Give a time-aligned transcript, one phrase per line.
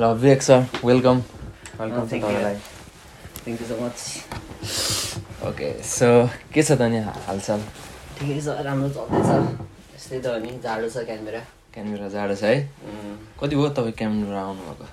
[0.00, 1.18] ल Vivek sir welcome
[1.78, 2.06] welcome.
[2.08, 2.54] तपाईँलाई
[3.44, 3.96] thank you so much
[5.48, 6.08] okay so
[6.54, 7.60] के छ त नि हालचाल?
[8.16, 9.28] ठिकै छ राम्रो चल्दैछ
[9.96, 11.42] यस्तै त हो नि जाडो छ क्यानबेरा
[11.74, 12.56] क्यानबेरा जाडो छ है?
[13.40, 14.86] कति भयो तपाईँ क्यानबेरा आउनुभएको?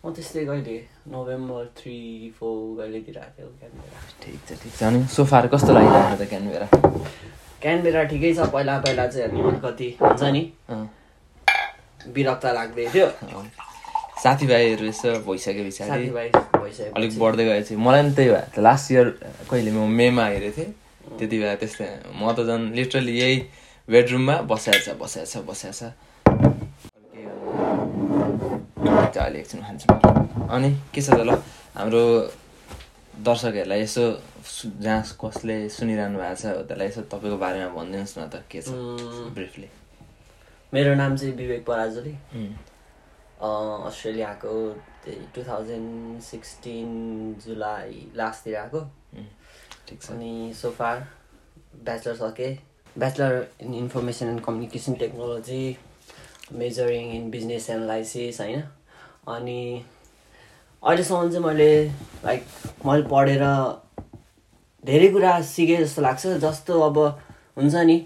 [0.00, 0.76] म त्यस्तै कहिले
[1.12, 1.98] नोभेम्बर थ्री
[2.40, 6.66] फोर कहिलेतिर आएको क्यानबेरा ठिक छ ठिक छ। अनि सोफार कस्तो लागिरहेको त क्यानबेरा
[7.60, 10.42] क्यानबेरा ठिकै छ पहिला पहिला चाहिँ अनि अलिकति हुन्छ नि।
[12.16, 13.08] विरक्त लाग्दै थियो।
[14.22, 19.06] साथीभाइहरू यसो भइसक्यो पछाडि भइसक्यो अलिक बढ्दै गएपछि मलाई पनि त्यही भयो लास्ट इयर
[19.50, 20.72] कहिले म मेमा हेरेको थिएँ
[21.18, 21.88] त्यति बेला त्यस्तै
[22.20, 23.36] म त झन् लिटरली यही
[23.88, 25.82] बेडरुममा बसाएको छ बसाएको छ छ।
[29.16, 29.86] अहिले एकछिन खान्छु।
[30.54, 31.30] अनि के छ त ल
[31.76, 32.02] हाम्रो
[33.26, 34.04] दर्शकहरूलाई यसो
[34.84, 38.68] जहाँ कसले सुनिरहनु भएको छ त्यसलाई यसो तपाईँको बारेमा भनिदिनुहोस् न त के छ
[39.36, 39.68] ब्रिफली
[40.72, 42.14] मेरो नाम चाहिँ विवेक पराजुली।
[43.36, 44.52] अँ, अस्ट्रेलिया आएको
[45.04, 46.88] त्यही टु थाउजन्ड सिक्सटिन
[47.46, 48.80] जुलाई लास्टतिर आएको।
[49.88, 51.06] ठिक छ। अनि सोफार
[51.84, 52.56] ब्याचलर सकेँ
[52.98, 55.76] bachelor in information and communication technology
[56.52, 58.62] majoring in business analysis होइन?
[59.28, 59.84] अनि
[60.82, 61.70] अहिलेसम्म चाहिँ मैले
[62.24, 62.46] लाइक
[62.86, 63.44] मैले पढेर
[64.84, 66.98] धेरै कुरा सिकेँ जस्तो लाग्छ। जस्तो अब
[67.56, 67.96] हुन्छ नि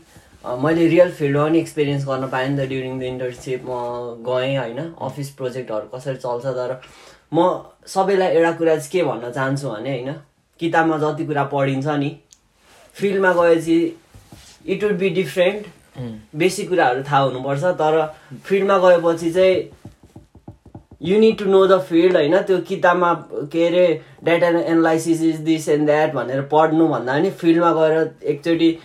[0.44, 4.78] मैले रियल फिल्डमा पनि एक्सपिरियन्स गर्न पाएँ नि त ड्युरिङ द इन्टर्नसिप म गएँ होइन
[5.00, 6.80] अफिस प्रोजेक्टहरू कसरी चल्छ तर
[7.32, 7.44] म
[7.86, 10.14] सबैलाई एउटा कुरा चाहिँ के भन्न चाहन्छु भने होइन
[10.60, 12.10] किताबमा जति कुरा पढिन्छ नि
[12.96, 13.76] फिल्डमा गएपछि
[14.66, 15.66] इट वुड बी डिफ्रेन्ट
[16.36, 18.00] बेसी कुराहरू थाहा हुनुपर्छ तर
[18.44, 19.56] फिल्डमा गएपछि चाहिँ
[21.02, 23.12] you need to know the field होइन त्यो किताबमा
[23.52, 23.84] के अरे
[24.24, 28.78] data analysis is this and that भनेर पढ्नु भन्दा पनि फिल्डमा गएर एकचोटि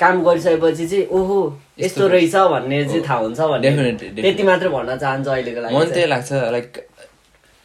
[0.00, 1.38] काम गरिसकेपछि चाहिँ ओहो
[1.80, 3.92] यस्तो रहेछ भन्ने चाहिँ थाहा हुन्छ भन्ने.
[4.22, 6.86] त्यति मात्र भन्न चाहन्छु अहिलेको लागि मलाई त्यही। लाग्छ लाइक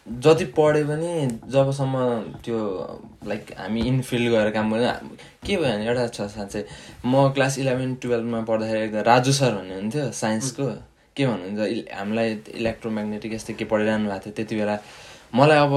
[0.07, 1.11] जति पढे पनि
[1.53, 1.95] जबसम्म
[2.45, 2.57] त्यो
[3.27, 6.63] लाइक हामी इनफिल्ड गएर काम गर्दैन के भयो भने एउटा छ साँच्चै।
[7.05, 10.65] म क्लास इलेभेन टुवेल्भमा पढ्दाखेरि एकजना राजु सर भन्ने हुन्थ्यो साइन्सको
[11.15, 12.29] के भन्नुहुन्छ हामीलाई
[12.61, 14.77] इलेक्ट्रोम्याग्नेटिक यस्तै के पढिरहनु भएको थियो त्यति बेला।
[15.35, 15.73] मलाई अब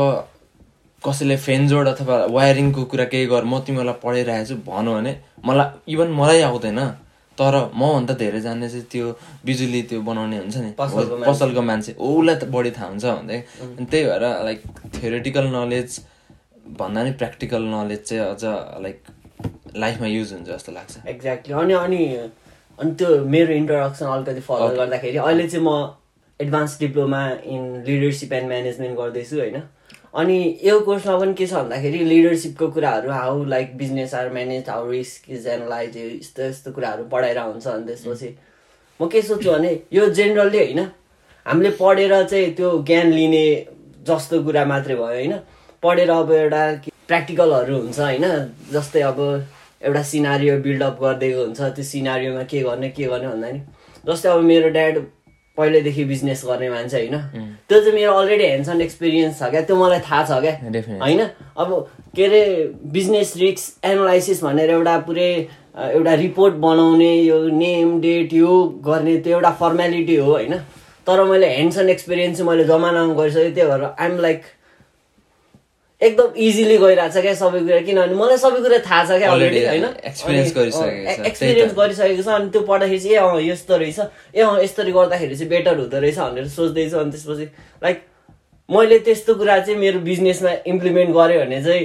[1.06, 5.12] कसैले फेन जोड अथवा वायरिङको कुरा केही गर म तिमीहरूलाई पढाइरहेको छु भनौँ भने
[5.46, 6.80] मलाई इभन मलाई आउँदैन।
[7.38, 9.06] तर मभन्दा धेरै जान्ने चाहिँ त्यो
[9.46, 14.04] बिजुली त्यो बनाउने हुन्छ नि। पसलको मान्छे। उसलाई त बढी थाहा हुन्छ भन्दै। अनि त्यही
[14.10, 14.60] भएर लाइक
[14.98, 16.00] थ्योरिटिकल नलेज
[16.80, 18.98] भन्दा नि प्र्याक्टिकल नलेज चाहिँ अझ लाइक
[19.76, 22.02] लाइफमा युज हुन्छ जस्तो लाग्छ। एक्ज्याक्टली अनि अनि
[22.78, 24.68] अनि त्यो मेरो इन्ट्रोडक्सन अलिकति फलो.
[24.76, 25.94] गर्दाखेरि अहिले चाहिँ म
[26.40, 27.22] advance diploma
[27.54, 29.62] in leadership and management गर्दैछु होइन?
[30.14, 34.90] अनि यो कोर्समा पनि के छ भन्दाखेरि लिडरसिपको कुराहरू how like business are manage how
[34.90, 38.34] risk is analyse यस्तो यस्तो कुराहरू पढाएर हुन्छ अनि त्यसपछि
[39.00, 40.80] म के सोध्छु भने यो जेनरली होइन
[41.46, 43.44] हामीले पढेर चाहिँ त्यो ज्ञान लिने
[44.08, 45.34] जस्तो कुरा मात्रै भयो होइन।
[45.82, 46.62] पढेर अब एउटा
[47.06, 48.26] प्र्याक्टिकलहरू हुन्छ होइन
[48.72, 49.20] जस्तै अब
[49.82, 53.60] एउटा सिनारियो बिल्डअप गरिदिएको हुन्छ त्यो सिनारियोमा के गर्ने के गर्ने भन्दा नि
[54.06, 54.98] जस्तै अब मेरो ड्याड
[55.58, 57.16] पहिल्यैदेखि बिजनेस गर्ने मान्छे होइन।
[57.68, 60.54] त्यो चाहिँ मेरो अलरेडी ह्यान्ड्स अन एक्सपिरियन्स छ क्या त्यो मलाई थाहा छ क्या.
[61.04, 61.20] होइन?
[61.58, 61.68] अब
[62.16, 62.42] के अरे
[62.96, 65.30] बिजनेस रिक्स एनालाइसिस भनेर एउटा पुरै
[65.78, 68.52] एउटा रिपोर्ट बनाउने यो नेम डेट यो
[68.84, 70.54] गर्ने त्यो एउटा फर्मेलिटी हो होइन?
[71.06, 74.42] तर मैले ह्यान्ड्स अन एक्सपिरियन्स चाहिँ मैले जमानामा गरिसकेँ त्यही भएर आइएम लाइक
[76.00, 79.64] एकदम इजिली गइरहेको छ क्या सबै कुरा। किनभने मलाई सबै कुरा थाहा छ क्या अलरेडी
[79.66, 79.84] होइन?
[80.10, 80.52] एक्सपिरियन्स।
[81.74, 83.98] गरिसकेको छ। अनि त्यो पढ्दाखेरि चाहिँ ए अँ यस्तो रहेछ।
[84.34, 87.46] ए अँ यसरी गर्दाखेरि चाहिँ बेटर हुँदो रहेछ भनेर सोच्दैछु। अनि त्यसपछि
[87.82, 87.96] लाइक
[88.68, 91.84] मैले त्यस्तो कुरा चाहिँ मेरो बिजनेसमा इम्प्लिमेन्ट गरेँ भने चाहिँ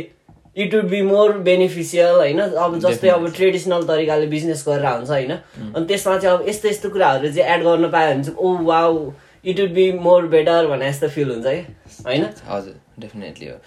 [0.58, 2.40] it would be more beneficial होइन?
[2.54, 5.32] अब जस्तै अब ट्रेडिसनल तरिकाले बिजनेस गरेर हुन्छ होइन?
[5.74, 9.12] अनि त्यसमा चाहिँ अब यस्तो यस्तो कुराहरू चाहिँ एड गर्न पायो भने चाहिँ ओ wow
[9.46, 11.66] it would be more better भने जस्तो फिल हुन्छ क्या
[12.06, 12.24] होइन?
[12.48, 13.58] हजुर डेफिनेटली हो।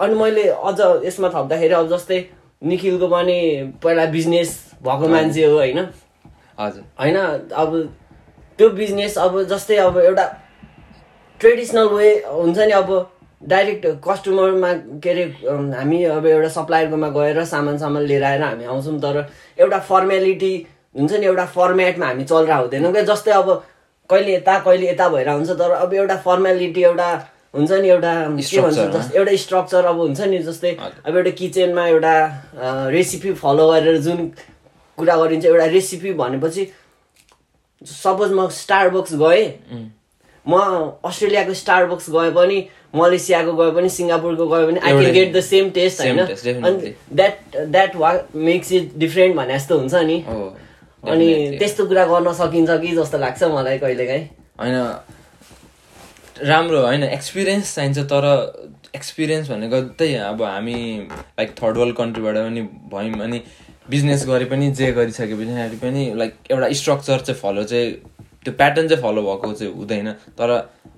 [0.00, 2.18] अनि मैले अझ यसमा थप्दाखेरि अब जस्तै
[2.62, 3.38] निखिलको पनि
[3.82, 4.50] पहिला बिजनेस
[4.82, 5.78] भएको मान्छे हो होइन?
[6.60, 7.70] हजुर। होइन अब
[8.58, 10.26] त्यो बिजनेस अब जस्तै अब एउटा
[11.40, 12.90] ट्रेडिसनल वे हुन्छ नि अब
[13.48, 14.72] डाइरेक्ट कस्टमरमा
[15.04, 15.24] के अरे
[15.76, 19.16] हामी अब एउटा सप्लायरकोमा गएर सामान सामान लिएर आएर हामी आउँछौँ तर
[19.58, 20.54] एउटा फर्मेलिटी
[20.96, 23.50] हुन्छ नि एउटा फर्मेटमा हामी चलेर हुँदैनौँ क्या। जस्तै अब
[24.10, 27.08] कहिले यता कहिले यता भएर हुन्छ तर अब एउटा फर्मेलिटी एउटा
[27.54, 28.12] हुन्छ नि एउटा
[28.50, 32.14] के भन्छ एउटा स्ट्रक्चर अब हुन्छ नि जस्तै अब एउटा किचनमा एउटा
[32.90, 34.30] रेसिपी फलो गरेर जुन
[34.98, 36.66] कुरा गरिन्छ एउटा रेसिपी भनेपछि
[37.82, 39.46] सपोज म स्टारबक्स गएँ
[40.46, 40.56] म
[41.04, 42.58] अस्ट्रेलियाको स्टारबक्स गए पनि
[42.94, 46.18] मलेसियाको गए पनि सिङ्गापुरको गए पनि I can get the same taste होइन.
[46.18, 48.12] अनि द्याट द्याट वा
[48.48, 50.44] मेक्स इट डिफ्रेन्ट भने जस्तो हुन्छ नि। हो
[51.04, 51.28] अनि.
[51.58, 54.28] त्यस्तो कुरा गर्न सकिन्छ कि जस्तो लाग्छ मलाई कहिलेकाहीँ।
[54.60, 54.76] होइन
[56.42, 58.24] राम्रो होइन एक्सपिरियन्स चाहिन्छ तर
[58.96, 60.74] एक्सपिरियन्स भनेको त्यही अब हामी
[61.38, 63.40] लाइक थर्ड वर्ल्ड कन्ट्रीबाट पनि भयौँ अनि
[63.90, 67.92] बिजनेस गरे पनि जे गरिसके पछाडि पनि लाइक एउटा स्ट्रक्चर चाहिँ फलो चाहिँ
[68.44, 70.50] त्यो प्याटर्न चाहिँ फलो भएको चाहिँ हुँदैन। तर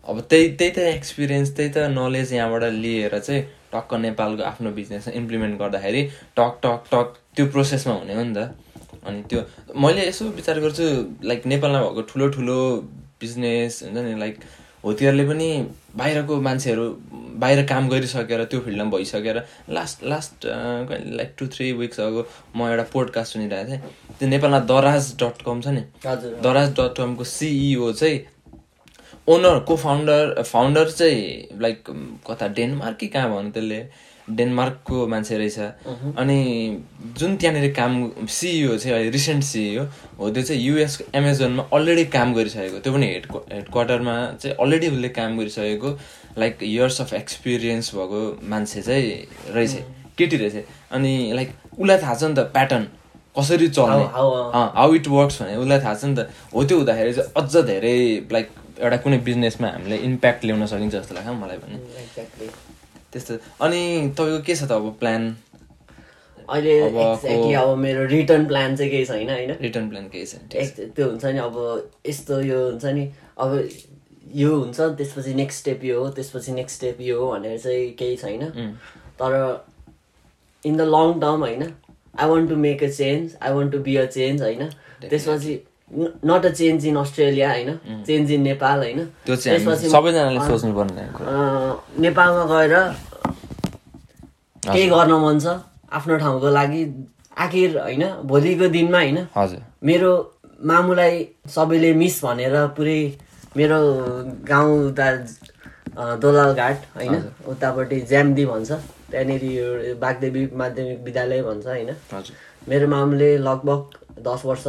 [0.09, 3.43] अब त्यही त्यही त एक्सपिरियन्स त्यही त नलेज यहाँबाट लिएर चाहिँ
[3.73, 6.03] टक्क नेपालको आफ्नो बिजनेसमा इम्प्लिमेन्ट गर्दाखेरि
[6.37, 8.55] टक टक टक त्यो प्रोसेसमा हुने हो नि त।
[9.07, 9.41] अनि त्यो
[9.77, 10.85] मैले यसो विचार गर्छु
[11.23, 12.59] लाइक नेपालमा भएको ठुलो ठुलो
[13.21, 14.39] बिजनेस हुन्छ नि लाइक
[14.87, 15.49] हो तिनीहरूले पनि
[15.99, 16.85] बाहिरको मान्छेहरू
[17.43, 19.43] बाहिर काम गरिसकेर त्यो फिल्डमा भइसकेर
[19.77, 23.81] last last like two three weeks अगो म एउटा पोडकास्ट सुनिरहेको थिएँ।
[24.19, 28.25] त्यो नेपालमा दराज डट कम छ नि। दराज डट कमको सिइओ चाहिँ
[29.35, 31.83] ओनर को फाउन्डर फाउन्डर चाहिँ लाइक
[32.31, 33.81] कता डेनमार्क कि कहाँ भन्नु त्यसले?
[34.29, 35.59] डेनमार्कको मान्छे रहेछ।
[36.19, 36.39] अनि
[37.19, 37.93] जुन त्यहाँनिर काम
[38.29, 39.83] सिइओ चाहिँ अहिले रिसेन्ट सिइओ
[40.19, 44.89] हो त्यो चाहिँ युएस एमाजोनमा अलरेडी काम गरिसकेको। त्यो पनि हेड हेड क्वार्टरमा चाहिँ अलरेडी
[44.89, 45.91] उसले काम गरिसकेको
[46.39, 48.21] लाइक इयर्स अफ एक्सपिरियन्स भएको
[48.51, 49.73] मान्छे चाहिँ रहेछ
[50.19, 52.87] केटी रहेछ। अनि लाइक उसलाई थाहा छ नि त प्याटर्न
[53.39, 54.05] कसरी चल्ने।
[54.75, 57.97] हाउ इट वर्क्स भने उसलाई थाहा छ नि त। हो त्यो हुँदाखेरि चाहिँ अझ धेरै
[58.33, 58.51] लाइक
[58.81, 62.49] एउटा कुनै बिजनेसमा हामीले इम्प्याक्ट ल्याउन सकिन्छ जस्तो लाग्छ मलाई पनि। एक्ज्याक्टली
[63.17, 63.35] त्यस्तो।
[63.65, 63.83] अनि
[64.19, 65.35] तपाईँको के छ त अब प्लान
[66.49, 69.51] अहिले एक्ज्याक्टली अब मेरो रिटर्न प्लान चाहिँ केही छैन होइन?
[69.61, 71.57] रिटर्न प्लान केही छ। एक- त्यो हुन्छ नि अब
[72.07, 73.05] यस्तो यो हुन्छ नि
[73.39, 73.69] अब
[74.35, 78.17] यो हुन्छ त्यसपछि नेक्स्ट स्टेप यो हो त्यसपछि नेक्स्ट स्टेप यो हो भनेर चाहिँ केही
[78.17, 78.43] छैन।
[79.21, 79.35] तर
[80.67, 81.63] इन द लङ टर्म होइन?
[82.21, 84.69] I want to make a change I want to be a change होइन?
[85.11, 85.59] त्यसपछि
[86.27, 88.05] not a change in Australia होइन?
[88.07, 89.05] चेन्ज इन नेपाल होइन?
[89.27, 91.03] त्यो चाहिँ हामी सबैजनाले सोच्नु पर्ने
[92.03, 92.75] नेपालमा गएर
[94.73, 95.47] केही गर्न मन छ?
[95.93, 96.83] आफ्नो ठाउँको लागि
[97.45, 99.19] आखिर होइन भोलिको दिनमा होइन?
[99.83, 100.11] मेरो
[100.71, 101.15] मामुलाई
[101.55, 103.01] सबैले मिस भनेर पुरै
[103.57, 103.79] मेरो
[104.49, 105.07] गाउँ उता
[105.97, 107.15] अँ, दोलाल घाट होइन
[107.49, 108.71] उतापट्टि ज्याम्दी भन्छ।
[109.11, 111.91] त्यहाँनिर बागदेवी माध्यमिक विद्यालय भन्छ होइन?
[112.69, 113.81] मेरो मामुले लगभग
[114.27, 114.67] दस वर्ष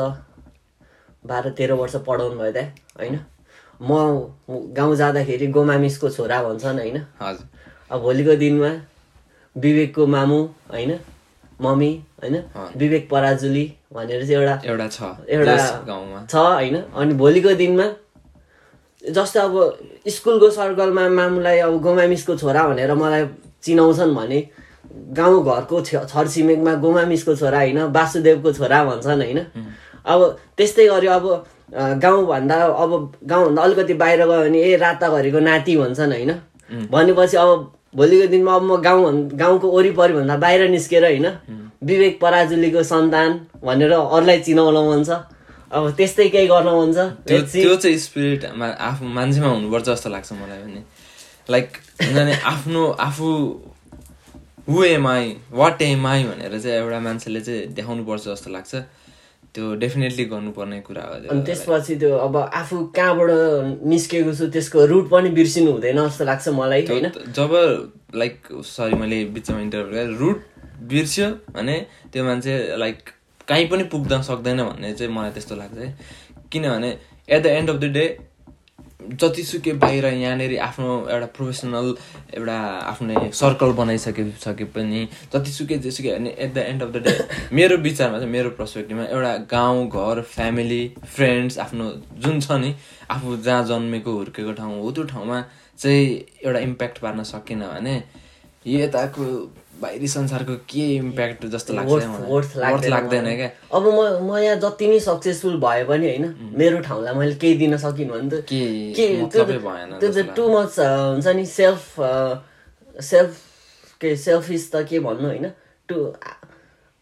[1.25, 3.19] बाह्र तेह्र वर्ष पढाउनु भयो त्यहाँ होइन?
[3.81, 3.91] म
[4.77, 6.97] गाउँ जाँदाखेरि गोमामिसको छोरा भन्छन् होइन?
[7.91, 8.71] अब भोलिको दिनमा
[9.57, 10.39] विवेकको मामु
[10.71, 10.91] होइन?
[11.61, 12.35] मम्मी होइन?
[12.77, 14.99] विवेक पराजुली भनेर चाहिँ एउटा एउटा छ।
[15.29, 15.55] एउटा
[15.87, 16.75] गाउँमा। छ होइन?
[16.95, 17.87] अनि भोलिको दिनमा
[19.01, 19.53] जस्तो अब
[20.07, 23.25] स्कुलको सर्कलमा मामुलाई अब गोमामिसको छोरा भनेर मलाई
[23.63, 24.39] चिनाउँछन् भने
[25.17, 27.79] गाउँ घरको छरछिमेकमा गोमामिसको छोरा होइन?
[27.93, 29.39] वासुदेवको छोरा भन्छन् होइन?
[30.05, 30.19] अब
[30.57, 31.25] त्यस्तै गरी अब
[32.03, 32.91] गाउँभन्दा अब
[33.23, 36.31] गाउँभन्दा अलिकति बाहिर गयो भने ए राताघरिको नाति भन्छन् होइन?
[36.91, 37.49] भनेपछि अब
[37.97, 41.27] भोलिको दिनमा अब म गाउँ भन्- गाउँको वरिपरि भन्दा बाहिर निस्केर होइन
[41.83, 43.29] विवेक पराजुलीको सन्तान
[43.63, 45.09] भनेर अरूलाई चिनाउन मन छ।
[45.67, 48.45] अब त्यस्तै केही गर्न मन छ। त्यो चाहिँ स्पिरिट
[48.89, 50.81] आफू मान्छेमा हुनुपर्छ जस्तो लाग्छ मलाई पनि।
[51.49, 51.67] लाइक
[52.45, 53.27] आफ्नो आफू
[54.69, 58.75] who am I what am I भनेर चाहिँ एउटा मान्छेले चाहिँ देखाउनु पर्छ जस्तो लाग्छ।
[59.57, 63.29] त्यो डेफिनेटली गर्नुपर्ने कुरा हो। अनि त्यसपछि त्यो अब आफू कहाँबाट
[63.89, 67.09] निस्केको छु त्यसको रुट पनि बिर्सिनु हुँदैन जस्तो लाग्छ मलाई होइन?
[67.33, 67.51] जब
[68.15, 68.35] लाइक
[68.71, 70.45] सरी मैले बिचमा इन्टरभ्यू गरेँ। रुट
[70.93, 71.27] बिर्स्यो
[71.57, 71.75] भने
[72.13, 72.97] त्यो मान्छे लाइक
[73.47, 75.89] कहीँ पनि पुग्न सक्दैन भन्ने चाहिँ मलाई त्यस्तो लाग्छ है।
[76.51, 76.89] किनभने
[77.29, 78.05] at the end of the day
[79.13, 81.87] जतिसुकै बाहिर यहाँनिर आफ्नो एउटा प्रोफेसनल
[82.33, 85.01] एउटा आफ्नै सर्कल बनाइसके सके पनि
[85.33, 87.13] जतिसुकै जेसुकै भने at the end of the day
[87.53, 92.73] मेरो विचारमा चाहिँ मेरो पर्सपेक्टिभमा एउटा गाउँ घर फ्यामिली फ्रेन्ड्स आफ्नो जुन छ नि
[93.09, 95.41] आफू जहाँ जन्मेको हुर्केको ठाउँ हो त्यो ठाउँमा
[95.77, 96.05] चाहिँ
[96.41, 97.95] एउटा इम्प्याक्ट पार्न सकेन भने
[98.65, 99.25] यताको
[99.81, 103.49] बाहिरी संसारको के इम्प्याक्ट जस्तो लाग्छ लाग्दैन। क्या?
[103.73, 107.77] अब म म यहाँ जति नै सक्सेसफुल भए पनि होइन मेरो ठाउँलाई मैले केही दिन
[107.77, 108.61] सकिनँ भने त के
[108.97, 109.05] के
[109.99, 111.81] त्यो त टु मच हुन्छ नि सेल्फ
[112.99, 113.31] सेल्फ
[114.01, 115.45] के सेल्फिस त के भन्नु होइन?
[115.89, 115.95] टु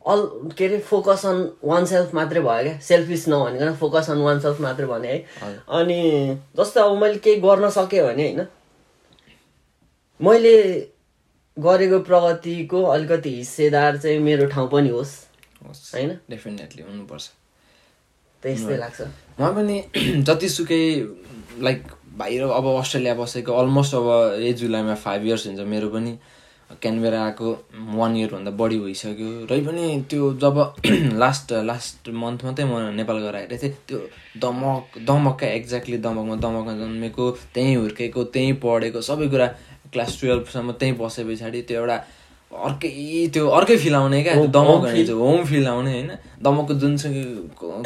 [0.06, 0.22] अल
[0.58, 2.80] के अरे फोकस अन वान सेल्फ मात्रै भयो क्या?
[2.80, 5.18] सेल्फिस नभनिकन फोकस अन वान सेल्फ मात्रै भने है।
[5.80, 6.00] अनि
[6.58, 8.46] जस्तो अब मैले केही गर्न सकेँ भने होइन
[10.20, 10.56] मैले
[11.58, 15.14] गरेको प्रगतिको अलिकति हिस्सेदार चाहिँ मेरो ठाउँ पनि होस्
[15.66, 16.10] होइन?
[16.30, 17.30] डेफिनेटली हुनुपर्छ।
[18.44, 19.02] त्यस्तै लाग्छ।
[19.40, 19.76] म पनि
[20.28, 20.84] जतिसुकै
[21.64, 21.84] लाइक
[22.18, 24.08] बाहिर अब अस्ट्रेलिया बसेको अलमोस्ट अब
[24.40, 26.18] यही जुलाईमा फाइभ इयर्स हुन्छ मेरो पनि।
[26.82, 27.50] क्यानबेरा आएको
[27.96, 30.58] वान इयरभन्दा बढी भइसक्यो। र पनि त्यो जब
[31.24, 34.00] लास्ट लास्ट मन्थ मात्रै म नेपाल गएर आइरहेको थिएँ त्यो
[34.44, 39.48] दमक दमकका एक्ज्याक्टली दमकमा दमकमा जन्मेको त्यहीँ हुर्केको त्यहीँ पढेको सबै कुरा
[39.96, 41.98] क्लास टुवेल्भसम्म त्यहीँ बसे पछाडि त्यो एउटा
[42.52, 42.90] अर्कै
[43.34, 44.84] त्यो अर्कै फिल आउने क्या दमक.
[44.86, 46.12] चाहिँ होम फिल आउने होइन।
[46.44, 47.24] दमकको जुनसुकै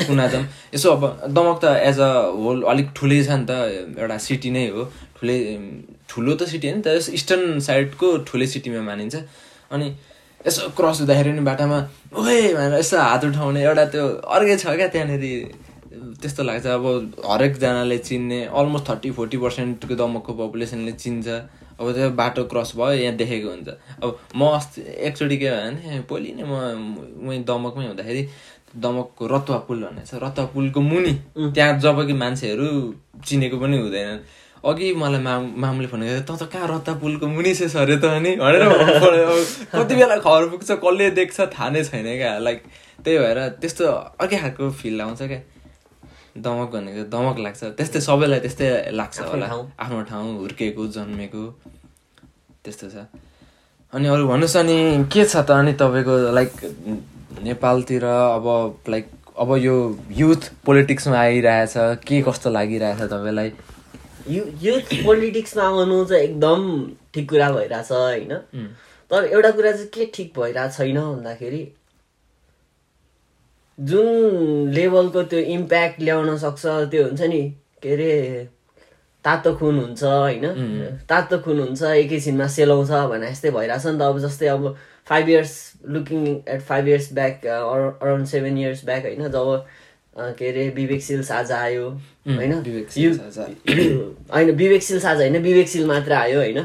[0.06, 1.04] कुना जाउँ यसो अब
[1.38, 4.84] दमक त एज अ होल अलिक ठुलै छ नि त एउटा सिटी नै हो।
[5.18, 5.38] ठुलै
[6.10, 9.16] ठुलो त सिटी होइन तर इस्टर्न साइडको ठुलै सिटीमा मानिन्छ।
[9.74, 9.88] अनि
[10.46, 11.80] यसो क्रस हुँदाखेरि पनि बाटामा
[12.14, 12.40] ओए!
[12.54, 15.26] भनेर यसो हात उठाउने एउटा त्यो अर्कै छ क्या त्यहाँनिर।
[16.22, 16.86] त्यस्तो लाग्छ। अब
[17.26, 21.28] हरेकजनाले चिन्ने अलमोस्ट थर्टी फोर्टी पर्सेन्टको दमकको पपुलेसनले चिन्छ।
[21.80, 23.70] अब त्यो बाटो क्रस भयो यहाँ देखेको हुन्छ।
[24.04, 26.54] अब म अस्ति एकचोटि के भयो भने भोलि नै म
[27.28, 28.24] उहीँ दमकमै हुँदाखेरि
[28.76, 31.14] दमकको रतुवा पुल भन्ने छ रतुवा पुलको मुनि।
[31.56, 32.68] त्यहाँ जब कि मान्छेहरू
[33.26, 34.20] चिनेको पनि हुँदैन।
[34.60, 38.06] अघि मलाई माम मामले फोन गरेर त त कहाँ रत्ता पुलको मुनि छ अरे त
[38.20, 38.36] अनि?
[38.36, 38.64] भनेर
[39.72, 42.60] कति बेला खबर पुग्छ कसले देख्छ थाहा नै छैन क्या। लाइक
[43.00, 43.86] त्यही भएर त्यस्तो
[44.20, 45.40] अर्कै खालको फिल आउँछ क्या।
[46.38, 49.46] दमक भनेको दमक लाग्छ। त्यस्तै सबैलाई त्यस्तै लाग्छ होला।
[49.80, 51.44] आफ्नो ठाउँ हुर्केको जन्मेको
[52.64, 53.08] त्यस्तो छ।
[53.94, 54.78] अनि अरू भन्नुहोस् अनि
[55.14, 56.52] के छ त अनि तपाईँको लाइक
[57.44, 58.46] नेपालतिर अब
[58.90, 59.06] लाइक
[59.40, 59.76] अब यो
[60.12, 61.74] युथ पोलिटिक्समा आइरहेछ।
[62.06, 63.52] के कस्तो लागिरहेछ तपाईँलाई?
[64.30, 66.62] यु युथ पोलिटिक्समा आउनु चाहिँ एकदम
[67.14, 68.34] ठिक कुरा भइरहेछ होइन?
[69.12, 71.62] तर एउटा कुरा चाहिँ के ठिक भइरहेको छैन भन्दाखेरि
[73.80, 77.42] जुन लेभलको त्यो इम्प्याक्ट ल्याउन सक्छ त्यो हुन्छ नि
[77.84, 78.48] के अरे
[79.26, 80.46] तातो खुन हुन्छ होइन?
[81.10, 84.76] तातो खुन हुन्छ एकैछिनमा सेलाउँछ भने जस्तै भइरहेछ नि त। अब जस्तै अब
[85.10, 85.54] five years
[85.88, 89.28] looking at five years back around seven years back होइन?
[89.30, 89.66] जब
[90.40, 92.54] के अरे विवेकशील साझा आयो होइन?
[94.36, 96.60] होइन विवेकशील साझा होइन विवेकशील मात्र आयो होइन?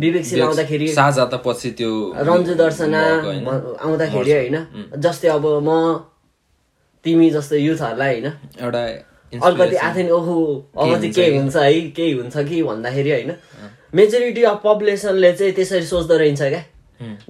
[0.00, 1.90] विवेकशील आउँदाखेरि साझा त पछि त्यो
[2.26, 3.00] रन्जु दर्शना
[3.82, 4.56] आउँदाखेरि होइन?
[4.98, 5.70] जस्तै अब म
[7.06, 8.32] तिमी जस्तो युथहरूलाई होइन?
[8.60, 8.82] एउटा
[9.32, 10.36] अलिकति नि ओहो
[10.74, 11.36] अब चाहिँ के?
[11.36, 13.32] हुन्छ है केही हुन्छ कि भन्दाखेरि होइन
[13.94, 16.62] मेजोरिटी अफ पपुलेसनले चाहिँ त्यसरी सोच्दो रहेछ क्या।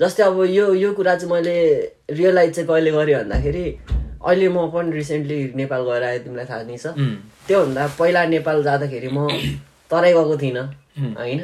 [0.00, 1.56] जस्तै अब यो यो कुरा चाहिँ मैले
[2.10, 3.64] रियलाइज चाहिँ कहिले गरेँ भन्दाखेरि
[4.24, 6.86] अहिले म पनि रिसेन्टली नेपाल गएर आएँ तिमीलाई थाहा नै छ।
[7.46, 9.28] त्योभन्दा पहिला नेपाल जाँदाखेरि म
[9.90, 10.64] तराई गएको थिइनँ
[11.18, 11.40] होइन?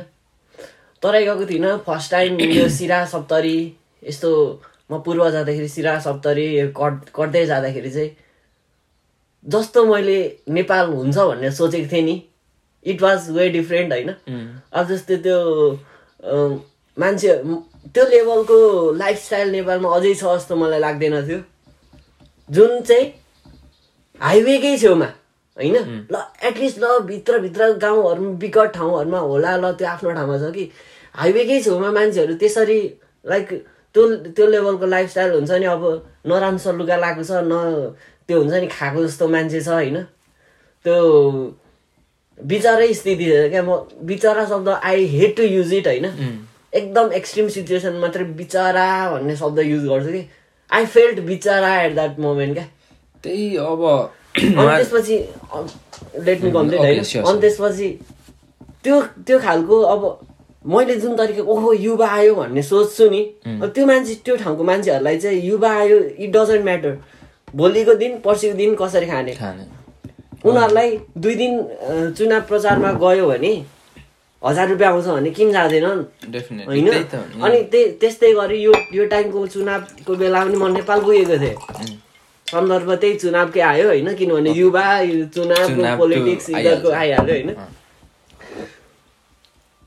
[1.02, 3.58] तराई गएको थिइनँ फर्स्ट टाइम यो सिरा सप्तरी
[4.02, 4.30] यस्तो
[4.92, 6.46] म पूर्व जाँदाखेरि सिरा सप्तरी
[6.76, 8.10] कट कट्दै जाँदाखेरि चाहिँ
[9.44, 10.18] जस्तो मैले
[10.48, 12.16] नेपाल हुन्छ भन्ने सोचेको थिएँ नि
[12.86, 14.10] इट वाज वे डिफ्रेन्ट होइन?
[14.72, 15.38] अब जस्तै त्यो
[16.96, 17.32] मान्छे
[17.94, 18.58] त्यो लेभलको
[18.98, 21.40] लाइफस्टाइल नेपालमा अझै छ जस्तो मलाई लाग्दैन थियो।
[22.48, 23.06] जुन चाहिँ
[24.20, 25.08] हाइवेकै छेउमा
[25.56, 25.76] होइन?
[26.12, 26.16] ल
[26.48, 30.64] एटलिस्ट ल भित्रभित्र गाउँहरूमा विकट ठाउँहरूमा होला ल त्यो आफ्नो ठाउँमा छ कि।
[31.14, 32.80] हाइवेकै छेउमा मान्छेहरू त्यसरी
[33.24, 33.48] लाइक
[33.94, 34.06] त्यो
[34.36, 35.82] त्यो लेभलको लाइफस्टाइल हुन्छ नि अब
[36.26, 37.94] नराम्रो लुगा लगाएको छ न
[38.28, 39.96] त्यो हुन्छ नि खाएको जस्तो मान्छे छ होइन?
[40.84, 40.96] त्यो
[42.40, 43.76] बिचरै स्थिति छ क्या म
[44.08, 46.06] बिचरा शब्द I hate to use it होइन?
[46.74, 50.22] एकदम एक्सट्रिम सिचुएसन मात्रै बिचरा भन्ने शब्द युज गर्छु कि?
[50.70, 52.66] आई फेल्ट बिचरा एट द्याट मोमेन्ट क्या?
[53.24, 53.82] त्यही अब
[54.36, 55.16] अनि त्यसपछि
[56.26, 57.00] लेट मी कम्प्लिट होइन?
[57.28, 57.88] अनि त्यसपछि
[58.84, 60.02] त्यो त्यो खालको अब
[60.66, 65.40] मैले जुन तरिका ओहो युवा आयो भन्ने सोच्छु नि। त्यो मान्छे त्यो ठाउँको मान्छेहरूलाई चाहिँ
[65.42, 66.96] युवा आयो इट डजन्ट म्याटर
[67.54, 69.34] भोलिको दिन पर्सिको दिन कसरी खाने?
[69.34, 69.64] खाने।
[70.44, 71.52] उनीहरूलाई दुई दिन
[72.18, 73.52] चुनाव प्रचारमा गयो भने
[74.42, 76.00] हजार रुपियाँ आउँछ भने किन जाँदैनन्?
[76.66, 76.88] होइन।
[77.42, 81.56] अनि त्यही त्यस्तै गरी यो यो टाइमको चुनावको बेला पनि म नेपाल गएको थिएँ।
[82.46, 84.14] सन्दर्भ त्यही चुनावकै आयो होइन?
[84.14, 84.86] किनभने युवा
[85.34, 87.50] चुनावको पोलिटिक्स यिनीहरूको। आइहाल्यो होइन?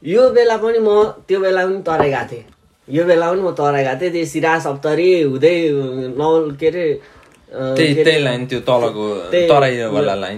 [0.06, 0.90] यो बेला पनि म
[1.28, 2.44] त्यो बेला पनि तराई गएको थिएँ।
[2.88, 5.58] यो बेला पनि म तराई गएको थिएँ। त्यो सिरा सप्तरी हुँदै
[6.18, 6.86] नौल के अरे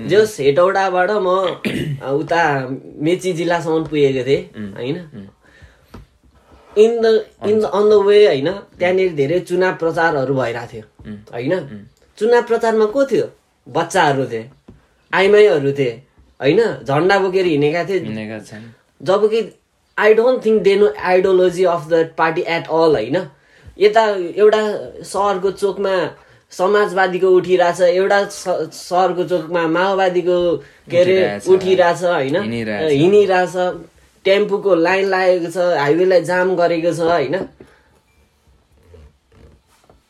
[0.08, 1.28] जस हेटौडाबाट म
[2.22, 2.42] उता
[3.04, 4.42] मेची जिल्लासम्म पुगेको थिएँ
[4.78, 4.98] होइन?
[6.74, 7.06] In the
[7.50, 8.50] in the on the way होइन?
[8.80, 10.84] त्यहाँनिर धेरै चुनाव प्रचारहरू भइरहेको थियो।
[11.34, 11.54] होइन?
[12.18, 13.26] चुनाव प्रचारमा को थियो?
[13.68, 14.44] बच्चाहरू थिए
[15.12, 15.92] आइमाईहरू थिए
[16.40, 16.60] होइन?
[16.88, 18.00] झन्डा बोकेर हिँडेका थिए।
[19.02, 19.54] हिँडेका छन् जब कि
[19.98, 23.28] I don't think they know ideology of the party at all होइन
[23.80, 24.62] यता एउटा
[25.04, 26.10] सहरको चोकमा
[26.52, 33.58] समाजवादीको उठिरहेछ एउटा सहरको चोकमा माओवादीको के अरे उठिरहेछ। होइन हिँडिरहेछ।
[34.26, 37.48] टेम्पूको लाइन लागेको छ हाइवेलाई जाम गरेको छ होइन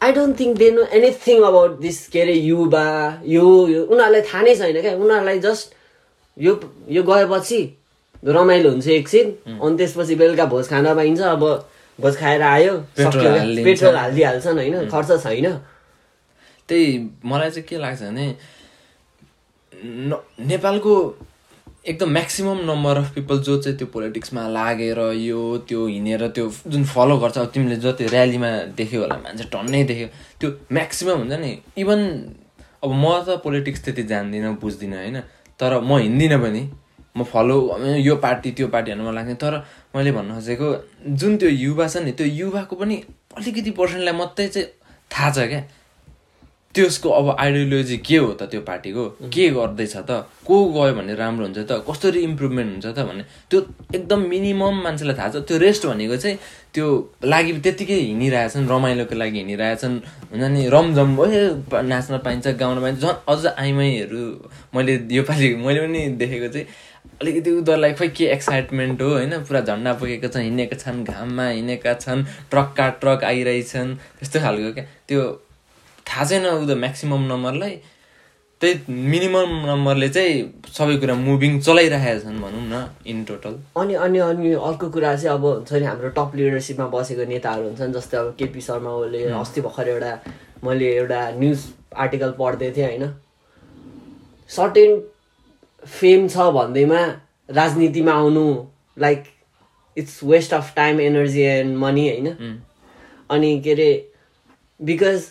[0.01, 4.41] I don't think they know anything about this के अरे युवा यो यो उनीहरूलाई थाहा
[4.41, 5.73] नै छैन क्या उनीहरूलाई जस्ट
[6.37, 7.77] यो यो गएपछि
[8.25, 9.27] रमाइलो हुन्छ एकछिन
[9.61, 11.43] अनि त्यसपछि बेलुका भोज खान पाइन्छ अब
[11.99, 14.89] भोज खाएर आयो पेट्रोल हालिदिइहाल्छन् होइन?
[14.89, 15.47] खर्च छैन।
[16.69, 16.85] त्यही
[17.25, 18.25] मलाई चाहिँ के लाग्छ भने
[20.51, 20.93] नेपालको
[21.87, 26.83] एकदम म्याक्सिमम् नम्बर अफ पिपल जो चाहिँ त्यो पोलिटिक्समा लागेर यो त्यो हिँडेर त्यो जुन
[26.83, 30.07] फलो गर्छ अब तिमीले जति ऱ्यालीमा देख्यो होला मान्छे टन्नै देख्यो
[30.39, 31.99] त्यो म्याक्सिमम् हुन्छ नि। इभन
[32.83, 35.17] अब म त पोलिटिक्स त्यति जान्दिनँ बुझ्दिनँ होइन?
[35.59, 36.63] तर म हिँड्दिनँ पनि।
[37.17, 37.57] म फलो
[37.97, 39.53] यो पार्टी त्यो पार्टी हेर्नु मन लाग्ने। तर
[39.95, 40.67] मैले भन्नु खोजेको
[41.17, 42.95] जुन त्यो युवा छ नि त्यो युवाको पनि
[43.37, 44.67] अलिकति पर्सेन्टलाई मात्रै चाहिँ
[45.09, 45.63] थाहा छ क्या।
[46.77, 49.03] त्यसको अब आइडियोलोजी के हो त त्यो पार्टीको?
[49.33, 50.29] के गर्दैछ त?
[50.45, 51.81] को गयो भने राम्रो हुन्छ त?
[51.89, 53.59] कसरी इम्प्रुभमेन्ट हुन्छ त भन्ने त्यो
[53.97, 56.37] एकदम मिनिमम मान्छेलाई थाहा छ। त्यो रेस्ट भनेको चाहिँ
[56.73, 56.85] त्यो
[57.25, 59.95] लागि त्यत्तिकै हिँडिरहेछन् रमाइलोको लागि हिँडिरहेछन्।
[60.29, 61.41] हुन्छ नि रमझम ए
[61.81, 64.21] नाच्न पाइन्छ गाउन पाइन्छ। झन् अझ आइमाईहरू
[64.75, 66.65] मैले योपालि मैले पनि देखेको चाहिँ
[67.21, 69.31] अलिकति उनीहरूलाई खोइ के एक्साइटमेन्ट हो होइन?
[69.49, 74.85] पुरा झन्डा पुगेको छ हिँडेका छन् घाममा हिँडेका छन् ट्रकका ट्रक आइरहेछन् त्यस्तो खालको क्या?
[75.07, 75.21] त्यो
[76.09, 77.73] थाहा छैन ऊ म्याक्सिमम् नम्बरलाई
[78.61, 80.37] त्यही मिनिमम नम्बरले चाहिँ
[80.77, 85.33] सबै कुरा मुभिङ चलाइरहेका छन् भनौँ न इन टोटल अनि अनि अनि अर्को कुरा चाहिँ
[85.33, 89.61] अब हुन्छ नि हाम्रो टप लिडरसिपमा बसेको नेताहरू हुन्छन् जस्तै अब केपी शर्मा ओली अस्ति
[89.65, 90.13] भर्खर एउटा
[90.63, 91.59] मैले एउटा न्युज
[91.97, 93.05] आर्टिकल पढ्दै थिएँ होइन?
[94.49, 94.91] सर्टेन
[95.89, 97.01] फेम छ भन्दैमा
[97.49, 98.45] राजनीतिमा आउनु
[98.97, 99.23] like
[99.97, 102.59] it's waste of time energy and money होइन?
[103.29, 103.89] अनि के अरे
[104.79, 105.25] बिकज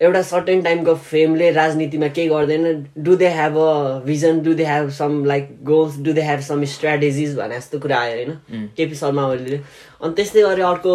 [0.00, 4.88] एउटा सर्टेन टाइमको फेमले राजनीतिमा केही गर्दैन। Do they have a vision do they have
[4.98, 8.70] some like goals do they have some strategies भने जस्तो कुरा आयो होइन?
[8.76, 10.94] केपी शर्मा ओलीले। अनि त्यस्तै गरी अर्को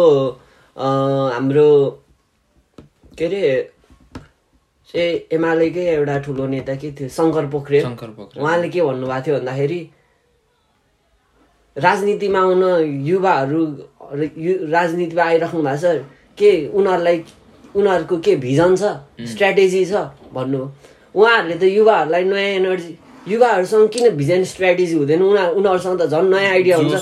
[0.76, 1.68] हाम्रो
[3.18, 3.42] के अरे
[5.32, 7.08] एमालेकै एउटा ठुलो नेता के थियो?
[7.08, 9.90] शङ्कर पोखरेल। शङ्कर पोखरेल। उहाँले के भन्नुभएको थियो भन्दाखेरि
[11.78, 12.62] राजनीतिमा आउन
[13.06, 13.78] युवाहरू
[14.38, 16.04] यु- राजनीतिमा आइराख्नु भएको छ।
[16.38, 17.24] के उनीहरूलाई
[17.76, 18.82] उनीहरूको के भिजन छ?
[19.28, 19.92] स्ट्राटेजी छ?
[20.34, 20.68] भन्नु।
[21.14, 25.22] उहाँहरूले त युवाहरूलाई नयाँ एनर्जी युवाहरूसँग किन भिजन स्ट्राटेजी हुँदैन?
[25.22, 26.94] उनीहरू उनीहरूसँग त झन् नयाँ आइडिया हुन्छ।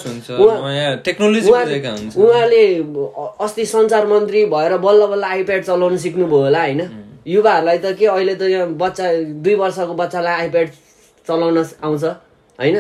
[2.17, 2.79] उहाँले
[3.45, 7.04] अस्ति सञ्चार मन्त्री भएर बल्ल बल्ल आइप्याड चलाउन सिक्नुभयो होला होइन?
[7.27, 9.05] युवाहरूलाई त के अहिले त यहाँ बच्चा
[9.45, 10.69] दुई वर्षको बच्चालाई आइप्याड
[11.27, 12.05] चलाउन आउँछ
[12.59, 12.77] होइन।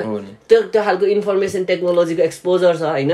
[0.49, 3.13] त्यो त्यो खालको इन्फर्मेसन टेक्नोलोजीको एक्सपोजर छ होइन?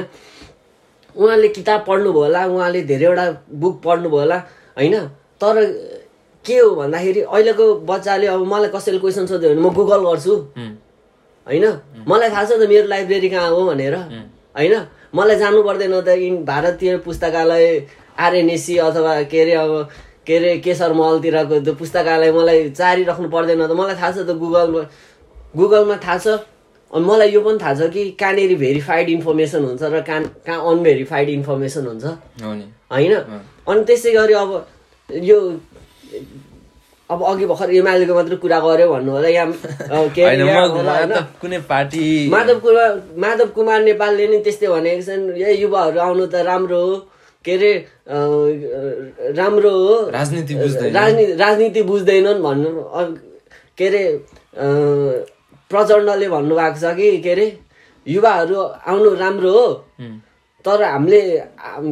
[1.16, 3.24] उहाँले किताब पढ्नुभयो होला उहाँले धेरैवटा
[3.62, 4.38] बुक पढ्नुभयो होला
[4.76, 4.94] होइन?
[5.40, 5.54] तर
[6.44, 10.34] के हो भन्दाखेरि अहिलेको बच्चाले अब मलाई कसैले क्वेसन सोध्यो भने म गुगल गर्छु।
[11.46, 11.64] होइन?
[12.08, 13.94] मलाई थाहा छ त मेरो लाइब्रेरी कहाँ हो भनेर।
[14.56, 14.74] होइन?
[15.14, 17.66] मलाई जानु पर्दैन त इन भारतीय पुस्तकालय
[18.18, 19.72] आरएनएसी अथवा के अरे अब
[20.26, 24.82] के अरे केशर महलतिरको त्यो पुस्तकालय मलाई चारिराख्नु पर्दैन त। मलाई थाहा छ त गुगलमा
[25.56, 26.26] गुगलमा थाहा छ।
[26.92, 31.28] अनि मलाई यो पनि थाहा छ कि कहाँनिर भेरिफाइड इन्फर्मेसन हुन्छ र कहाँ कहाँ अनभेरिफाइड
[31.38, 32.04] इन्फर्मेसन हुन्छ।
[32.92, 33.12] होइन?
[33.68, 34.50] अनि त्यसै गरी अब
[35.30, 35.38] यो
[37.10, 39.46] अब अघि भर्खर एमालेको मात्रै कुरा गऱ्यो भन्नु होला। यहाँ
[40.18, 40.66] यहाँ
[41.42, 46.34] कुनै पार्टी माधव कुमार माधव कुमार नेपालले नि त्यस्तै भनेको छन्। ए युवाहरू आउनु त
[46.46, 46.94] राम्रो हो।
[47.44, 47.72] के अरे
[49.36, 52.70] राम्रो हो। राजनीति बुझ्दैन। राजनीति राजनीति बुझ्दैनन् भन्नु
[53.78, 54.02] के अरे
[55.70, 57.46] प्रचण्डले भन्नुभएको छ कि के अरे
[58.06, 59.66] युवाहरू आउनु राम्रो हो।
[60.64, 61.20] तर हामीले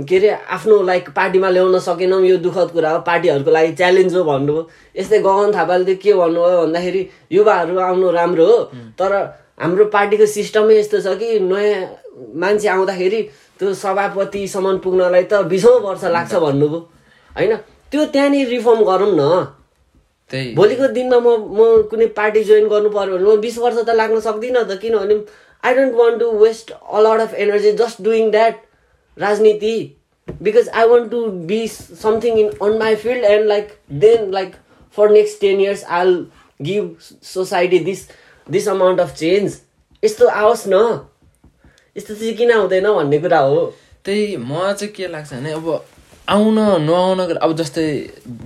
[0.04, 4.24] के अरे आफ्नो लाइक पार्टीमा ल्याउन सकेनौँ यो दुःखद कुरा हो। पार्टीहरूको लागि च्यालेन्ज हो
[4.24, 8.58] भन्नुभयो यस्तै गगन थापाले चाहिँ के भन्नुभयो भन्दाखेरि युवाहरू आउनु राम्रो हो।
[9.00, 9.12] तर
[9.61, 13.20] हाम्रो पार्टीको सिस्टमै यस्तो छ कि नयाँ मान्छे आउँदाखेरि
[13.59, 16.79] त्यो सभापतिसम्म पुग्नलाई त बिसौँ वर्ष लाग्छ भन्नुभयो।
[17.37, 17.57] होइन?
[17.90, 19.44] त्यो त्यहाँनिर रिफर्म गरौँ न।
[20.31, 23.90] त्यही। भोलिको दिनमा म म कुनै पार्टी जोइन गर्नु पर्यो भने म बिस वर्ष त
[23.97, 25.14] लाग्न सक्दिनँ त किनभने
[25.64, 28.55] I don't want to waste a lot of energy just doing that
[29.16, 29.77] राजनीति।
[30.29, 34.55] Because I want to be something in on my field and like then like
[34.99, 36.14] for next ten years I
[36.61, 38.09] give society this
[38.47, 39.61] this amount of change
[40.03, 40.99] यस्तो आओस् न।
[41.98, 43.61] यस्तो चाहिँ किन आउँदैन भन्ने कुरा हो।
[44.04, 45.66] त्यही मलाई चाहिँ के लाग्छ भने अब
[46.28, 47.84] आउन नआउन अब जस्तै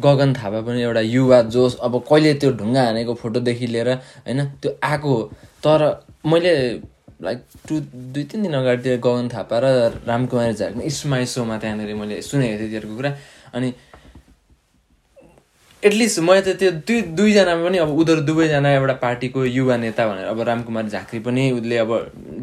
[0.00, 3.88] गगन थापा पनि एउटा युवा जोस अब कहिले त्यो ढुङ्गा हानेको फोटोदेखि लिएर
[4.26, 5.22] होइन त्यो आएको हो।
[5.64, 5.80] तर
[6.26, 6.54] मैले
[7.22, 7.38] लाइक
[7.68, 7.74] टु
[8.14, 9.66] दुई तिन दिन अगाडि त्यो गगन थापा र
[10.06, 13.10] रामकुमारी झाको इस्माई सोमा त्यहाँनिर मैले सुनेको थिएँ तिनीहरूको कुरा।
[13.54, 13.68] अनि
[15.82, 20.26] एटलिस्ट मैले त त्यो दुई दुईजनामा पनि अब उनीहरू दुवैजना एउटा पार्टीको युवा नेता भनेर
[20.30, 21.90] अब रामकुमार झाँक्री पनि उसले अब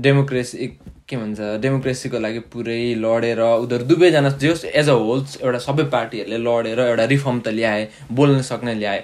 [0.03, 0.67] डेमोक्रेसी
[1.09, 6.37] के भन्छ डेमोक्रेसीको लागि पुरै लडेर उनीहरू दुवैजना जस एज अ होल एउटा सबै पार्टीहरूले
[6.47, 8.99] लडेर एउटा रिफर्म त ल्याए बोल्न सक्ने ल्याए।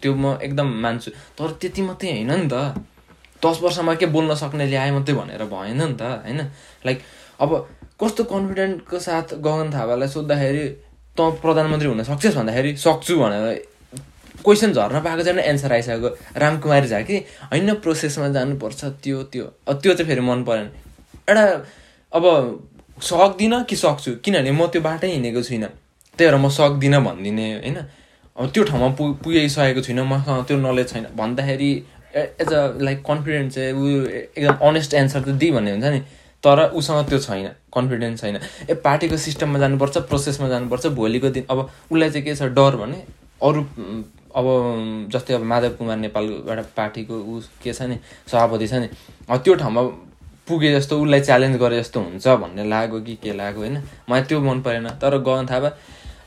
[0.00, 2.80] त्यो म एकदम मान्छु। तर त्यति मात्रै होइन नि त।
[3.42, 6.40] दस वर्षमा के बोल्न सक्ने ल्याए मात्रै भनेर भएन नि त होइन?
[6.86, 6.98] लाइक
[7.40, 7.50] अब
[8.00, 10.64] कस्तो कन्फिडेन्टको साथ गगन थापालाई सोद्धाखेरि
[11.16, 13.44] त प्रधानमन्त्री हुन सक्छस् भन्दाखेरि सक्छु भनेर
[14.44, 16.08] क्वेसन झर्न पाएको छैन एन्सर आइसकेको।
[16.40, 17.16] रामकुमारी झा कि
[17.52, 20.79] होइन प्रोसेसमा जानुपर्छ त्यो त्यो। त्यो चाहिँ फेरि मन परेन।
[21.30, 21.44] एउटा
[22.12, 22.24] अब
[23.02, 24.10] सक्दिनँ कि सक्छु?
[24.24, 25.68] किनभने म त्यो बाटै हिँडेको छुइनँ।
[26.18, 27.76] त्यही भएर म सक्दिनँ भनिदिने होइन?
[28.36, 31.70] अब त्यो ठाउँमा पु पुगिसकेको छुइनँ। मसँग त्यो नलेज छैन। भन्दाखेरि
[32.10, 36.00] एज अ लाइक कन्फिडेन्स चाहिँ ऊ एकदम अनेस्ट एन्सर त दिइ भन्ने हुन्छ नि।
[36.44, 38.36] तर उसँग त्यो छैन। कन्फिडेन्स छैन।
[38.70, 41.58] ए पार्टीको सिस्टममा जानुपर्छ प्रोसेसमा जानुपर्छ। भोलिको दिन अब
[41.90, 42.42] उसलाई चाहिँ के छ?
[42.58, 42.98] डर भने
[43.40, 43.60] अरू
[44.30, 44.46] अब
[45.12, 47.96] जस्तै अब माधव कुमार नेपालको एउटा पार्टीको ऊ के छ नि?
[48.26, 48.88] सभापति छ नि?
[49.30, 49.82] त्यो ठाउँमा
[50.50, 53.76] पुगे जस्तो उसलाई च्यालेन्ज गरे जस्तो हुन्छ भन्ने लाग्यो कि के लाग्यो होइन?
[54.10, 55.70] मलाई त्यो मन परेन। तर गगन थापा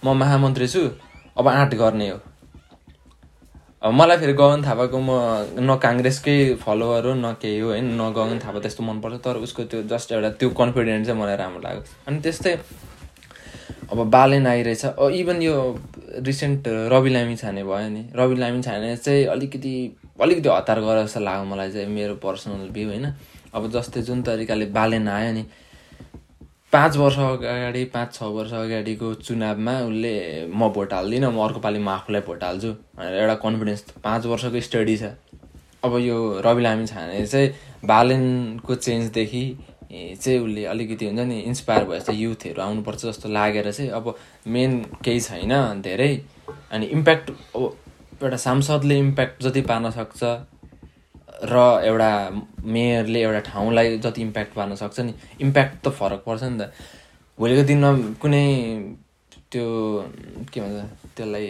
[0.05, 0.81] म महामन्त्री छु।
[1.37, 2.19] अब आँट गर्ने हो।
[3.83, 5.11] अब मलाई फेरि गगन थापाको म
[5.59, 9.63] न काङ्ग्रेसकै फलोवर हो न केही हो होइन। न गगन थापा त्यस्तो मनपर्छ तर उसको
[9.67, 12.53] त्यो जस्ट एउटा त्यो कन्फिडेन्स चाहिँ मलाई राम्रो लाग्यो। अनि त्यस्तै
[13.91, 14.83] अब बालेन आइरहेछ
[15.19, 15.55] इभन यो
[16.23, 19.73] रिसेन्ट रवि लामी छाने भयो नि। रवि लामी छाने चाहिँ अलिकति
[20.21, 23.05] अलिकति हतार गरेर जस्तो लाग्यो मलाई चाहिँ मेरो पर्सनल भ्यू होइन।
[23.53, 25.45] अब जस्तै जुन तरिकाले बालेन आयो नि
[26.73, 30.13] पाँच वर्ष अगाडि पाँच छ वर्ष अगाडिको चुनावमा उसले
[30.49, 34.61] म भोट हाल्दिनँ म अर्को पालि म आफूलाई भोट हाल्छु भनेर एउटा कन्फिडेन्स पाँच वर्षको
[34.67, 35.13] स्टडी छ।
[35.85, 37.49] अब यो रवि लामी छाने चाहिँ
[37.85, 39.45] बालेनको चेन्जदेखि
[39.93, 44.15] चाहिँ उसले अलिकति हुन्छ नि इन्सपायर भएछ युथहरू आउनुपर्छ जस्तो लागेर चाहिँ अब
[44.47, 46.13] मेन केही छैन धेरै।
[46.73, 47.63] अनि इम्प्याक्ट अब
[48.23, 50.23] एउटा सांसदले इम्प्याक्ट जति पार्न सक्छ
[51.43, 52.09] र एउटा
[52.65, 56.71] मेयरले एउटा ठाउँलाई जति इम्प्याक्ट पार्न सक्छ नि इम्प्याक्ट त फरक पर्छ नि त।
[57.39, 57.89] भोलिको दिनमा
[58.21, 58.45] कुनै
[59.51, 59.65] त्यो
[60.53, 60.79] के भन्छ
[61.17, 61.47] त्यसलाई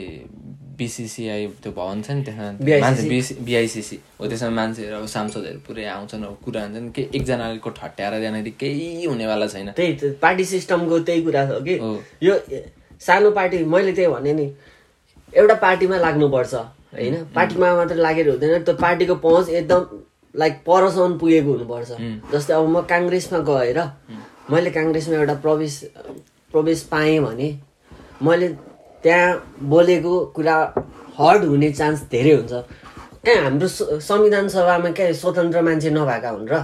[0.77, 2.51] बिसिसिआई त्यो भवन छ नि त्यसमा?
[2.81, 7.69] मान्छे बिसि बिआइसिसी हो त्यसमा मान्छेहरू अब सांसदहरू पुरै आउँछन् अब कुरा हुन्छन्। के एकजनाको
[7.69, 11.77] ठट्याएर जाँदाखेरि केही हुनेवाला छैन। त्यही पार्टी सिस्टमको त्यही कुरा छ कि?
[11.77, 11.91] हो।
[12.23, 12.33] यो
[12.99, 14.45] सानो पार्टी मैले त्यही भने नि
[15.33, 16.53] एउटा पार्टीमा लाग्नुपर्छ।
[16.93, 17.15] होइन?
[17.35, 19.81] पार्टीमा मात्रै लागेर हुँदैन। त्यो पार्टीको पहुँच एकदम
[20.35, 21.91] लाइक परसम्म पुगेको हुनुपर्छ।
[22.33, 23.79] जस्तै अब म काङ्ग्रेसमा गएर
[24.51, 25.73] मैले काङ्ग्रेसमा एउटा प्रवेश
[26.53, 27.49] प्रवेश पाएँ भने
[28.21, 28.47] मैले
[29.03, 30.55] त्यहाँ बोलेको कुरा
[31.17, 32.53] हर्ड हुने चान्स धेरै हुन्छ।
[33.25, 33.67] कहाँ हाम्रो
[33.99, 36.55] संविधान सभामा क्या स्वतन्त्र मान्छे नभएका हुन् र।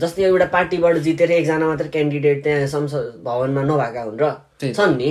[0.00, 4.24] जस्तै एउटा पार्टीबाट जितेर एकजना मात्र क्यान्डिडेट त्यहाँ संसद भवनमा नभएका हुन् र।
[4.72, 5.10] छन् नि।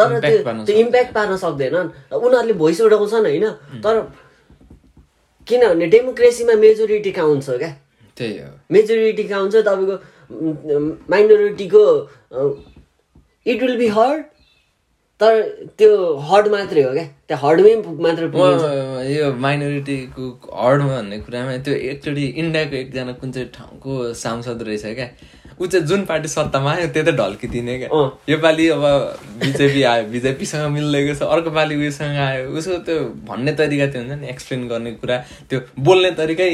[0.00, 0.18] तर
[0.66, 3.46] त्यो इम्प्याक्ट पार्न सक्दैनन्। उनीहरूले भोइस उठाउँछन् होइन
[3.84, 3.94] तर
[5.46, 7.70] किनभने डेमोक्रेसीमा मेजोरिटी काउन्ट छ क्या?
[8.16, 9.96] त्यही हो। मेजोरिटी काउन्ट छ तपाईँको
[11.10, 11.84] माइनोरिटीको
[13.46, 14.22] इट विल बी हर्ड
[15.20, 15.40] तर
[15.78, 15.90] त्यो
[16.28, 17.04] हर्ड मात्रै हो क्या?
[17.28, 18.22] त्यो हर्डमै मात्र
[19.10, 20.24] यो माइनोरिटीको
[20.60, 25.08] हर्ड भन्ने कुरामा त्यो एकचोटि इन्डियाको एकजना कुन चाहिँ ठाउँको सांसद रहेछ क्या?
[25.60, 27.88] ऊ चाहिँ जुन पार्टी सत्तामा आयो त्यो त ढल्किदिने क्या।
[28.32, 28.84] योपालि अब
[29.44, 34.20] बिजेपी आयो बिजेपीसँग मिल्दैको छ अर्को पालि उयोसँग आयो। उसको त्यो भन्ने तरिका त्यो हुन्छ
[34.20, 35.16] नि एक्सप्लेन गर्ने कुरा
[35.50, 36.50] त्यो बोल्ने तरिकै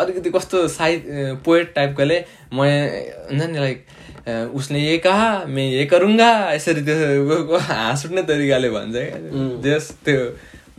[0.00, 1.04] अलिकति कस्तो साहित
[1.44, 2.18] पोएट टाइपकोले
[2.52, 2.64] म
[3.28, 3.78] हुन्छ नि लाइक
[4.26, 9.90] अ, उसने ये कहा मैं ये करूँगा यसरी त्यो हाँस उठ्ने तरिकाले भन्छ क्या। जस
[10.04, 10.20] त्यो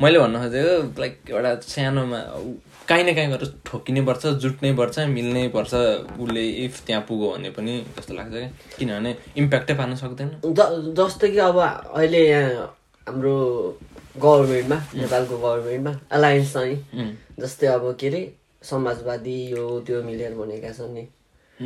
[0.02, 2.20] मैले भन्न खोजेको लाइक एउटा सानोमा
[2.88, 5.74] काहीँ न काहीँ गरेर ठोकिनै पर्छ जुट्नै पर्छ मिल्नै पर्छ।
[6.20, 11.28] उसले इफ त्यहाँ पुग्यो भने पनि जस्तो लाग्छ क्या। किनभने इम्प्याक्टै पार्न सक्दैन। ज- जस्तो
[11.28, 13.36] कि अब अहिले यहाँ हाम्रो
[14.18, 16.76] गभर्मेन्टमा नेपालको गभर्मेन्टमा एलायन्स छ नि
[17.40, 18.22] जस्तै अब के अरे
[18.64, 21.08] समाजवादी यो त्यो मिलेर बनेका छन् नि।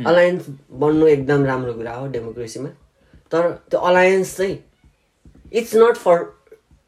[0.06, 2.68] अलायन्स बन्नु एकदम राम्रो कुरा हो डेमोक्रेसीमा
[3.32, 4.58] तर त्यो अलायन्स चाहिँ
[5.52, 6.18] इट्स नट फर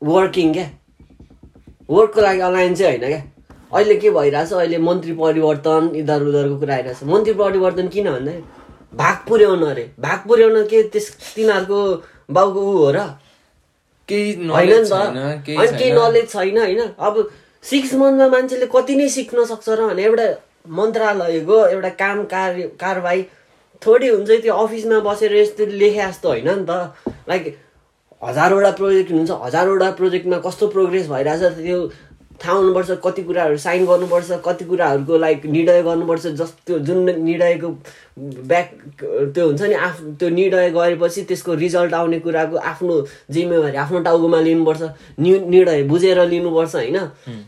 [0.02, 0.70] वर्किङ क्या।
[1.90, 3.22] वर्कको लागि अलायन्स चाहिँ होइन क्या।
[3.74, 4.52] अहिले के भइरहेछ?
[4.52, 8.32] अहिले मन्त्री परिवर्तन इधर उधरको कुरा आइरहेछ। मन्त्री परिवर्तन किन भन्दा
[8.94, 11.80] भाग पुर्याउन अरे। भाग पुर्याउन के त्यस तिनीहरूको
[12.30, 12.98] बाउको ऊ हो र।
[14.08, 14.94] केही होइन नि त।
[15.46, 17.14] केही नलेज छैन। होइन। अब
[17.64, 20.26] सिक्स मन्थमा मान्छेले कति नै सिक्न सक्छ र भने एउटा
[20.68, 23.22] मन्त्रालयको एउटा काम कार्य कारवाही
[23.82, 26.70] थोरै हुन्छ त्यो अफिसमा बसेर यस्तो लेखे जस्तो होइन नि त।
[27.28, 27.44] लाइक
[28.22, 31.78] हजारवटा प्रोजेक्ट हुन्छ। हजारवटा प्रोजेक्टमा कस्तो प्रोग्रेस भइरहेछ त्यो
[32.42, 37.68] थाहा हुनुपर्छ कति कुराहरू साइन गर्नुपर्छ कति कुराहरूको लाइक निर्णय गर्नुपर्छ जस्तो जुन निर्णयको
[38.50, 38.70] ब्याक
[39.34, 44.40] त्यो हुन्छ नि आफ त्यो निर्णय गरेपछि त्यसको रिजल्ट आउने कुराको आफ्नो जिम्मेवारी आफ्नो टाउकोमा
[44.40, 44.82] लिनुपर्छ
[45.20, 46.98] नि निर्णय बुझेर लिनुपर्छ होइन?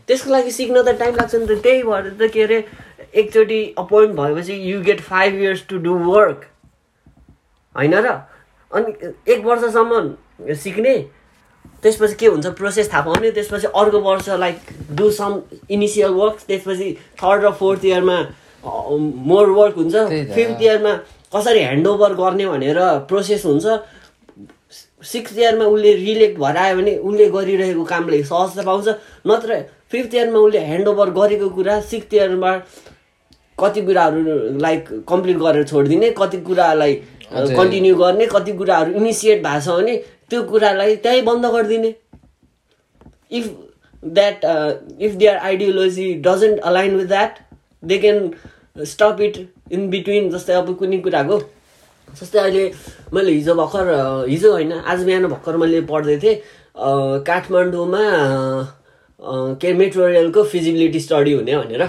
[0.07, 2.63] त्यसको लागि सिक्न त टाइम लाग्छ नि त। त्यही भएर त के अरे
[3.15, 6.45] एकचोटि अपोइन्ट भएपछि you get five years to do work
[7.75, 8.07] होइन र?
[8.71, 10.95] अनि एक वर्षसम्म सिक्ने
[11.87, 12.47] त्यसपछि के हुन्छ?
[12.59, 14.57] प्रोसेस थाहा पाउने। त्यसपछि अर्को वर्ष like
[14.91, 16.87] do some initial work त्यसपछि
[17.23, 18.17] थर्ड र फोर्थ इयरमा
[19.31, 19.95] मोर वर्क हुन्छ।
[20.35, 20.93] फिफ्थ इयरमा
[21.35, 23.65] कसरी ह्यान्डओभर गर्ने भनेर प्रोसेस हुन्छ।
[25.03, 28.87] सिक्स इयरमा उसले रिलेक्ट भएर आयो भने उसले गरिरहेको कामले सहजता पाउँछ।
[29.27, 32.51] नत्र फिफ्थ इयरमा उसले ह्यान्डओभर गरेको कुरा सिक्स इयरमा
[33.57, 34.21] कति कुराहरू
[34.59, 36.93] लाइक कम्प्लिट गरेर छोडिदिने कति कुरालाई
[37.31, 39.95] कन्टिन्यू गर्ने कति कुराहरू इनिसिएट भएको छ भने
[40.29, 41.95] त्यो कुरालाई त्यहीँ बन्द गरिदिने।
[44.03, 47.39] That uh, if their ideology doesn't align with that
[47.83, 48.35] they can
[48.85, 51.39] stop it in between जस्तै अब कुनै कुराको।
[52.19, 52.63] जस्तै अहिले
[53.13, 56.89] मैले हिजो भर्खर अ, हिजो होइन आज बिहान भर्खर मैले पढ्दै थिएँ अ,
[57.27, 58.03] काठमाडौँमा
[59.19, 61.83] अ, के मेट्रो रेलको फिजिबिलिटी स्टडी हुने भनेर।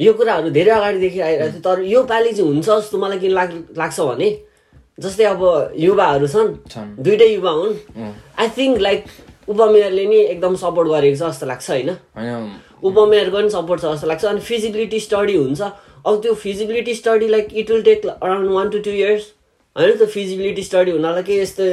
[0.00, 3.50] यो कुराहरू धेरै अगाडिदेखि आइरहेको थियो तर यो पालि चाहिँ हुन्छ जस्तो मलाई किन लाग
[3.78, 4.28] लाग्छ भने
[5.02, 5.42] जस्तै अब
[5.78, 6.48] युवाहरू छन्।
[7.02, 7.74] दुइटै युवा हुन्।
[8.38, 9.04] आई थिङ्क लाइक
[9.48, 11.90] उपमेयरले नि एकदम सपोर्ट गरेको छ जस्तो लाग्छ होइन?
[12.82, 15.60] उपमेयरको पनि सपोर्ट छ जस्तो लाग्छ। अनि फिजिबिलिटी स्टडी हुन्छ।
[16.06, 19.24] अब त्यो feasibility study like it will take around one to two years
[19.76, 21.64] होइन त्यो फिजिबिलिटी स्टडी हुनलाई के यस्तो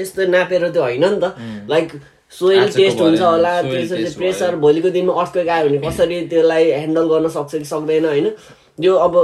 [0.00, 1.34] यस्तो नापेर त्यो होइन नि त।
[1.70, 1.88] लाइक
[2.30, 7.28] सोइल टेस्ट हुन्छ होला त्यसपछि प्रेसर। भोलिको दिनमा अर्थक्वेक आयो भने कसरी त्यसलाई ह्यान्डल गर्न
[7.36, 8.26] सक्छ कि सक्दैन होइन?
[8.80, 9.14] यो अब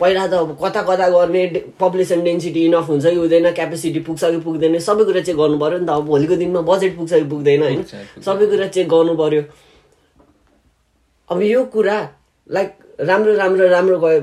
[0.00, 1.46] पहिला त अब कता कता गर्ने
[1.80, 5.78] पपुलेसन डेन्सिटी इनफ हुन्छ कि हुँदैन क्यापेसिटी पुग्छ कि पुग्दैन सबै कुरा चेक गर्नु पऱ्यो
[5.78, 7.82] नि त। अब भोलिको दिनमा बजेट पुग्छ कि पुग्दैन होइन।
[8.24, 9.42] सबै कुरा चेक गर्नु पर्यो
[11.30, 11.96] अब यो कुरा
[12.50, 14.20] लाइक राम्रो राम्रो राम्रो गयो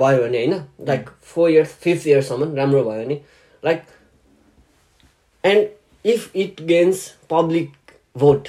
[0.00, 0.54] भयो भने होइन?
[0.86, 3.20] लाइक फोर इयर्स फिफ्थ इयर्ससम्म राम्रो भयो भने
[3.62, 3.82] like
[5.44, 5.68] and
[6.04, 7.70] if it gains public
[8.16, 8.48] vote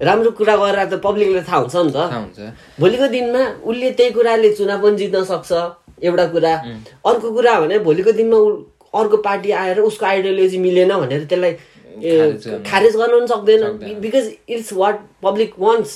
[0.00, 1.96] राम्रो कुरा गरेर त पब्लिकलाई थाहा हुन्छ नि त।
[2.80, 5.52] भोलिको दिनमा उसले त्यही कुराले चुनाव पनि जित्न सक्छ
[6.04, 6.54] एउटा कुरा।
[7.06, 8.36] अर्को कुरा भने भोलिको दिनमा
[9.00, 11.52] अर्को पार्टी आएर उसको आइडियोलोजी मिलेन भनेर त्यसलाई
[12.68, 13.62] खारेज गर्न- पनि सक्दैन।
[14.00, 15.92] Because it's what public wants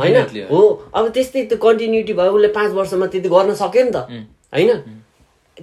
[0.00, 0.16] होइन?
[0.50, 0.60] हो।
[0.94, 3.96] अब त्यस्तै त्यो कन्टिन्युटी भयो उसले पाँच वर्षमा त्यति गर्न सक्यो नि त।
[4.54, 4.70] होइन?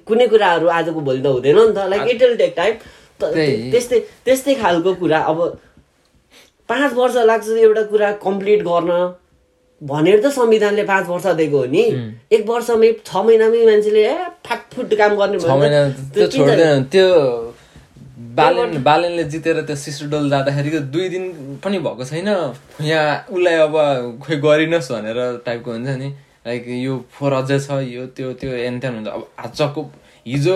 [0.08, 2.73] कुनै कुराहरू आजको भोलि त हुँदैन नि त। Like it will take time.
[3.71, 5.38] त्यस्तै त्यस्तै खालको कुरा। अब
[6.71, 8.91] पाँच वर्ष लाग्छ एउटा कुरा कम्प्लिट गर्न।
[9.81, 11.84] भनेर त संविधानले पाँच वर्ष दिएको हो नि।
[12.31, 15.38] एक वर्षमै छ महिनामै मान्छेले ए फाटफुट काम गर्ने
[16.93, 17.07] त्यो
[18.38, 21.23] बालेन बालेनले जितेर त्यो सिसुडोल जाँदाखेरि दुई दिन
[21.63, 22.29] पनि भएको छैन।
[22.81, 23.75] यहाँ उसलाई अब
[24.23, 26.10] खोइ गरिनस् भनेर टाइपको हुन्छ नि।
[26.45, 29.81] लाइक यो फोहोर अझै छ यो त्यो त्यो एन्थ्यान हुन्छ अब आजको
[30.27, 30.55] हिजो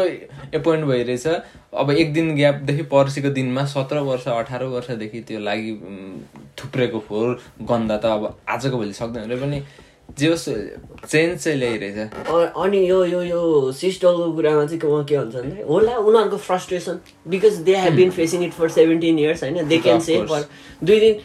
[0.56, 1.28] एपोइन्ट भइरहेछ
[1.74, 5.72] अब एक दिन ग्यापदेखि पर्सिको दिनमा सत्र वर्ष अठार वर्षदेखि त्यो लागि
[6.58, 9.62] थुप्रेको फोहोर गन्दा त अब आजको भोलि सक्दैन। भने पनि
[10.20, 10.50] जे होस्
[11.10, 11.98] चेन्ज चाहिँ ल्याइरहेछ।
[12.58, 17.54] अनि यो यो यो सिस्टलको कुरामा चाहिँ के- के हुन्छ भने होला उनीहरूको frustration because
[17.66, 19.68] they have been facing it for seventeen years होइन?
[19.68, 20.22] They can say.
[20.22, 20.46] फर
[20.84, 21.16] दुई दिन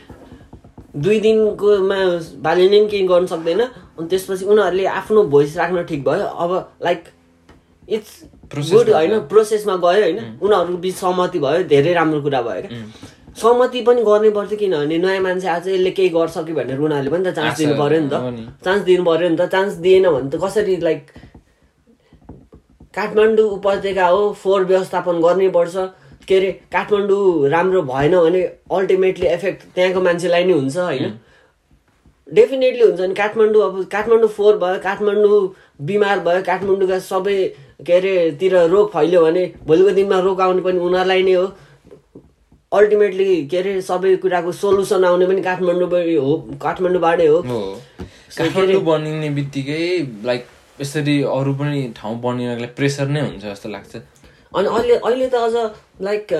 [0.96, 2.00] दुई दिनकोमा
[2.40, 7.05] बालिने पनि केही गर्न सक्दैन। अनि त्यसपछि उनीहरूले आफ्नो भोइस राख्न ठिक भयो। अब लाइक
[7.90, 8.12] इट्स
[8.72, 10.18] गुड होइन। प्रोसेसमा गयो होइन?
[10.42, 12.83] उनीहरू बिच सहमति भयो धेरै राम्रो कुरा भयो क्या?
[13.40, 17.24] सहमति पनि गर्नै पर्थ्यो किनभने नयाँ मान्छे आज यसले केही गर्छ कि भनेर उनीहरूले पनि
[17.24, 18.14] त चान्स दिनु पऱ्यो नि। त।
[18.64, 21.03] चान्स दिनु पऱ्यो नि त। चान्स दिएन भने त कसरी लाइक
[22.94, 25.76] काठमाडौँ उपत्यका हो फोहोर व्यवस्थापन गर्नै पर्छ।
[26.29, 31.18] के अरे काठमाडौँ राम्रो भएन भने अल्टिमेटली एफेक्ट त्यहाँको मान्छेलाई नै हुन्छ होइन?
[32.29, 35.40] डेफिनेटली हुन्छ नि। काठमाडौँ अब काठमाडौँ फोहोर भयो काठमाडौँ
[35.88, 37.38] बिमार भयो काठमाडौँका सबै
[37.87, 41.47] के अरे तिर रोग फैल्यो भने भोलिको दिनमा रोग आउने पनि उनीहरूलाई नै हो।
[42.73, 47.38] अल्टिमेटली के अरे सबै कुराको सोल्युसन आउने पनि काठमाडौँबाट हो काठमाडौँबाटै हो।
[48.38, 49.83] काठमाडौँ बनिने बित्तिकै
[50.25, 50.47] लाइक
[50.81, 53.97] यसरी अरू पनि ठाउँ बनिनको लागि प्रेसर नै हुन्छ जस्तो लाग्छ।
[54.51, 55.55] अनि अहिले अहिले त अझ
[56.07, 56.33] लाइक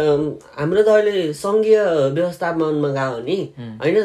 [0.59, 1.79] हाम्रो त अहिले सङ्घीय
[2.14, 3.38] व्यवस्थापनमा गयो नि।
[3.83, 3.96] होइन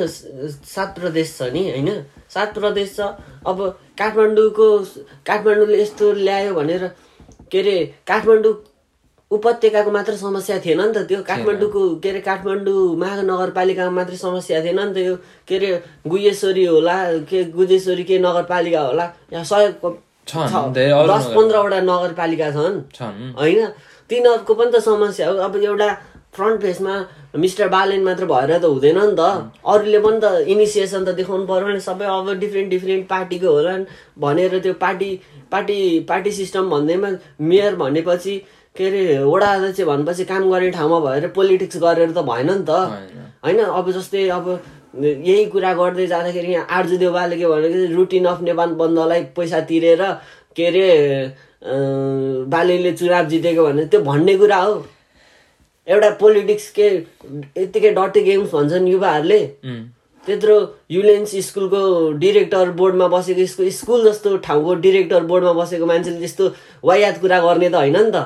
[0.74, 1.90] सात प्रदेश छ नि होइन?
[2.34, 3.00] सात प्रदेश छ।
[3.46, 3.58] अब
[3.98, 4.68] काठमाडौँको
[5.26, 6.84] काठमाडौँले यस्तो ल्यायो भनेर
[7.52, 7.76] के अरे
[8.08, 8.54] काठमाडौँ
[9.32, 14.80] उपत्यकाको मात्र समस्या थिएन नि त त्यो। काठमाडौँको के अरे काठमाडौँ महानगरपालिकामा मात्रै समस्या थिएन
[14.80, 15.16] नि त यो।
[15.48, 15.70] के अरे
[16.08, 16.96] गुजेश्वरी होला
[17.30, 19.74] के गुजेश्वरी के नगरपालिका होला यहाँ सय
[20.26, 22.76] दस पन्ध्रवटा नगरपालिका छन्।
[23.40, 23.66] होइन?
[24.10, 25.90] तिनीहरूको पनि त समस्या हो। अब एउटा
[26.36, 26.94] फ्रन्ट पेजमा
[27.44, 31.68] मिस्टर बालेन मात्र भएर त हुँदैन नि त। अरूले पनि त इनिसिएसन त देखाउनु पर्यो
[31.76, 33.74] नि सबै अब डिफ्रेन्ट डिफ्रेन्ट पार्टीको होला
[34.20, 35.10] भनेर त्यो पार्टी
[35.52, 35.78] पार्टी
[36.10, 37.10] पार्टी सिस्टम भन्दैमा
[37.42, 38.36] मेयर भनेपछि
[38.76, 42.72] के अरे वडा अध्यक्ष भनेपछि काम गर्ने ठाउँमा भएर पोलिटिक्स गरेर त भएन नि त।
[43.46, 44.48] होइन। अब जस्तै अब
[44.96, 50.02] यही कुरा गर्दै जाँदाखेरि यहाँ आर्जु देवालले के भनेको रुटिन अफ नेपाल बन्दलाई पैसा तिरेर
[50.56, 50.88] के अरे
[51.66, 54.74] अँ, बालीले चुनाव जितेको भने त्यो भन्ने कुरा हो।
[55.88, 56.88] एउटा पोलिटिक्स के
[57.58, 59.40] यत्तिकै डटी गेम्स भन्छन् युवाहरूले।
[60.28, 60.58] त्यत्रो
[60.92, 61.82] युलेन्स स्कुलको
[62.18, 66.46] डिरेक्टर बोर्डमा बसेको स्कुल स्कुल जस्तो ठाउँको डिरेक्टर बोर्डमा बसेको मान्छेले त्यस्तो
[66.84, 68.18] वायात कुरा गर्ने त होइन नि त।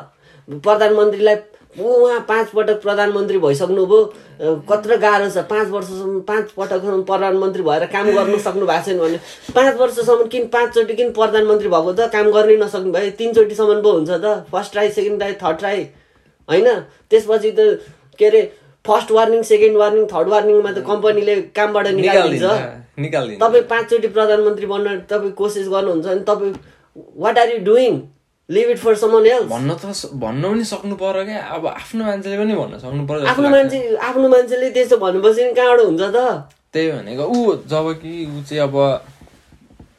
[0.48, 1.36] प्रधानमन्त्रीलाई
[1.70, 4.00] उहाँ पाँच पटक प्रधानमन्त्री भइसक्नुभयो
[4.70, 9.20] कत्रो गाह्रो छ। पाँच वर्षसम्म पाँच पटकसम्म प्रधानमन्त्री भएर काम गर्नु सक्नु भएको छैन भने
[9.54, 13.12] पाँच वर्षसम्म किन पाँचचोटि किन प्रधानमन्त्री भएको त काम गर्नै नसक्नु भयो?
[13.20, 15.84] तिनचोटिसम्म पो हुन्छ त। First try second try third try
[16.50, 16.68] होइन?
[17.10, 17.60] त्यसपछि त
[18.18, 18.42] के अरे
[18.86, 25.32] first warning second warning third वार्निङमा त कम्पनीले कामबाट निकालिदिन्छ तपाईँ पाँचचोटि प्रधानमन्त्री बन्न तपाईँ
[25.42, 26.54] कोसिस गर्नुहुन्छ भने तपाईँ
[27.24, 27.94] what are you doing
[28.50, 29.86] leave it for someone else भन्न त
[30.24, 33.78] भन्न पनि सक्नु पर्यो क्या। अब आफ्नो मान्छेले पनि भन्न सक्नु पर्यो आफ्नो। मान्छे
[34.10, 36.18] आफ्नो मान्छेले त्यस्तो भनेपछि नि कहाँबाट हुन्छ त?
[36.74, 38.76] त्यही भनेको ऊ जब कि ऊ चाहिँ अब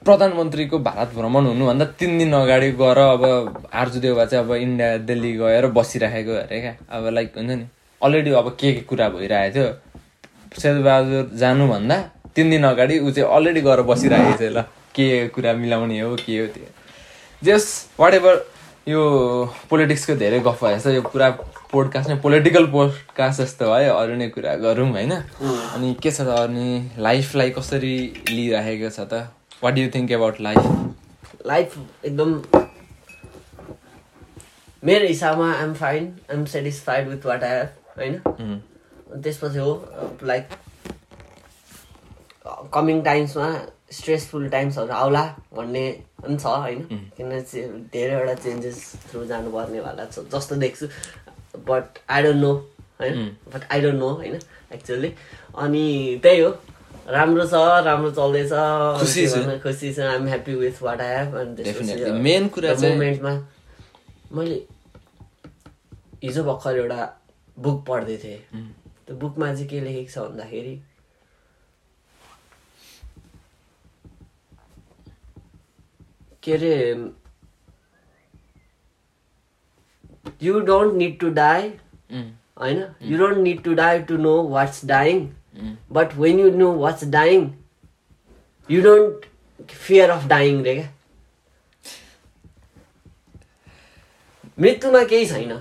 [0.05, 3.25] प्रधानमन्त्रीको भारत भ्रमण हुनुभन्दा तिन दिन अगाडि गएर अब
[3.69, 7.67] आर्जु देउवा चाहिँ अब इन्डिया दिल्ली गएर बसिराखेको अरे क्या। अब लाइक हुन्छ नि।
[8.01, 11.97] अलरेडी अब के के कुरा भइरहेको थियो। शेरबहादुर जानुभन्दा
[12.35, 14.63] तिन दिन अगाडि ऊ चाहिँ अलरेडी गएर बसिरहेको थियो। ल
[14.97, 16.69] के कुरा मिलाउने हो के हो त्यो।
[17.43, 17.67] जस
[18.01, 18.35] वाट एभर
[18.89, 19.03] यो
[19.71, 21.29] पोलिटिक्सको धेरै गफ भएछ यो पुरा
[21.73, 25.13] पोडकास्ट नै पोलिटिकल पोडकास्ट जस्तो भयो अरू नै कुरा गरौँ होइन?
[25.77, 27.95] अनि के छ त अनि लाइफलाई कसरी
[28.33, 29.29] लिइराखेको छ त?
[29.63, 30.59] What you think about life
[31.47, 32.43] life एकदम
[34.83, 38.15] मेरो हिसाबमा I'm fine I'm satisfied with what I have होइन?
[38.19, 39.73] अनि त्यसपछि हो
[40.23, 40.49] लाइक
[42.75, 43.49] कमिङ टाइम्समा
[43.93, 45.23] स्ट्रेसफुल टाइम्सहरू आउला
[45.55, 45.91] भन्ने
[46.23, 46.83] पनि छ होइन?
[47.17, 48.79] किन चाहिँ धेरैवटा चेन्जेस
[49.11, 50.87] थ्रु जानुपर्नेवाला छ जस्तो देख्छु।
[51.69, 52.53] बट आई डोन्ट नो
[53.01, 53.15] होइन?
[53.55, 54.39] बट आई डोन्ट नो होइन?
[54.73, 55.13] एक्चुअली
[55.59, 56.51] अनि त्यही हो।
[57.13, 57.55] राम्रो छ
[57.87, 58.51] राम्रो चल्दैछ।
[59.01, 62.13] खुसी छु। खुसी छु। I'm happy with what I have अनि Definitely.
[62.27, 63.33] Main कुरा चाहिँ- मोमेन्टमा
[64.33, 64.59] मैले
[66.25, 67.01] हिजो भर्खर एउटा
[67.59, 68.39] बुक पढ्दै थिएँ।
[69.07, 70.75] त्यो बुकमा चाहिँ के लेखेको छ भन्दाखेरि
[76.43, 76.75] के अरे
[80.43, 81.69] you don't need to die
[82.13, 82.85] होइन?
[83.03, 85.27] You don't need to die to know what's dying
[85.93, 87.51] but when you know what's dying
[88.69, 89.27] you don't
[89.71, 90.89] fear of dying रे क्या
[94.59, 95.53] मृत्युमा केही छैन।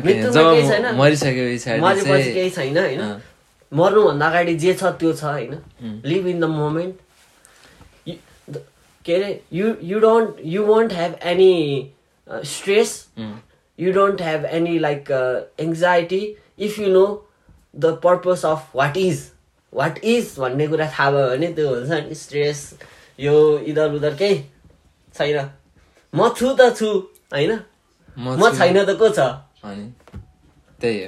[0.00, 3.00] केही छैन। मरेपछि केही होइन।
[3.72, 5.54] मर्नुभन्दा अगाडि जे छ त्यो छ होइन?
[6.04, 6.94] लिभ इन द मोमेन्ट
[9.04, 11.54] के अरे you you don't you won't have any
[12.52, 12.90] stress
[13.78, 15.10] you don't have any like
[15.60, 16.22] anxiety
[16.58, 17.04] if you know
[17.74, 19.18] the purpose of what is
[19.72, 22.58] what is भन्ने कुरा थाहा भयो भने त्यो हुन्छ नि स्ट्रेस
[23.18, 23.34] यो
[23.70, 24.36] इधर उधर केही
[25.14, 25.38] छैन।
[26.14, 26.88] म छु त छु
[27.32, 27.52] होइन?
[28.18, 29.20] म म। छैन त को छ?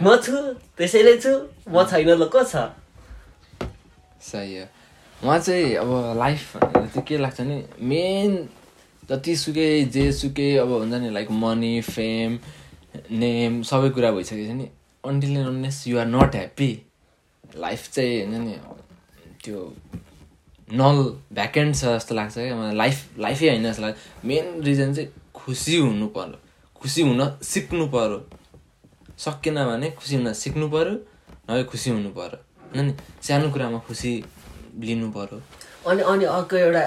[0.03, 0.37] म छु
[0.79, 1.33] त्यसैले छु
[1.69, 2.55] म छैन त को छ?
[4.23, 4.67] सही हो।
[5.27, 8.31] उहाँ चाहिँ अब लाइफ चाहिँ के लाग्छ नि मेन
[9.11, 12.39] जतिसुकै जेसुकै अब हुन्छ नि लाइक मनी फेम
[13.11, 14.67] नेम सबै कुरा भइसकेको छ नि
[15.05, 16.71] until and unless you are not happy
[17.57, 18.55] life चाहिँ हुन्छ नि
[19.45, 19.75] त्यो
[20.73, 20.99] नल
[21.33, 22.75] भ्याकेन्ट छ जस्तो लाग्छ क्या मलाई.
[22.75, 26.39] लाइफ लाइफै होइन जस्तो लाग्छ। मेन रिजन चाहिँ खुसी हुनु पर्यो।
[26.77, 28.19] खुसी हुन सिक्नु पर्यो।
[29.19, 30.95] सकेन भने खुसी हुन सिक्नु पर्यो
[31.51, 32.39] नभए खुसी हुनु पर्यो।
[32.73, 32.95] होइन नि?
[33.23, 34.13] सानो कुरामा खुसी
[34.81, 35.39] लिनु पर्यो।
[35.91, 36.85] अनि अनि अर्को एउटा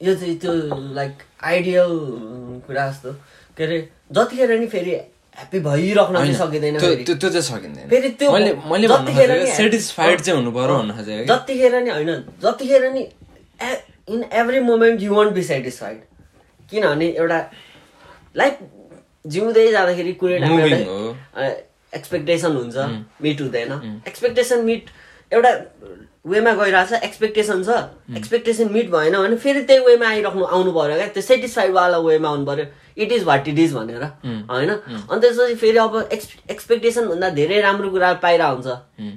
[0.00, 0.52] यो चाहिँ त्यो
[0.94, 1.92] लाइक आइडियल
[2.66, 3.12] कुरा जस्तो।
[3.56, 3.78] के अरे
[4.12, 4.94] जतिखेर नि फेरि
[5.36, 10.50] ह्याप्पी भइराख्न चाहिँ सकिँदैन त्यो त्यो चाहिँ सकिँदैन। फेरि त्यो मैले मैले सेटिस्फाइड चाहिँ हुनु
[10.56, 12.12] पर्यो भन्न खोजेको जतिखेर नि होइन
[12.44, 13.02] जतिखेर नि
[14.14, 15.98] in every moment you won't be satisfied
[16.70, 17.38] किनभने एउटा
[18.36, 18.54] लाइफ
[19.34, 20.36] जिउँदै जाँदाखेरि कुनै
[21.96, 22.76] एक्सपेक्टेसन हुन्छ
[23.22, 23.72] मिट हुँदैन।
[24.08, 24.84] एक्सपेक्टेसन मिट
[25.32, 25.50] एउटा
[26.26, 27.70] वेमा गइरहेछ एक्सपेक्टेसन छ।
[28.16, 32.44] एक्सपेक्टेसन मिट भएन भने फेरि त्यही वेमा आइराख्नु आउनु पऱ्यो क्या। त्यो सेटिस्फाइडवाला वेमा आउनु
[32.46, 34.02] पऱ्यो। It is what it is भनेर।
[34.50, 34.70] होइन?
[34.70, 38.66] अनि त्यसपछि फेरि अब एक्स एक्सपेक्टेसन भन्दा धेरै राम्रो कुरा पाइरहेको हुन्छ।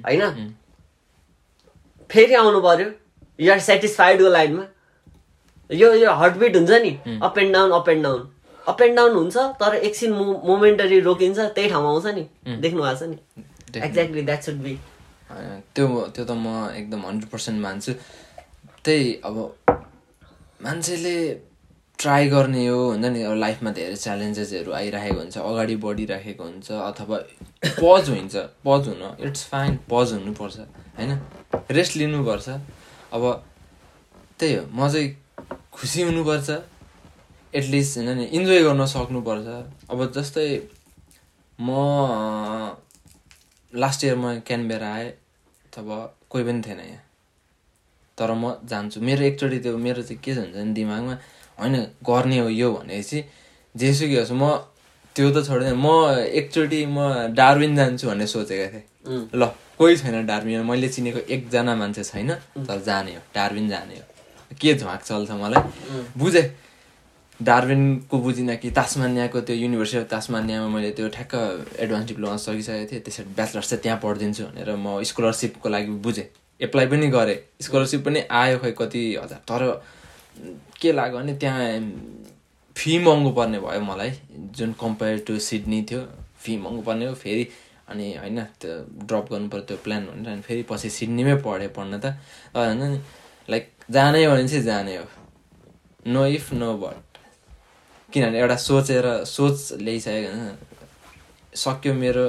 [0.06, 0.52] होइन?
[2.10, 2.90] फेरि आउनु पर्यो
[3.38, 4.64] युआर सेटिस्फाइडको लाइनमा।
[5.70, 8.28] यो यो हार्टबिट हुन्छ नि। Up and down up and down
[8.68, 10.12] up and down हुन्छ तर एकछिन
[10.46, 12.24] मोमेन्टरी रोकिन्छ त्यही ठाउँमा आउँछ नि।
[12.60, 13.16] देख्नु भएको छ नि?
[13.76, 14.78] एक्ज्याक्टली द्याट सुड बी
[15.74, 17.92] त्यो त्यो त म एकदम हन्ड्रेड पर्सेन्ट मान्छु।
[18.84, 19.36] त्यही अब
[20.62, 21.16] मान्छेले
[21.98, 23.22] ट्राई गर्ने हो हुन्छ नि?
[23.22, 27.18] अब लाइफमा धेरै च्यालेन्जेसहरू आइरहेको हुन्छ अगाडि बढिराखेको हुन्छ अथवा
[27.80, 28.34] पज हुन्छ
[28.66, 30.58] पज हुन इट्स फाइन पज हुनुपर्छ
[30.98, 31.12] होइन?
[31.70, 32.48] रेस्ट लिनुपर्छ।
[33.12, 33.22] अब
[34.38, 35.08] त्यही हो म चाहिँ
[35.72, 36.50] खुसी हुनुपर्छ
[37.54, 38.24] एटलिस्ट होइन नि?
[38.24, 39.46] इन्जोय गर्न सक्नुपर्छ।
[39.90, 40.48] अब जस्तै
[41.58, 41.70] म
[43.72, 45.10] लास्ट इयरमा क्यानबेरा आएँ।
[45.70, 45.96] अथवा
[46.30, 47.02] कोही पनि थिएन यहाँ।
[48.18, 51.14] तर म जान्छु। मेरो एकचोटि त्यो मेरो चाहिँ के हुन्छ भने दिमागमा
[51.60, 53.18] होइन गर्ने हो यो भनेपछि
[53.74, 54.44] जेसुकै होस् म
[55.16, 55.86] त्यो त छोड्दैन। म
[56.38, 56.98] एकचोटि म
[57.38, 58.84] डार्विन जान्छु भन्ने सोचेको थिएँ.
[59.34, 59.42] ल
[59.78, 62.30] कोही छैन डार्विन। मैले चिनेको एकजना मान्छे छैन
[62.66, 64.04] तर जाने हो डार्विन जाने हो।
[64.60, 65.62] के झ्वाक चल्छ मलाई?
[66.18, 66.46] बुझेँ।
[67.42, 71.34] डार्विनको बुझिनँ कि तासमानियाको त्यो युनिभर्सिटी अफ तासमानियामा मैले त्यो ठ्याक्क
[71.80, 76.28] एडभान्स डिप्लोमा सकिसकेको थिएँ त्यसरी ब्याचलर्स चाहिँ त्यहाँ पढिदिन्छु भनेर म स्कलरसिपको लागि बुझेँ।
[76.60, 79.62] एप्लाई पनि गरेँ। स्कलरसिप पनि आयो खै कति हजार तर
[80.80, 81.64] के लाग्यो भने त्यहाँ
[82.76, 84.12] फी महँगो पर्ने भयो मलाई।
[84.56, 86.00] जुन कम्पेयर टु सिडनी थियो
[86.44, 87.48] फी महँगो पर्ने हो फेरि।
[87.88, 88.72] अनि होइन त्यो
[89.08, 92.14] ड्रप गर्नु पऱ्यो त्यो प्लान भनेर अनि फेरि पछि सिडनीमै पढेँ पढ्न त।
[92.52, 92.98] हुन्छ नि
[93.48, 95.04] लाइक जाने हो भने चाहिँ जाने हो।
[96.06, 97.09] नो इफ नो बट
[98.12, 102.24] किनभने एउटा सोचेर सोच ल्याइसकेको सक्यो मेरो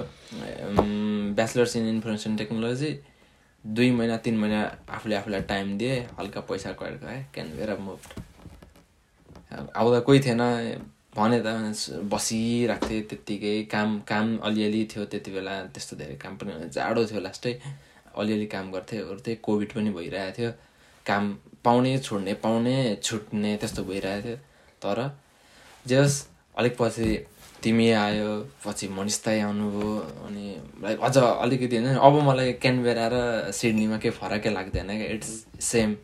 [1.37, 2.91] ब्याचलर्स इन इन्फर्मेसन टेक्नोलोजी
[3.63, 4.61] दुई महिना तिन महिना
[4.95, 7.99] आफूले आफूलाई टाइम दिएँ हल्का पैसा करेर गएँ क्यानभेरा मुभ
[9.75, 10.41] आउँदा कोही थिएन
[11.17, 11.47] भने त
[12.13, 17.19] बसिरहेको थिएँ त्यत्तिकै काम काम अलिअलि थियो त्यति बेला त्यस्तो धेरै काम पनि। जाडो थियो
[17.21, 17.53] लास्टै
[18.17, 20.51] अलिअलि काम गर्थेँ ओर्थेँ कोभिड पनि भइरहेको थियो
[21.05, 21.23] काम
[21.65, 24.37] पाउने छोड्ने पाउने छुट्ने त्यस्तो भइरहेको थियो
[24.85, 24.99] तर
[25.87, 26.17] जे होस्
[26.57, 27.09] अलिक पछि
[27.63, 28.29] तिमी आयो
[28.65, 30.45] पछि मनिस्ताई आउनुभयो अनि
[30.83, 35.95] लाइक अझ अलिकति होइन अब मलाई क्यानबेरा र सिडनीमा केही फरकै लाग्दैन क्या इट्स सेम।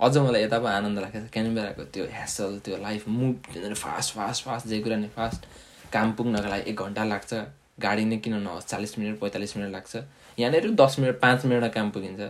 [0.00, 4.66] अझ मलाई यता पो आनन्द लाग्छ क्यानबेराको त्यो ह्यासल त्यो life move fast fast fast
[4.68, 5.46] जे कुरा नि फास्ट
[5.92, 7.32] काम पुग्नको लागि एक घन्टा लाग्छ
[7.80, 9.96] गाडी नै किन नहोस् चालिस मिनट पैँतालिस मिनट लाग्छ।
[10.38, 12.20] यहाँनिर दस मिनट पाँच मिनटमा काम पुगिन्छ.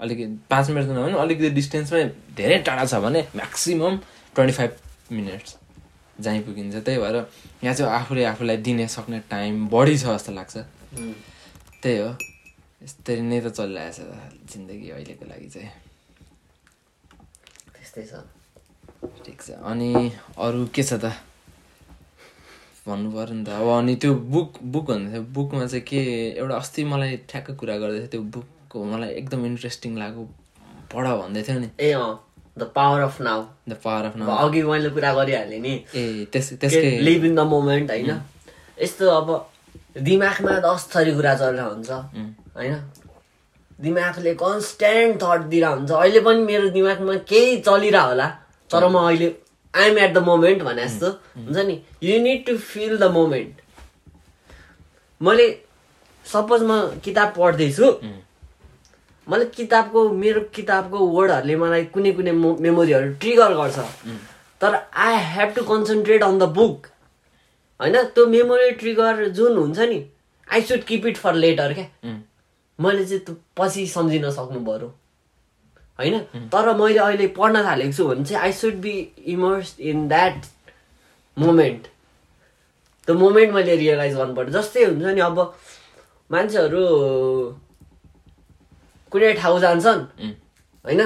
[0.00, 2.04] अलिकति पाँच मिनट त नभए पनि अलिकति डिस्टेन्समै
[2.36, 3.98] धेरै टाढा छ भने म्याक्सिमम्
[4.36, 4.76] ट्वेन्टी फाइभ
[5.12, 5.56] मिनट्स
[6.20, 7.16] जहीँ पुगिन्छ त्यही भएर
[7.64, 10.56] यहाँ चाहिँ आफूले आफूलाई दिने सक्ने टाइम बढी छ जस्तो लाग्छ.
[11.82, 12.10] त्यही हो।
[12.82, 15.70] यस्तरी नै त चलिरहेको छ जिन्दगी अहिलेको लागि चाहिँ।
[17.74, 18.12] त्यस्तै छ।
[19.24, 19.90] ठिक छ। अनि
[20.38, 21.12] अरू के छ त?
[22.86, 26.00] भन्नु पऱ्यो नि त। अब अनि त्यो बुक बुक भन्दै थियो बुकमा चाहिँ के
[26.40, 30.24] एउटा अस्ति मलाई ठ्याक्क कुरा गर्दै थियो त्यो बुकको मलाई एकदम इन्ट्रेस्टिङ लाग्यो
[30.92, 32.29] पढ भन्दै थियो नि। ए अँ।
[32.60, 36.52] The power of now the power of अब अघि मैले कुरा गरिहालेँ नि। ए त्यस
[36.60, 38.10] त्यसकै लिभ इन द मोमेन्ट होइन?
[38.78, 39.28] यस्तो अब
[40.08, 41.90] दिमागमा दस थरी कुरा चलेर हुन्छ।
[42.56, 42.74] होइन?
[43.80, 48.28] दिमागले कन्सटेन्ट थट दिइरह हुन्छ अहिले पनि मेरो दिमागमा केही चलिरह होला
[48.70, 49.28] तर म अहिले
[49.74, 51.76] आइएम एट द मोमेन्ट भने जस्तो। हुन्छ नि?
[52.02, 53.60] You need to feel the moment
[55.20, 55.46] मैले
[56.26, 56.72] सपोज म
[57.04, 57.86] किताब पढ्दैछु।
[59.28, 62.32] मैले किताबको मेरो किताबको वर्डहरूले मलाई कुनै कुनै
[62.66, 63.78] मेमोरीहरू ट्रिगर गर्छ।
[64.60, 66.86] तर I have to concentrate on the book
[67.80, 67.96] होइन?
[68.14, 70.04] त्यो मेमोरी ट्रिगर जुन हुन्छ नि
[70.48, 71.86] I should keep it for later क्या?
[72.78, 74.88] मैले चाहिँ त्यो पछि सम्झिन सक्नु पऱ्यो
[75.98, 76.18] होइन
[76.52, 78.94] तर मैले अहिले पढ्न थालेको छु भने चाहिँ I should be
[79.32, 80.46] immerse in that
[81.36, 81.82] moment
[83.08, 85.38] त्यो मोमेन्ट मैले रियलाइज गर्नुपर्छ। जस्तै हुन्छ नि अब
[86.30, 86.84] मान्छेहरू
[89.12, 90.00] कुनै ठाउँ जान्छन्।
[90.84, 91.02] होइन?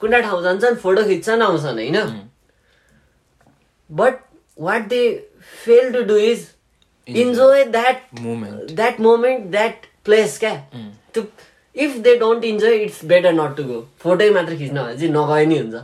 [0.00, 1.98] कुनै ठाउँ जान्छन् फोटो खिच्छन् आउँछन् होइन?
[3.90, 4.14] But
[4.58, 5.02] what they
[5.64, 6.46] fail to do is
[7.08, 10.54] enjoy that moment that moment that place क्या
[11.14, 11.22] त्यो
[11.76, 15.44] if they don't enjoy it's better not to go फोटै मात्र खिच्न भने चाहिँ नगए
[15.46, 15.74] नि हुन्छ।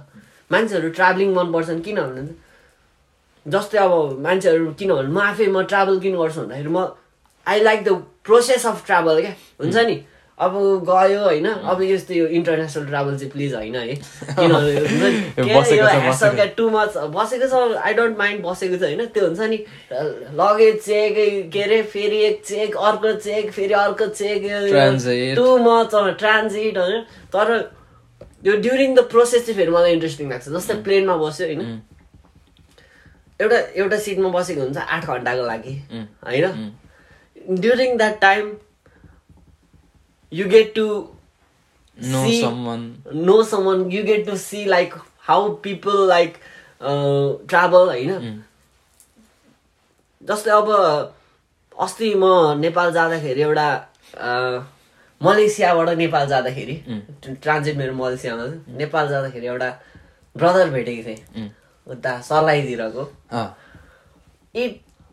[0.50, 2.22] मान्छेहरू ट्राभलिङ मनपर्छन् किन भने
[3.46, 3.92] जस्तै अब
[4.24, 6.86] मान्छेहरू किन भने म आफै म ट्राभल किन गर्छु भन्दाखेरि म
[7.46, 7.92] I like the
[8.24, 9.96] process of travel क्या हुन्छ नि?
[10.42, 10.52] अब
[10.88, 13.94] गयो होइन अब यस्तो यो इन्टरनेसनल ट्राभल चाहिँ प्लिज होइन है।
[14.38, 19.58] किनभने टु मच बसेको छ आई डोन्ट माइन्ड बसेको छ होइन। त्यो हुन्छ नि
[20.40, 21.14] लगेज चेक
[21.52, 24.42] के अरे फेरि एक चेक अर्को चेक फेरि अर्को चेक.
[25.36, 27.00] टु मच ट्रान्जिट होइन।
[27.36, 27.70] तर
[28.44, 31.80] यो ड्युरिङ द प्रोसेस चाहिँ फेरि मलाई इन्ट्रेस्टिङ लाग्छ। जस्तै प्लेनमा बस्यो होइन।
[33.40, 35.74] एउटा एउटा सिटमा बसेको हुन्छ आठ घन्टाको लागि
[36.26, 36.72] होइन।
[37.60, 38.52] During that time
[40.32, 40.86] you get to
[41.96, 42.80] know See- someone
[43.14, 44.94] no someone you get to see like
[45.28, 46.36] how people like
[47.48, 48.42] travel होइन
[50.22, 50.68] जस्तै अब
[51.72, 52.24] अस्ति म
[52.60, 53.66] नेपाल जाँदाखेरि एउटा
[55.20, 56.74] मलेसियाबाट नेपाल जाँदाखेरि
[57.42, 58.44] ट्रान्जिट मेरो मलेसियामा
[58.78, 59.70] नेपाल जाँदाखेरि एउटा
[60.36, 61.50] ब्रदर भेटेको थिएँ।
[61.86, 63.02] उता सर्लाहीतिरको।
[64.54, 64.68] ए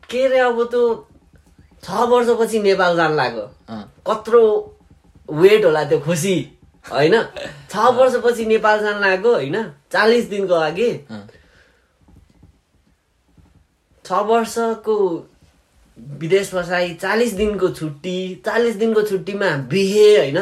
[0.10, 0.84] के अरे अब त्यो
[1.84, 3.46] छ वर्षपछि नेपाल जान लाग्यो।
[4.08, 4.42] कत्रो
[5.32, 6.52] वेट होला त्यो खुसी
[6.92, 7.22] होइन?
[7.72, 9.64] छ वर्षपछि नेपाल जान लागेको होइन?
[9.92, 11.06] चालिस दिनको लागि।
[14.06, 14.96] छ वर्षको
[16.00, 20.42] विदेश बसाइ चालिस दिनको छुट्टी चालिस दिनको छुट्टीमा बिहे होइन?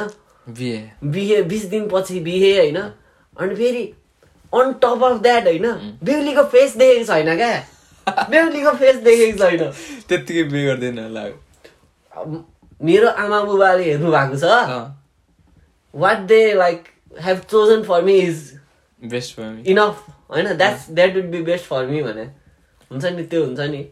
[0.49, 2.77] बिहे। बिहे बिस दिनपछि बिहे होइन?
[3.37, 3.93] अनि फेरि
[4.53, 5.97] अन टप अफ द्याट होइन?
[6.03, 7.67] बेहुलीको फेस देखेको छैन क्या?
[8.29, 9.71] बेहुलीको फेस देखेको छैन।
[10.09, 11.25] त्यत्तिकै बे गर्दैन होला।
[12.81, 14.43] मेरो आमा बुबाले हेर्नु भएको छ।
[15.93, 16.83] What they like
[17.21, 18.59] have chosen for me is
[19.03, 20.53] best for me enough होइन?
[20.57, 22.23] That's that would be best for me भने।
[22.91, 23.83] हुन्छ नि त्यो हुन्छ नि।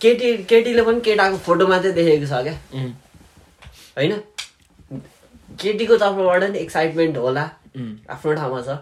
[0.00, 2.54] केटी केटीले पनि केटाको फोटो मात्रै देखेको छ क्या?
[3.96, 4.12] होइन?
[5.60, 7.44] केटीको तर्फबाट नि एक्साइटमेन्ट होला।
[8.10, 8.78] आफ्नो ठाउँमा छ।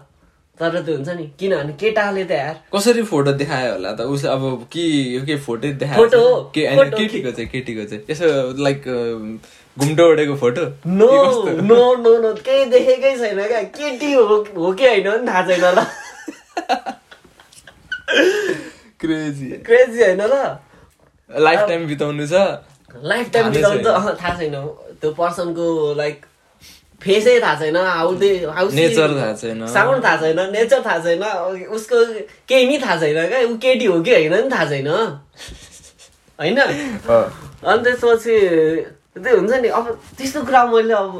[0.59, 4.01] तर त्यो हुन्छ नि। किनभने केटाले त यार कसरी फोटो देखायो होला त?
[4.11, 4.83] उसले अब के
[5.15, 6.05] यो के फोटो देखायो।
[6.53, 7.49] केटीको चाहिँ?
[7.49, 8.03] केटीको चाहिँ?
[8.09, 8.27] यसो
[8.63, 8.83] लाइक
[9.79, 10.63] घुम्टो ओढेको photo?
[10.99, 11.09] No
[11.63, 14.23] no no no केही देखेकै छैन क्या। केटी हो
[14.55, 15.79] हो कि होइन पनि थाहा छैन ल
[18.99, 20.35] क्रेजी क्रेजी होइन ल।
[21.29, 22.33] लाइफ टाइम बिताउनु छ।
[23.11, 24.55] लाइफ टाइम नै बिताउनु त थाहा छैन।
[25.01, 25.65] त्यो पर्सनको
[25.97, 26.25] लाइक
[27.01, 31.23] फेसै थाहा छैन हाउ दे हाउ Nature थाहा छैन। साउन्ड थाहा छैन नेचर थाहा छैन
[31.71, 31.97] उसको
[32.49, 34.87] केही नि थाहा छैन क्या ऊ केटी हो कि होइन नि थाहा छैन।
[36.39, 36.59] होइन?
[36.59, 38.35] अनि त्यसपछि
[39.19, 39.85] त्यो हुन्छ नि अब
[40.17, 41.11] त्यस्तो कुरा मैले अब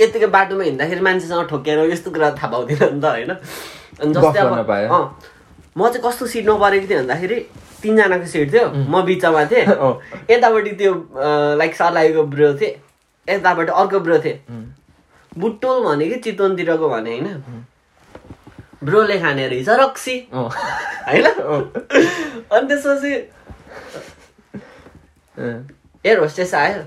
[0.00, 3.30] यतिकै बाटोमा हिँड्दाखेरि मान्छेसँग ठोकेर यस्तो कुरा थाहा पाउँदिनँ नि त होइन?
[4.02, 5.04] अनि जस्तै अब। अँ,
[5.78, 7.38] म चाहिँ कस्तो सिटमा परेको थिएँ भन्दाखेरि
[7.82, 9.92] तिनजनाको सिट थियो म बिचमा थिएँ। अँ।
[10.30, 10.92] यतापट्टि त्यो
[11.58, 12.72] लाइक सर्लाएको ब्रो थिएँ
[13.28, 14.38] यतापट्टि अर्को ब्रो थिएँ।
[15.38, 17.64] बुट्टोल भने कि चितवनतिरको भने होइन?
[18.84, 21.24] ब्रोले खाने रहेछ रक्सी। होइन?
[21.24, 23.12] अनि त्यसपछि
[26.04, 26.82] एयर होस्टेस आयो।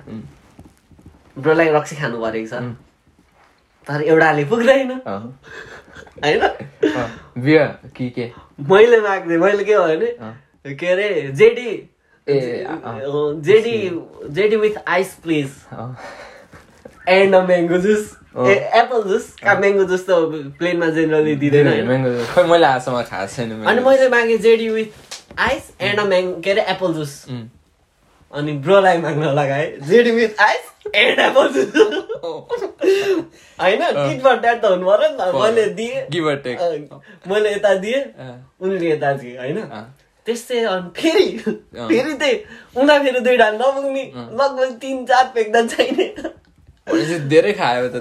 [1.41, 2.61] ब्रोलाई रक्सी खानु परेको छ।
[3.87, 6.41] तर एउटाले पुग्दैन। होइन?
[6.41, 8.31] अँ। बिहा कि के?
[8.59, 11.71] मैले माग्थेँ मैले के भयो भने के अरे JD.
[12.27, 13.77] JD
[14.35, 15.49] JD with ice please.
[17.09, 18.15] And a mango juice.
[18.37, 19.25] अँ। Apple juice?
[19.43, 20.11] म्याङ्गो जुस त
[20.57, 21.67] प्लेनमा जेनरली दिँदैन
[22.33, 24.89] खै मैले आजसम्म खाएको छैन अनि। मैले मागेँ JD with
[25.39, 27.13] ice and a म्याङ के अरे एप्पल जुस।
[28.33, 30.65] अनि ब्रोलाई माग्न लगाएँ। JD with ice
[30.95, 31.69] and apple juice.
[33.59, 36.01] होइन टिट फर द्याट त हुनु पऱ्यो नि त। मैले दिएँ।
[37.27, 38.03] मैले यता दिएँ।
[38.61, 39.57] उनले यता दिए होइन।
[40.27, 42.35] त्यस्तै अनि फेरि। फेरि त्यही
[42.75, 46.05] उनीहरू फेरि दुइटा नपुग्ने लगभग तिन चार पेक्दा चाहिने
[46.87, 47.95] भनेपछि धेरै खायो त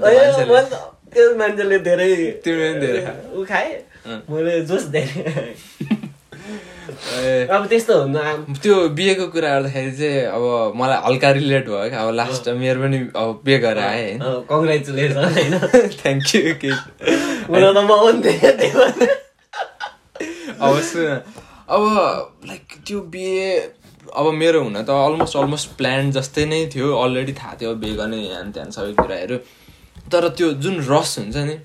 [1.15, 2.11] त्यो मान्छेले धेरै
[2.45, 3.71] तिमीले पनि धेरै खायो। ऊ खाए।
[4.31, 5.23] मैले जोस धेरै
[7.57, 8.21] अब त्यस्तो हुनु
[8.63, 10.43] त्यो बिहेको कुरा गर्दाखेरि चाहिँ अब
[10.81, 15.25] मलाई हल्का रिलेट भयो क्या अब लास्ट मेरो पनि अब बिहे गरेर आएँ होइन कङ्ग्रेचुलेसन
[15.37, 15.55] होइन
[16.03, 16.71] थ्याङ्क यू के
[17.51, 17.91] हुन त म।
[20.67, 21.11] अब सुन
[21.75, 21.83] अब
[22.49, 23.51] लाइक त्यो बिहे
[24.15, 28.19] अब मेरो हुन त अलमोस्ट अलमोस्ट प्लान जस्तै नै थियो। अलरेडी थाहा थियो बिहे गर्ने
[28.27, 29.37] ह्यान त्यान सबै कुराहरू।
[30.13, 31.57] तर त्यो जुन रस हुन्छ नि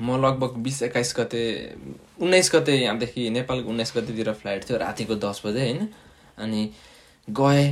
[0.00, 1.42] म लगभग बिस एक्काइस गते
[2.22, 5.88] उन्नाइस गते यहाँदेखि नेपालको उन्नाइस गतेतिर फ्लाइट थियो रातिको दस बजे होइन?
[6.38, 6.60] अनि
[7.28, 7.66] गएँ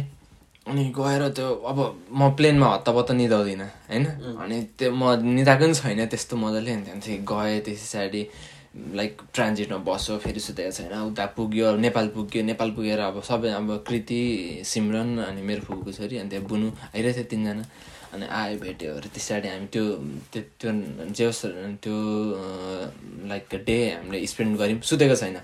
[0.66, 1.78] अनि गएर त्यो अब
[2.12, 4.04] म प्लेनमा हत्तापत्ता निदाउँदिनँ होइन?
[4.42, 5.02] अनि त्यो म
[5.36, 8.22] निदाएको पनि छैन त्यस्तो मजाले। अनि त्यहाँदेखि गएँ त्यस पछाडि
[8.94, 13.84] लाइक ट्रान्जिटमा बस्यो फेरि सुतेको छैन। उता पुग्यो नेपाल पुग्यो नेपाल पुगेर अब सबै अब
[13.88, 14.20] कृति
[14.64, 17.64] सिमरन अनि मेरो फुपूको छोरी अनि त्यहाँ बुनु आइरहेको थियो तिनजना।
[18.14, 19.84] अनि आयो भेट्यो। अरे पछाडि हामी त्यो
[20.32, 20.70] त्यो त्यो
[21.12, 21.44] जे होस्
[21.84, 21.96] त्यो
[23.28, 25.36] लाइक डे हामीले स्पेन्ड गऱ्यौँ। सुतेको छैन।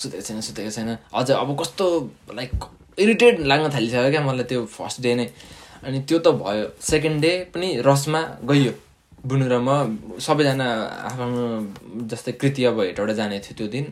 [0.00, 1.86] सुतेको छैन सुतेको छैन। अझ अब कस्तो
[2.34, 2.52] लाइक
[2.98, 5.26] इरिटेट लाग्न थालिसक्यो क्या मलाई त्यो फर्स्ट डे नै।
[5.84, 8.72] अनि त्यो त भयो। सेकेन्ड डे पनि रसमा गइयो।
[9.22, 10.66] बुनु र म सबैजना
[11.10, 11.42] आफ्नो
[12.10, 13.84] जस्तै कृति अब हेटबाट जाने थियो त्यो दिन।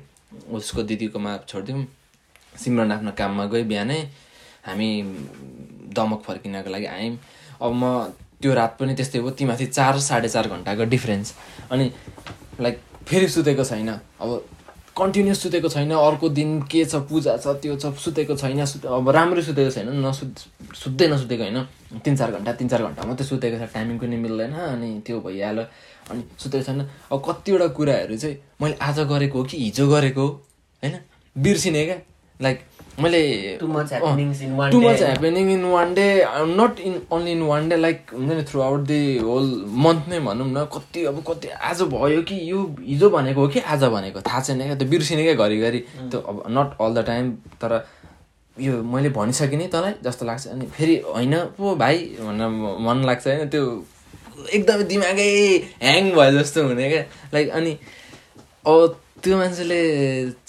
[0.50, 1.86] उसको दिदीकोमा छोडिदिउँ।
[2.58, 4.00] सिमरन आफ्नो काममा गयो बिहानै।
[4.66, 4.88] हामी
[5.94, 7.14] दमक फर्किनको लागि आयौँ।
[7.62, 7.82] अब म
[8.42, 11.34] त्यो रात पनि त्यस्तै हो तीमाथि चार साढे चार घन्टाको डिफ्रेन्स
[11.70, 11.86] अनि
[12.60, 12.76] लाइक
[13.06, 14.28] फेरि सुतेको छैन। अब
[15.00, 19.42] कन्टिन्युस सुतेको छैन अर्को दिन के छ पूजा छ त्यो छ सुतेको छैन अब राम्रो
[19.42, 20.26] सुतेको छैन नसु
[20.76, 21.58] सुत्दै नसुतेको होइन।
[22.04, 25.64] तिन चार घन्टा तिन चार घन्टा मात्रै सुतेको छ टाइमिङ पनि मिल्दैन अनि त्यो भइहाल्यो
[26.10, 26.80] अनि सुतेको छैन।
[27.12, 30.28] अब कतिवटा कुराहरू चाहिँ मैले आज गरेको हो कि हिजो गरेको हो
[30.82, 30.94] होइन?
[31.36, 31.98] बिर्सिने क्या?
[32.40, 32.58] लाइक
[33.02, 33.22] मैले
[33.60, 33.92] too much?
[33.92, 34.30] Happening
[35.50, 36.06] in one day
[36.56, 39.46] not in only in one day like हुन्छ नि throughout the whole
[39.84, 43.60] month नै भनौँ न कति अब कति आज भयो कि यो हिजो भनेको हो कि
[43.60, 44.74] आज भनेको थाहा छैन क्या?
[44.74, 45.78] त्यो बिर्सिने क्या घरिघरि?
[46.10, 47.30] त्यो अब नट अल द टाइम
[47.62, 47.72] तर
[48.56, 52.48] यो मैले भनिसकेँ नि तँलाई जस्तो लाग्छ। अनि फेरि होइन पो भाइ भनेर
[52.86, 53.64] मन लाग्छ होइन त्यो
[54.54, 55.30] एकदमै दिमागै
[55.82, 57.02] ह्याङ भयो जस्तो हुने क्या।
[57.34, 57.72] लाइक अनि
[58.66, 59.80] अब त्यो मान्छेले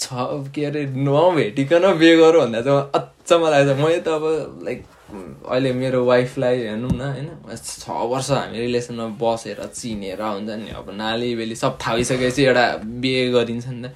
[0.00, 0.06] छ
[0.54, 4.24] के अरे नभेटिकन बिहे गरौँ भन्दा चाहिँ अचम्म लाग्छ मैले त अब
[4.64, 4.80] लाइक
[5.12, 7.28] अहिले मेरो वाइफलाई हेर्नु न होइन?
[7.52, 12.66] छ वर्ष हामी रिलेसनमा बसेर चिनेर हुन्छ नि अब नाली बेली सब थाहा भइसकेपछि एउटा
[13.02, 13.92] बिहे गरिन्छ नि त।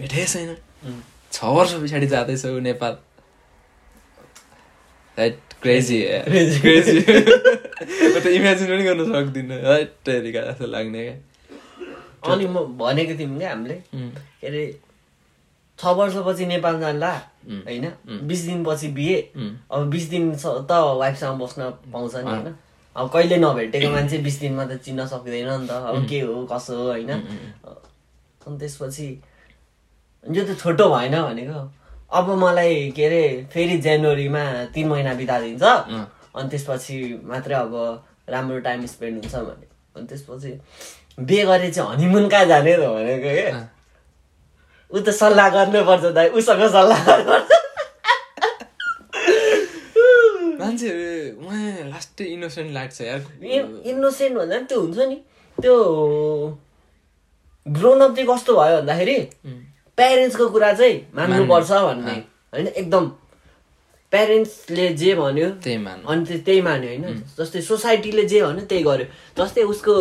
[0.00, 0.56] भेटै छैन.
[1.32, 2.96] छ वर्ष पछाडि जाँदैछौ नेपाल।
[5.16, 5.98] राइट क्रेजी
[6.60, 11.16] क्रेजी म त इमेजिन पनि गर्न सक्दिनँ। राइट टेरिका जस्तो लाग्ने क्या।
[12.22, 14.62] अनि म भनेको थियौँ क्या हामीले के अरे
[15.78, 17.12] छ वर्षपछि नेपाल जान्ला.
[17.48, 17.86] होइन?
[18.28, 19.16] बिस दिनपछि बिहे.
[19.72, 22.54] अब बिस दिन त वाइफसँग बस्न पाउँछ नि होइन?
[22.96, 26.76] अब कहिले नभेटेको मान्छे बिस दिनमा त चिन्न सक्दैन नि त। अब के हो कसो
[26.76, 27.10] हो होइन?
[27.10, 29.08] अनि त्यसपछि
[30.24, 31.60] यो त छोटो भएन भनेको।
[32.12, 34.44] अब मलाई के अरे फेरि जनवरीमा
[34.74, 36.04] तिन महिना बिताइदिन्छ। अँ।
[36.36, 37.72] अनि त्यसपछि मात्रै अब
[38.28, 39.66] राम्रो टाइम स्पेन्ड हुन्छ भने।
[39.96, 40.52] अनि त्यसपछि
[41.18, 43.68] बिहे गरे चाहिँ हनिमुन कहाँ जाने त भनेको अँ।
[44.90, 47.48] ऊ त सल्लाह गर्नुपर्छ दाइ उसँग सल्लाह गर्नुपर्छ
[50.60, 51.04] मान्छेहरू
[51.40, 53.20] उहाँ लास्टै इनोसेन्ट लाग्छ यार।
[53.90, 55.16] इनोसेन्ट भन्दा पनि त्यो हुन्छ नि।
[55.58, 55.74] त्यो
[57.66, 59.16] ग्रोन अप चाहिँ कस्तो भयो भन्दाखेरि
[59.98, 62.14] प्यारेन्ट्सको कुरा चाहिँ मान्नुपर्छ मान्नु। भन्ने।
[62.52, 63.04] होइन एकदम।
[64.12, 67.04] प्यारेन्ट्सले जे भन्यो त्यही मान अनि त्यो त्यही मान्यो होइन?
[67.38, 69.06] जस्तै सोसाइटीले जे भन्यो त्यही गर्यो।
[69.38, 69.94] जस्तै उसको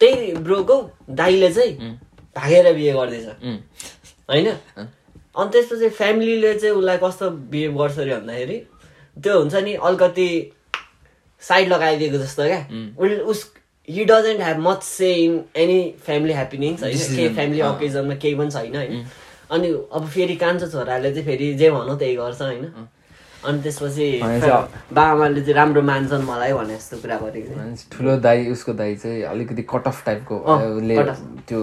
[0.00, 0.76] त्यही ब्रोको
[1.10, 1.72] दाइले चाहिँ
[2.36, 3.26] भागेर बिहे गर्दैछ।
[4.30, 4.46] होइन?
[5.36, 8.58] अनि त्यसपछि फ्यामिलीले चाहिँ उसलाई कस्तो बिहेभ गर्छ अरे भन्दाखेरि
[9.16, 10.28] त्यो हुन्छ नि अलिकति
[11.42, 12.60] साइड लगाइदिएको जस्तो क्या।
[12.98, 13.52] As- as
[13.88, 16.96] he doesn't have much say in any family happenings होइन?
[17.16, 19.06] केही फ्यामिली अँ। ओकेजनमा केही पनि छैन होइन?
[19.50, 22.64] अनि अब फेरि कान्छो छोराले चाहिँ फेरि जे भनौँ त्यही गर्छ होइन?
[23.44, 24.06] अनि त्यसपछि
[24.92, 27.52] बाबामाले चाहिँ राम्रो मान्छन् मलाई भने जस्तो कुरा गरेको
[27.92, 30.36] ठुलो दाई उसको दाई चाहिँ अलिकति कट अफ टाइपको.
[31.48, 31.60] त्यो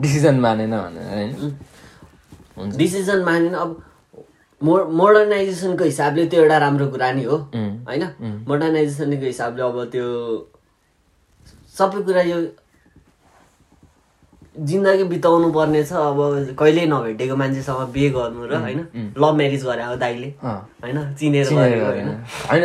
[0.00, 3.70] डिसिजन मानेन भनेर होइन डिसिजन मानेन। अब
[4.60, 7.36] मो मोडर्नाइजेसनको हिसाबले त्यो एउटा राम्रो कुरा नि हो.
[7.88, 8.04] होइन?
[8.48, 10.06] मोडर्नाइजेसनको हिसाबले अब त्यो
[11.78, 12.38] सबै कुरा यो
[14.58, 16.18] जिन्दगी बिताउनु पर्ने छ अब
[16.58, 18.80] कहिल्यै नभेटेको मान्छेसँग बिहे गर्नु र होइन
[19.18, 22.08] लभ म्यारिज गरे हो दाइले। होइन चिनेर। होइन।
[22.50, 22.64] होइन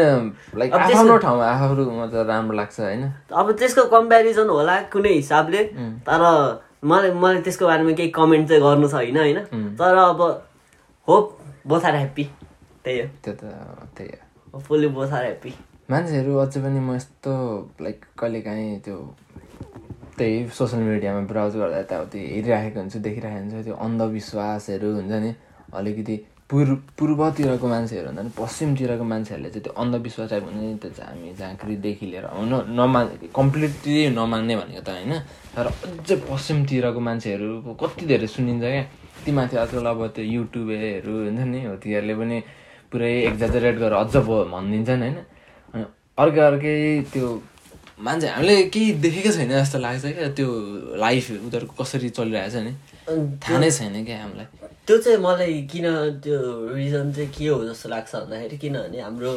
[0.73, 5.63] अब राम्रो लाग्छ होइन। अब त्यसको कम्पेरिजन होला कुनै हिसाबले
[6.07, 6.23] तर
[6.83, 9.39] मलाई मलाई त्यसको बारेमा केही कमेन्ट चाहिँ गर्नु छैन होइन।
[9.79, 10.21] तर अब
[11.07, 11.37] होप
[11.67, 12.23] बोथ आर ह्याप्पी
[12.83, 13.43] त्यही हो। त्यो त
[13.97, 14.09] त्यही
[14.53, 15.53] हो। फुल्ली बोथ आर ह्याप्पी
[15.91, 17.31] मान्छेहरू अझै पनि म यस्तो
[17.81, 18.95] लाइक कहिलेकाहीँ त्यो
[20.18, 25.32] त्यही सोसियल मिडियामा ब्राउज गर्दा यताउति हेरिराखेको हुन्छु देखिरहेको हुन्छु। त्यो अन्धविश्वासहरू हुन्छ नि
[25.74, 26.16] अलिकति
[26.49, 31.30] पूर्व पूर्वतिरको मान्छेहरू हुन्छ नि पश्चिमतिरको मान्छेहरूले चाहिँ त्यो अन्धविश्वास टाइप हुन्छ नि त्यो झामी
[31.34, 35.14] झाँक्रीदेखि लिएर न नमान कम्प्लिटली नमान्ने भनेको त होइन।
[35.55, 37.49] तर अझै पश्चिमतिरको मान्छेहरू
[37.82, 38.84] कति धेरै सुनिन्छ क्या।
[39.26, 42.38] ती माथि आजकल अब त्यो युट्युबहरू हुन्छ नि हो तिनीहरूले पनि
[42.91, 44.14] पुरै एक्जाजरेट गरेर अझ
[44.53, 45.18] भनिदिन्छन् होइन।
[45.74, 45.84] अनि
[46.22, 46.76] अर्कै अर्कै
[47.14, 47.28] त्यो
[47.99, 50.49] मान्छे हामीले केही देखेको छैन जस्तो लाग्छ क्या त्यो
[50.97, 52.73] लाइफ उनीहरूको कसरी चलिरहेछ नि।
[53.43, 54.47] थाहा नै छैन क्या हामीलाई।
[54.87, 55.85] त्यो चाहिँ मलाई किन
[56.23, 56.39] त्यो
[56.73, 59.33] रिजन चाहिँ के हो जस्तो लाग्छ भन्दाखेरि किनभने हाम्रो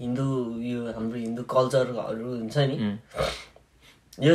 [0.00, 0.26] हिन्दू
[0.62, 2.76] यो हाम्रो हिन्दू कल्चरहरू हुन्छ नि।
[4.26, 4.34] यो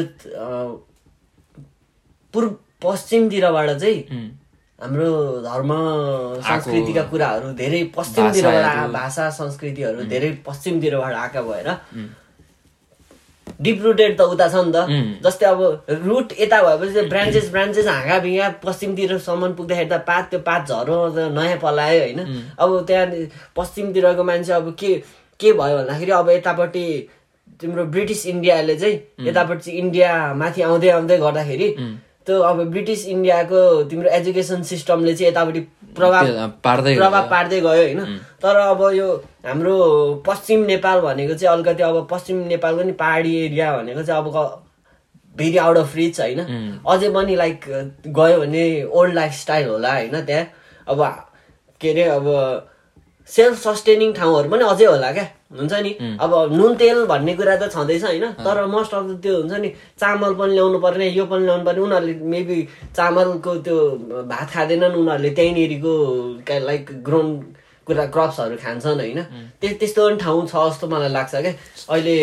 [2.34, 2.50] पूर्व
[2.84, 4.00] पश्चिमतिरबाट चाहिँ
[4.80, 5.10] हाम्रो
[5.44, 5.72] धर्म
[6.48, 11.70] संस्कृतिका कुराहरू धेरै पश्चिमतिरबाट। भाषा संस्कृतिहरू धेरै पश्चिमतिरबाट आएका भएर
[13.60, 14.78] डिप रुटेड त उता छ नि त.
[15.24, 15.62] जस्तै अब
[16.08, 21.30] रुट यता भएपछि ब्रान्चेस ब्रान्चेस हाँगा भिगा पश्चिमतिरसम्म पुग्दाखेरि त पात त्यो पात झरो त
[21.38, 22.20] नयाँ पलायो होइन।
[22.58, 23.06] अब त्यहाँ
[23.56, 24.92] पश्चिमतिरको मान्छे अब के
[25.40, 26.86] के भयो भन्दाखेरि अब यतापट्टि
[27.62, 31.68] तिम्रो ब्रिटिस इन्डियाले चाहिँ यतापट्टि इन्डिया माथि आउँदै आउँदै गर्दाखेरि
[32.30, 35.62] त्यो अब ब्रिटिस इन्डियाको तिम्रो एजुकेसन सिस्टमले चाहिँ यतापट्टि
[35.98, 36.26] प्रभाव
[36.64, 38.02] पार्दै। प्रभाव पार्दै गयो होइन?
[38.42, 39.08] तर अब यो
[39.46, 39.76] हाम्रो
[40.28, 44.28] पश्चिम नेपाल भनेको चाहिँ अलिकति अब पश्चिम नेपालको नि पहाडी एरिया भनेको चाहिँ अब
[45.36, 46.40] भेरी आउट अफ रिच होइन?
[46.88, 47.66] अझै पनि लाइक
[48.08, 50.22] गयो भने ओल्ड लाइफ स्टाइल होला होइन?
[50.22, 50.46] त्यहाँ
[50.88, 51.02] अब
[51.82, 52.26] के अरे अब
[53.30, 55.26] सेल्फ सस्टेनिङ ठाउँहरू पनि अझै होला क्या।
[55.58, 55.92] हुन्छ नि?
[56.24, 59.70] अब नुन तेल भन्ने कुरा त छँदैछ होइन तर मोस्ट अफ द त्यो हुन्छ नि
[60.02, 62.58] चामल पनि ल्याउनु पर्ने यो पनि ल्याउनु पर्ने उनीहरूले मेबी
[62.98, 63.78] चामलको त्यो
[64.34, 65.94] भात खाँदैनन् उनीहरूले त्यहीँनिरको
[66.70, 67.28] लाइक ग्रोन
[67.88, 69.20] कुरा क्रप्सहरू खान्छन् होइन।
[69.62, 71.54] त्यो त्यस्तो पनि ठाउँ छ जस्तो मलाई लाग्छ क्या।
[71.90, 72.16] अहिले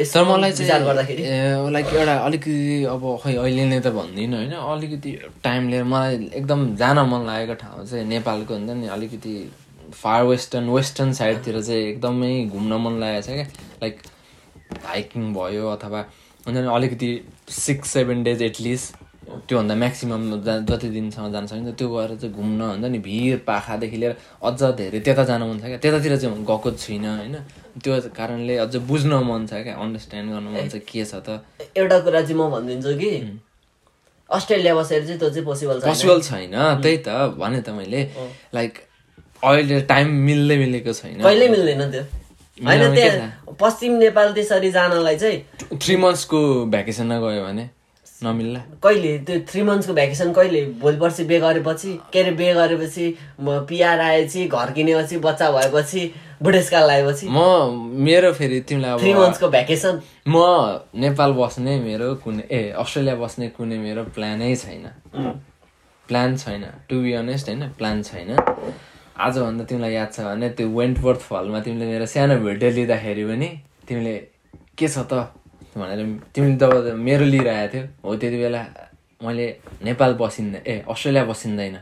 [0.00, 1.22] यसो मलाई विचार गर्दाखेरि।
[1.72, 5.10] लाइक एउटा अलिकति अब खै अहिले नै त भन्दिनँ होइन अलिकति
[5.44, 9.32] टाइम लिएर मलाई एकदम जान मन लागेको ठाउँ चाहिँ नेपालको हुन्छ नि अलिकति
[10.02, 13.46] फार वेस्टर्न वेस्टर्न साइडतिर चाहिँ एकदमै घुम्न मन लागेको छ क्या।
[13.82, 13.96] लाइक
[14.84, 16.00] हाइकिङ भयो अथवा
[16.46, 17.10] हुन्छ नि अलिकति
[17.64, 19.02] six seven days at least
[19.48, 20.24] त्योभन्दा म्याक्सिमम्
[20.68, 25.00] जति दिनसम्म जान सकिन्छ त्यो गएर चाहिँ घुम्न हुन्छ नि। भिर पाखादेखि लिएर अझ धेरै
[25.00, 27.36] त्यता जान मन छ क्या। त्यतातिर चाहिँ गएको छुइनँ होइन।
[27.82, 31.40] त्यो कारणले अझ बुझ्न मन छ क्या अन्डरस्ट्यान्ड गर्न मन छ के छ त।
[31.76, 33.12] एउटा कुरा चाहिँ म भनिदिन्छु कि
[34.30, 37.08] अस्ट्रेलिया बसेर चाहिँ त्यो चाहिँ पोसिबल पोसिबल छैन त्यही त
[37.40, 38.00] भने त मैले।
[38.54, 38.72] लाइक
[39.44, 42.02] अहिले टाइम मिल्दै मिलेको छैन। कहिल्यै मिल्दैन त्यो?
[42.58, 46.40] होइन त्यहाँ पश्चिम नेपाल त्यसरी जानलाई चाहिँ थ्री मन्थ्सको
[46.74, 47.64] भ्याकेसनमा गयो भने
[48.22, 49.12] नमिल्ला। कहिले?
[49.26, 50.64] त्यो थ्री मन्थ्सको भ्याकेसन कहिले?
[50.82, 53.06] भोलि पर्सि बे गरेपछि के अरे बे गरेपछि
[53.40, 56.02] म पिआर आएपछि घर किनेपछि बच्चा भएपछि
[56.42, 57.38] बुढेसकाल आएपछि म
[58.06, 60.38] मेरो फेरि तिमीलाई थ्री मन्थ्सको भ्याकेसन म
[61.04, 64.86] नेपाल बस्ने मेरो कुनै ए अस्ट्रेलिया बस्ने कुनै मेरो प्लानै छैन।
[66.08, 68.36] प्लान छैन। टु बी अनेस्ट होइन प्लान छैन।
[69.16, 73.48] आजभन्दा तिमीलाई याद छ भने त्यो वेन्टवर्थ फलमा तिमीले मेरो सानो भिडियो लिँदाखेरि पनि
[73.86, 74.14] तिमीले
[74.78, 75.30] के छ त
[75.78, 76.00] भनेर
[76.34, 78.62] तिमीले जब मेरो लिइरहेको थियो। हो त्यति बेला
[79.22, 79.46] मैले
[79.86, 81.76] नेपाल बसिँदै ए अस्ट्रेलिया बसिँदैन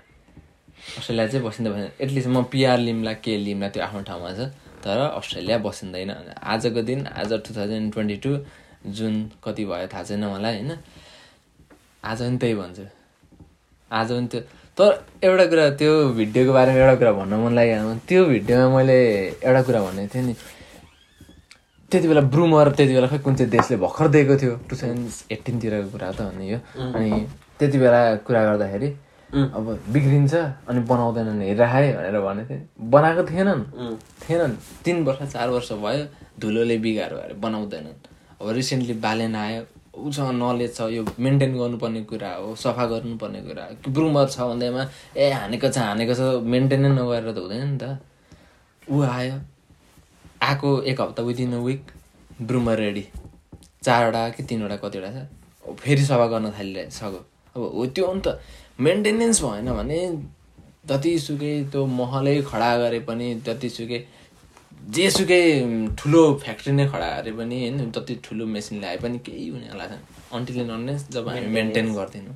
[0.99, 1.70] अस्ट्रेलिया चाहिँ बसिँदै
[2.05, 4.53] एटलिस्ट म पिआर लिम्ला के लिम्ला त्यो आफ्नो ठाउँमा छ।
[4.85, 8.33] तर अस्ट्रेलिया बसिँदैन आजको दिन आज टु थाउजन्ड ट्वेन्टी टू
[8.93, 9.14] जुन
[9.45, 10.72] कति भयो थाहा छैन मलाई होइन?
[12.05, 12.85] आज पनि त्यही भन्छु।
[13.91, 14.41] आज पनि त्यो
[14.79, 14.91] तर
[15.25, 18.99] एउटा कुरा त्यो भिडियोको बारेमा एउटा कुरा भन्न मन लाग्यो त्यो भिडियोमा मैले
[19.45, 20.35] एउटा कुरा भनेको थिएँ नि
[21.93, 25.89] त्यति बेला ब्रुमर त्यति बेला खै कुन चाहिँ देशले भर्खर दिएको थियो टु थाउजन्ड एट्टिनतिरको
[25.93, 26.59] कुरा त भने यो।
[26.97, 27.11] अनि
[27.61, 28.89] त्यति बेला कुरा गर्दाखेरि
[29.33, 30.35] अब बिग्रिन्छ
[30.68, 32.64] अनि बनाउँदैनन् हेरिराखे भनेर भनेको थिएँ।
[32.95, 33.62] बनाएको थिएनन्।
[34.25, 34.55] थिएनन्।
[34.85, 36.05] तिन वर्ष चार वर्ष भयो
[36.41, 37.99] धुलोले बिगार भएर बनाउँदैनन्।
[38.41, 39.62] अब रिसेन्टली बालेन आयो।
[39.95, 44.82] उसँग नलेज छ यो मेन्टेन गर्नुपर्ने कुरा हो सफा गर्नुपर्ने कुरा हो। ब्रुमर छ भन्दैमा
[45.16, 46.20] ए हानेको छ हानेको छ
[46.53, 47.99] मेन्टेनै नगरेर त हुँदैन नि त।
[48.90, 49.36] ऊ आयो
[50.43, 51.82] आएको एक हप्ता विदिन अ विक
[52.43, 53.05] ब्रुमर रेडी
[53.84, 57.20] चारवटा कि तिनवटा कतिवटा छ फेरि सफा गर्न थालिसक्यो।
[57.57, 58.38] अब हो त्यो हो नि त
[58.80, 60.01] मेन्टेनेन्स भएन भने
[60.88, 64.01] जतिसुकै त्यो महलै खडा गरे पनि जतिसुकै
[64.91, 65.43] जेसुकै
[65.99, 70.01] ठुलो फ्याक्ट्री नै खडा गरे पनि होइन जति ठुलो मेसिन ल्याए पनि केही हुनेवाला छैन।
[70.37, 72.35] अन्टिल एन्ड अनलेस जब हामी मेन्टेन गर्दैनौँ।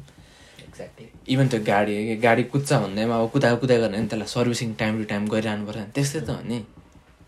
[0.67, 4.93] एक्ज्याक्टली इभन त्यो गाडी गाडी कुद्छ भन्दैमा अब कुदा कुदा गर्ने भने त्यसलाई सर्भिसिङ टाइम
[4.99, 6.59] टु टाइम गरिरहनु पर्छ नि त्यस्तै त हो नि।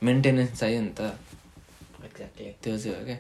[0.03, 1.01] मेन्टेनेन्स चाहियो नि त।
[2.05, 3.19] एक्ज्याक्टली त्यो चाहिँ हो क्या।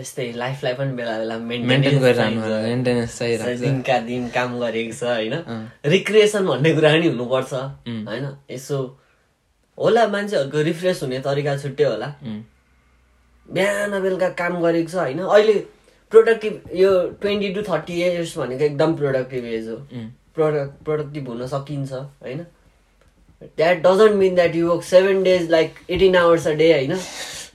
[0.00, 4.94] यस्तै लाइफलाई पनि बेला बेला मेन्टेन गरिरहनु पर्छ मेन्टेनेन्स चाहिरहेको छ। दिनका दिन काम गरेको
[4.96, 5.34] छ होइन।
[5.94, 7.52] रिक्रिएसन भन्ने कुरा पनि हुनुपर्छ.
[8.10, 8.78] होइन। यसो
[9.78, 12.08] होला मान्छेहरूको रिफ्रेस हुने तरिका छुट्टै होला.
[13.48, 15.54] बिहान बेलुका काम गरेको छ होइन अहिले
[16.12, 16.90] प्रोडक्टिभ यो
[17.22, 19.76] ट्वेन्टी टु थर्टी इयर्स भनेको एकदम प्रोडक्टिभ एज हो.
[20.34, 22.44] प्रोडक्ट प्रोडक्टिभ हुन सकिन्छ होइन
[23.42, 26.94] that doesn't mean that you work seven days like eighteen hours a day होइन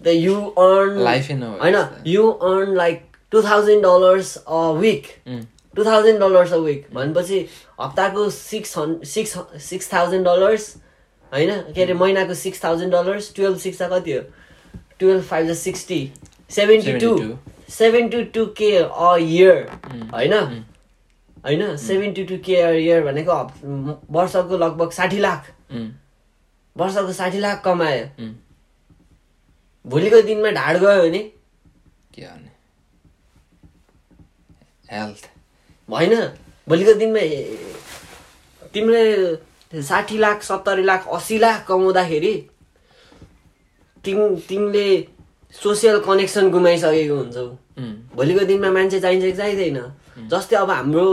[0.03, 1.59] the you earn a way.
[1.61, 1.75] होइन
[2.07, 3.01] you earn like
[3.31, 5.07] two thousand dollars a week.
[5.75, 7.39] Two thousand dollars a week भनेपछि
[7.81, 9.37] हप्ताको six हन् six
[9.69, 10.73] six thousand dollars
[11.33, 11.51] होइन?
[11.73, 14.21] के अरे महिनाको six thousand dollars twelve six कति हो?
[14.99, 16.11] टुवेल्भ फाइभ ज sixty
[16.49, 17.37] seventy two 72.
[17.71, 19.57] Seventy two k a year
[20.13, 20.33] होइन?
[21.45, 21.75] होइन?
[21.77, 23.33] Seventy two k a year भनेको
[24.11, 25.89] वर्षको लगभग साठी लाख। उम्.
[26.75, 28.05] वर्षको साठी लाख कमायो.
[29.85, 31.19] भोलिको दिनमा ढाड गयो भने?
[32.13, 32.21] के
[34.91, 35.29] हेल्थ
[35.89, 36.13] होइन?
[36.67, 37.21] भोलिको दिनमा
[38.73, 39.03] तिमीले
[39.73, 42.33] साठी लाख सत्तरी लाख अस्सी लाख कमाउँदाखेरि
[44.03, 44.87] तिम तिमीले
[45.53, 47.45] सोसियल कनेक्सन गुमाइसकेको हुन्छौ.
[48.15, 49.79] भोलिको दिनमा मान्छे चाहिन्छ कि चाहिँदैन?
[50.29, 51.05] जस्तै अब हाम्रो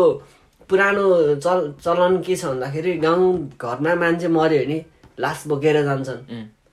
[0.71, 1.05] पुरानो
[1.45, 3.25] चल चलन के छ भन्दाखेरि गाउँ
[3.61, 4.79] घरमा मान्छे मऱ्यो भने
[5.21, 6.21] लास बोकेर जान्छन्.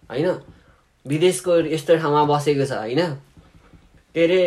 [0.09, 0.27] होइन?
[1.05, 3.01] विदेशको यस्तो ठाउँमा बसेको छ होइन?
[4.15, 4.41] के अरे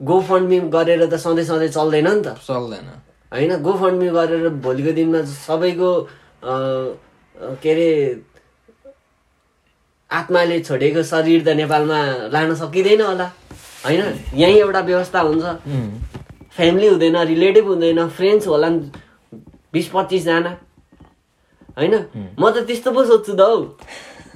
[0.00, 2.88] गोफन्डमी गरेर त सधैँ सधैँ चल्दैन नि त। चल्दैन।
[3.32, 3.52] होइन?
[3.62, 5.90] गोफन्डमी गरेर भोलिको दिनमा सबैको
[6.44, 7.88] के अरे
[10.10, 11.98] आत्माले छोडेको शरीर त नेपालमा
[12.32, 13.26] लान सकिँदैन होला।
[13.84, 14.02] होइन?
[14.34, 15.44] यहीँ एउटा व्यवस्था हुन्छ.
[16.56, 18.90] फ्यामिली हुँदैन रिलेटिभ हुँदैन फ्रेन्ड्स होला नि
[19.72, 20.50] बिस पच्चिसजना
[21.78, 21.94] होइन?
[22.38, 23.56] म त त्यस्तो पो सोध्छु त हौ।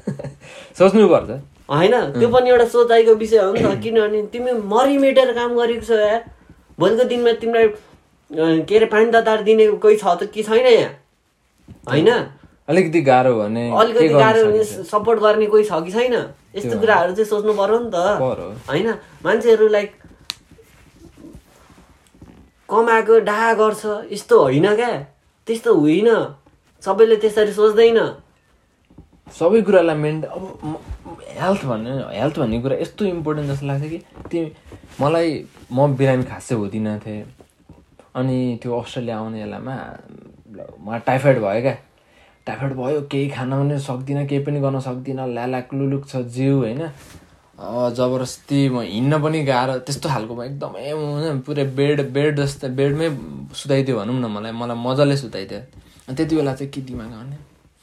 [0.79, 1.31] सोच्नुपर्छ।
[1.69, 1.95] होइन?
[2.19, 6.23] त्यो पनि एउटा सोचाइको विषय हो नि त। किनभने तिमी मरिमेटेर काम गरेको छ यार
[6.81, 7.69] भोलिको दिनमा तिमीलाई
[8.65, 10.91] के अरे पानी तताएर दिने कोही छ त कि छैन यहाँ?
[11.91, 12.11] होइन?
[12.69, 14.65] अलिकति गाह्रो भने अलिकति गाह्रो भने?
[14.65, 16.15] सपोर्ट गर्ने कोही छ कि छैन?
[16.57, 17.97] यस्तो त्यो कुराहरू चाहिँ सोच्नु पर्यो नि त।
[18.71, 18.89] होइन?
[19.25, 19.91] मान्छेहरू लाइक
[22.69, 24.93] कमाएको डाहा गर्छ। यस्तो होइन क्या?
[25.47, 26.09] त्यस्तो होइन।
[26.83, 27.99] सबैले त्यसरी सोच्दैन।
[29.39, 30.43] सबै कुरालाई मेन्ट अब
[31.39, 33.99] हेल्थ भन्ने हेल्थ भन्ने कुरा यस्तो इम्पोर्टेन्ट जस्तो लाग्छ कि
[34.31, 34.53] तिमी
[35.01, 35.31] मलाई
[35.73, 37.25] म बिरामी खासै हुँदिनँ थिएँ।
[38.15, 39.77] अनि त्यो अस्ट्रेलिया आउने बेलामा
[40.81, 41.77] मलाई टाइफाइड भयो क्या?
[42.47, 46.83] टाइफाइड भयो केही खान पनि सक्दिनँ केही पनि गर्न सक्दिनँ। ल्यालाक लुलुक छ जिउ होइन।
[47.97, 53.09] जबरजस्ती म हिँड्न पनि गाह्रो त्यस्तो एकदमै म होइन पुरै बेड बेड जस्तै बेडमै
[53.55, 55.61] सुताइदियो भनौँ न मलाई। मलाई मजाले सुताइदियो।
[56.09, 57.37] अनि त्यति बेला चाहिँ के दिमाग आउने?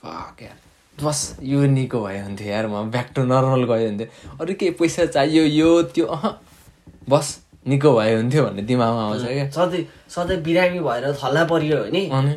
[0.03, 0.57] फक यार।
[0.97, 4.07] बस यो निको भयो हुन्थ्यो यार म ब्याक टु नर्मल गयो हुन्थ्यो।
[4.41, 6.27] अरू केही पैसा चाहियो यो त्यो अह।
[7.09, 7.27] बस
[7.67, 12.33] निको भयो हुन्थ्यो भन्ने दिमागमा आउँछ क्या। सधैँ सधैँ बिरामी भएर थल्ला परियो भने अनि?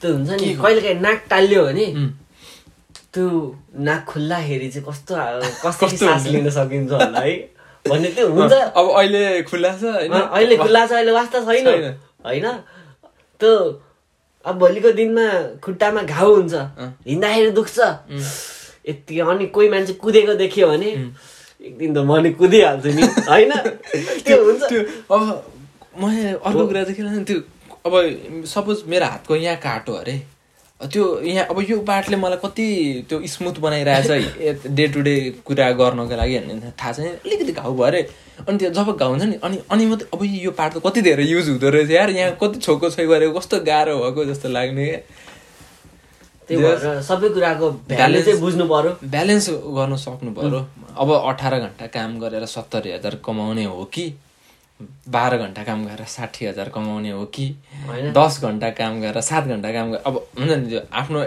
[0.00, 1.86] त्यो हुन्छ नि कहिलेकाहीँ नाक टाल्यो भने
[3.14, 3.26] त्यो
[3.86, 5.14] नाक खुल्दाखेरि चाहिँ कस्तो
[5.64, 6.26] कसरी कस्तो सास?
[6.34, 7.34] लिन सकिन्छ होला है?
[7.86, 11.66] भन्ने त्यो हुन्छ। अब अहिले खुल्ला छ अहिले खुल्ला छ अहिले वास्ता छैन।
[12.26, 12.46] होइन?
[13.40, 13.52] त्यो
[14.44, 15.26] अब भोलिको दिनमा
[15.64, 16.54] खुट्टामा घाउ हुन्छ।
[17.06, 17.78] हिँड्दाखेरि दुख्छ।
[18.88, 20.90] यति अनि कोही मान्छे कुदेको देख्यो भने
[21.64, 23.52] एक दिन त म नि कुदिहाल्छु नि होइन?
[24.26, 24.62] त्यो हुन्छ।
[25.08, 25.22] अब
[26.02, 27.38] मैले अर्को कुरा चाहिँ के लाग्छ त्यो
[27.86, 30.12] अब सपोज मेरो हातको यहाँ काटो अरे।
[30.92, 32.66] त्यो यहाँ अब यो पार्टले मलाई कति
[33.08, 35.14] त्यो स्मुथ बनाइरहेछ डे टु डे
[35.44, 38.00] कुरा गर्नको लागि भन्ने थाहा छैन। अलिकति घाउ भयो अरे।
[38.48, 41.24] अनि त्यो जब घाउ हुन्छ नि अनि अनि मात्रै अब यो पार्ट त कति धेरै
[41.28, 45.00] युज हुँदो रहेछ यार। यहाँ कति छोको छोइ गरेको कस्तो गाह्रो भएको जस्तो लाग्ने क्या।
[46.48, 50.58] त्यही भएर सबै कुराको Balance- चाहिँ बुझ्नु पर्यो। ब्यालेन्स गर्नु सक्नु पर्यो।
[51.00, 54.06] अब अठार घन्टा काम गरेर सत्तरी हजार कमाउने हो कि?
[54.80, 57.46] बाह्र घन्टा काम गरेर साठी हजार कमाउने हो कि।
[58.16, 61.20] दस घन्टा काम गरेर सात घन्टा काम गरेर अब हुन्छ नि त्यो आफ्नो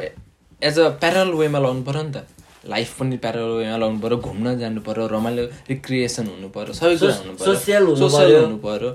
[0.61, 2.27] एज अ प्यारल वेमा लाउनु पऱ्यो नि त
[2.67, 7.13] लाइफ पनि प्यारल वेमा लाउनु पऱ्यो घुम्न जानु पऱ्यो रमाइलो रिक्रिएसन हुनु पऱ्यो सबै कुरा
[7.19, 7.83] हुनु पऱ्यो social
[8.43, 8.89] हुनु पऱ्यो।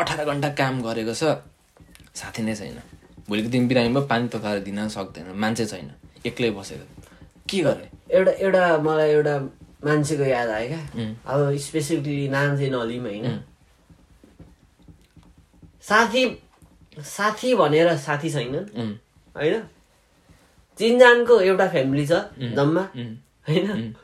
[0.00, 1.38] अठार घन्टा काम गरेको छ
[2.20, 2.78] साथी नै छैन
[3.28, 5.90] भोलिको दिन बिरामी भयो पानी तताएर दिन सक्दैन मान्छे छैन
[6.26, 6.86] एक्लै बसेको
[7.48, 9.34] के गर्ने एउटा एउटा मलाई एउटा
[9.84, 10.82] मान्छेको याद आयो क्या.
[11.30, 13.24] अब स्पेसिफिकली नाम चाहिँ नलिम होइन.
[15.88, 16.24] साथी
[17.06, 18.94] साथी भनेर साथी छैनन् उम्,
[19.36, 19.62] होइन?
[20.78, 22.12] चिनजानको एउटा फ्यामिली छ.
[22.56, 22.82] जम्मा।
[23.48, 23.94] होइन?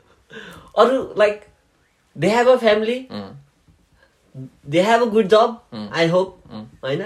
[0.77, 1.45] अरू like
[2.15, 2.97] they have a family
[4.67, 5.57] they have a good job.
[5.93, 6.27] I hope
[6.83, 7.01] होइन?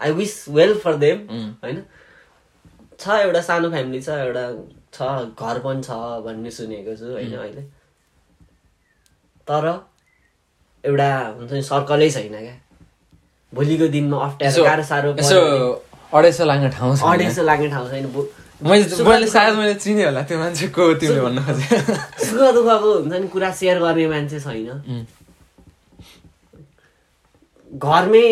[0.00, 1.26] I wish well for them.
[1.62, 1.82] होइन?
[2.98, 4.44] छ एउटा सानो फ्यामिली छ एउटा
[4.92, 4.98] छ
[5.40, 5.90] घर पनि छ
[6.24, 7.62] भन्ने सुनेको छु होइन अहिले।
[9.48, 9.66] तर
[10.84, 12.54] एउटा हुन्छ नि सर्कलै छैन क्या।
[13.56, 15.10] भोलिको दिनमा अप्ठ्यारो गाह्रो साह्रो
[16.32, 18.06] सय लाग्ने ठाउँ छ अढाई सय लाग्ने ठाउँ छैन
[18.62, 21.76] मैले दुःख- सायद मैले चिने होला त्यो मान्छे को हो तिमीले भन्न खोजे।
[22.26, 25.06] सुख दुःखको हुन्छ नि कुरा सेयर गर्ने मान्छे छैन।
[27.72, 28.28] घरमै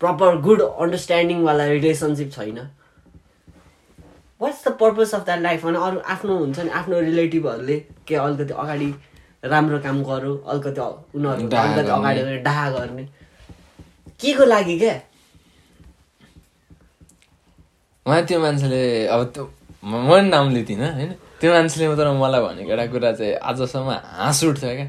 [0.00, 2.58] प्रपर गुड अन्डरस्ट्यान्डिङवाला रिलेसनसिप छैन।
[4.40, 7.76] What's the purpose of that life भने अरू आफ्नो हुन्छ नि आफ्नो रिलेटिभहरूले
[8.08, 8.94] के अलिकति अगाडि
[9.44, 10.80] राम्रो काम गरौँ अलिकति
[11.18, 13.08] उनीहरू अलिकति। अगाडि डाहा गर्ने।
[14.20, 14.94] के को लागि क्या
[18.06, 19.44] उहाँ त्यो मान्छेले अब त्यो
[19.82, 23.90] म म नि नाम लिँदिनँ होइन त्यो मान्छेले मात्र मलाई भनेको एउटा कुरा चाहिँ आजसम्म
[24.18, 24.86] हाँस उठ्छ क्या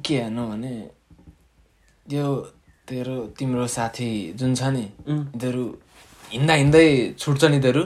[0.00, 0.72] के हेर्नु भने
[2.06, 2.26] यो
[2.88, 5.64] तेरो तिम्रो साथी जुन छ नि यिनीहरू
[6.24, 6.86] हिँड्दा हिँड्दै
[7.18, 7.82] छुट्छ नि यिनीहरू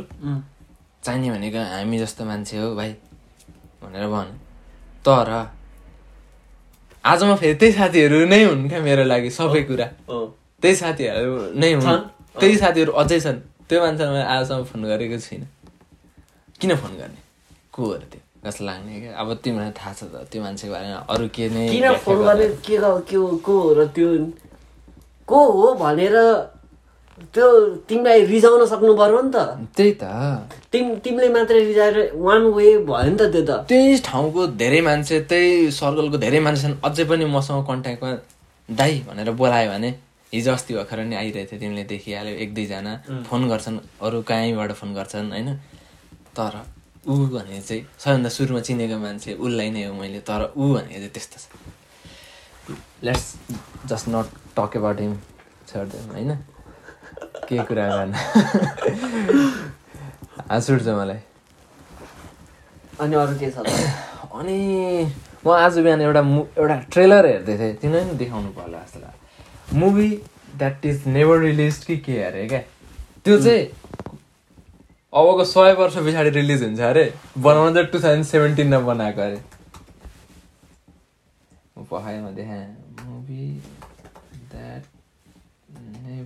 [1.02, 2.92] चाहिने भनेको हामी जस्तो मान्छे हो भाइ
[3.82, 4.28] भनेर भन
[5.04, 5.30] तर
[7.10, 9.86] आजमा फेरि त्यही साथीहरू नै हुन् क्या मेरो लागि सबै कुरा।
[10.62, 12.00] त्यही साथीहरू नै हुन्?
[12.40, 13.38] त्यही साथीहरू अझै छन्।
[13.68, 15.48] त्यो मान्छेलाई मैले आजसम्म फोन गरेको छुइनँ
[16.60, 17.20] किन फोन गर्ने?
[17.72, 18.20] को हो त्यो?
[18.44, 19.12] जस्तो लाग्ने क्या?
[19.20, 22.46] अब तिमीलाई थाहा छ त त्यो मान्छेको बारेमा अरू के नै किन फोन गर्ने?
[22.66, 22.76] के
[23.46, 24.08] को हो र त्यो?
[25.28, 26.16] को हो भनेर
[27.34, 27.46] त्यो
[27.88, 29.36] तिमीलाई रिजाउन सक्नु पर्यो नि त।
[29.76, 30.04] त्यही त।
[30.72, 35.20] तिम तिमीले मात्रै रिजाएर वान वे भयो नि त त्यो त। त्यही ठाउँको धेरै मान्छे
[35.30, 38.10] त्यही सर्कलको धेरै मान्छे छन् अझै पनि मसँग कन्ट्याक्टमा
[38.68, 39.90] दाई भनेर बोलायो भने
[40.32, 42.92] हिजो अस्ति भर्खर नि आइरहेको थियो तिमीले देखिहाल्यो एक दुईजना
[43.28, 45.48] फोन गर्छन् अरू कहीँबाट फोन गर्छन् होइन?
[46.36, 46.52] तर
[47.08, 51.12] ऊ भने चाहिँ सबैभन्दा सुरुमा चिनेको मान्छे उसलाई नै हो मैले तर ऊ भनेको चाहिँ
[51.16, 51.46] त्यस्तो छ।
[53.04, 53.24] Let's
[53.88, 55.14] just not talk about him
[55.68, 56.30] छोडिदिउँ होइन?
[57.48, 58.12] के कुरा गर्न
[60.50, 61.20] हाँस उठ्छ मलाई।
[63.00, 63.58] अनि अरू के छ?
[64.38, 64.58] अनि
[65.46, 69.78] म आज बिहान एउटा मु एउटा ट्रेलर हेर्दै थिएँ। तिमीलाई पनि देखाउनु पर्ला जस्तो लाग्यो।
[69.78, 70.08] Movie
[70.58, 72.62] that is never release कि के अरे क्या?
[73.24, 73.64] त्यो चाहिँ
[75.12, 77.04] अबको सय वर्ष पछाडि रिलिज हुन्छ अरे?
[77.38, 79.40] बनाउनु चाहिँ टु थाउजन्ड सेभेन्टिनमा बनाएको अरे।
[81.78, 82.66] म पखाएमा देखाएँ।
[83.06, 83.44] मुभी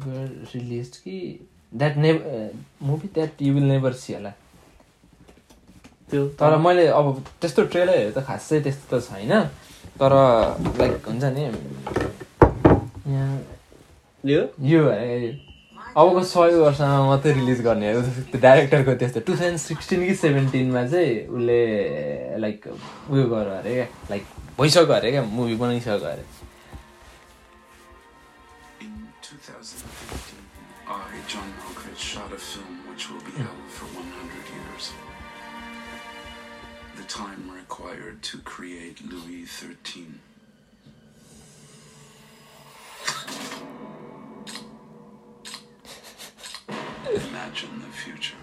[0.07, 1.18] नेभर रिलिज कि
[1.74, 2.50] that never
[2.82, 4.30] movie that you will never see होला
[6.11, 9.32] त्यो तर मैले अब त्यस्तो ट्रेलरहरू त खासै त्यस्तो त छैन।
[10.00, 10.12] तर
[10.78, 11.42] लाइक हुन्छ नि।
[13.12, 13.40] यहाँ
[14.24, 14.40] यो?
[14.61, 15.30] यो है,
[15.96, 20.86] अबको सय वर्षमा मात्रै रिलिज गर्ने हो। त्यो डाइरेक्टरको त्यस्तो। टु थाउजन्ड सिक्सटिन कि सेभेन्टिनमा
[20.88, 21.61] चाहिँ उसले
[22.40, 24.24] लाइक उयो गर अरे क्या। लाइक
[24.61, 26.24] भइसक्यो अरे क्या। मुभी बनाइसक्यो अरे।
[31.33, 34.05] John Malkovich, shot a film which will be held for 100
[34.53, 34.93] years.
[36.97, 40.09] The time required to create Louis XIII.
[47.14, 48.37] Imagine the future.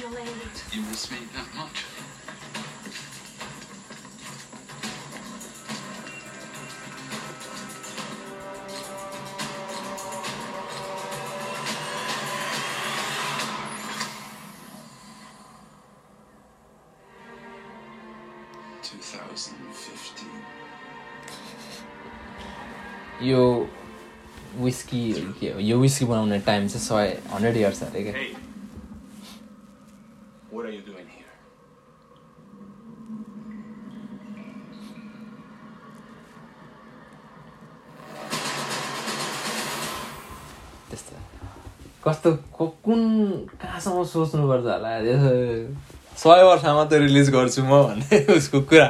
[0.00, 0.64] You're late.
[0.72, 1.93] You miss me that much?
[23.24, 23.68] यो
[24.56, 25.60] विस्की के हो?
[25.60, 28.12] यो whisky बनाउने time चाहिँ सय hundred years अरे क्या?
[40.90, 41.16] त्यस्तो।
[42.04, 43.00] कस्तो को- कुन
[43.62, 44.90] कहाँसम्म सोच्नुपर्छ होला?
[46.22, 48.86] सय वर्षमा त रिलिज गर्छु म भन्ने उसको कुरा।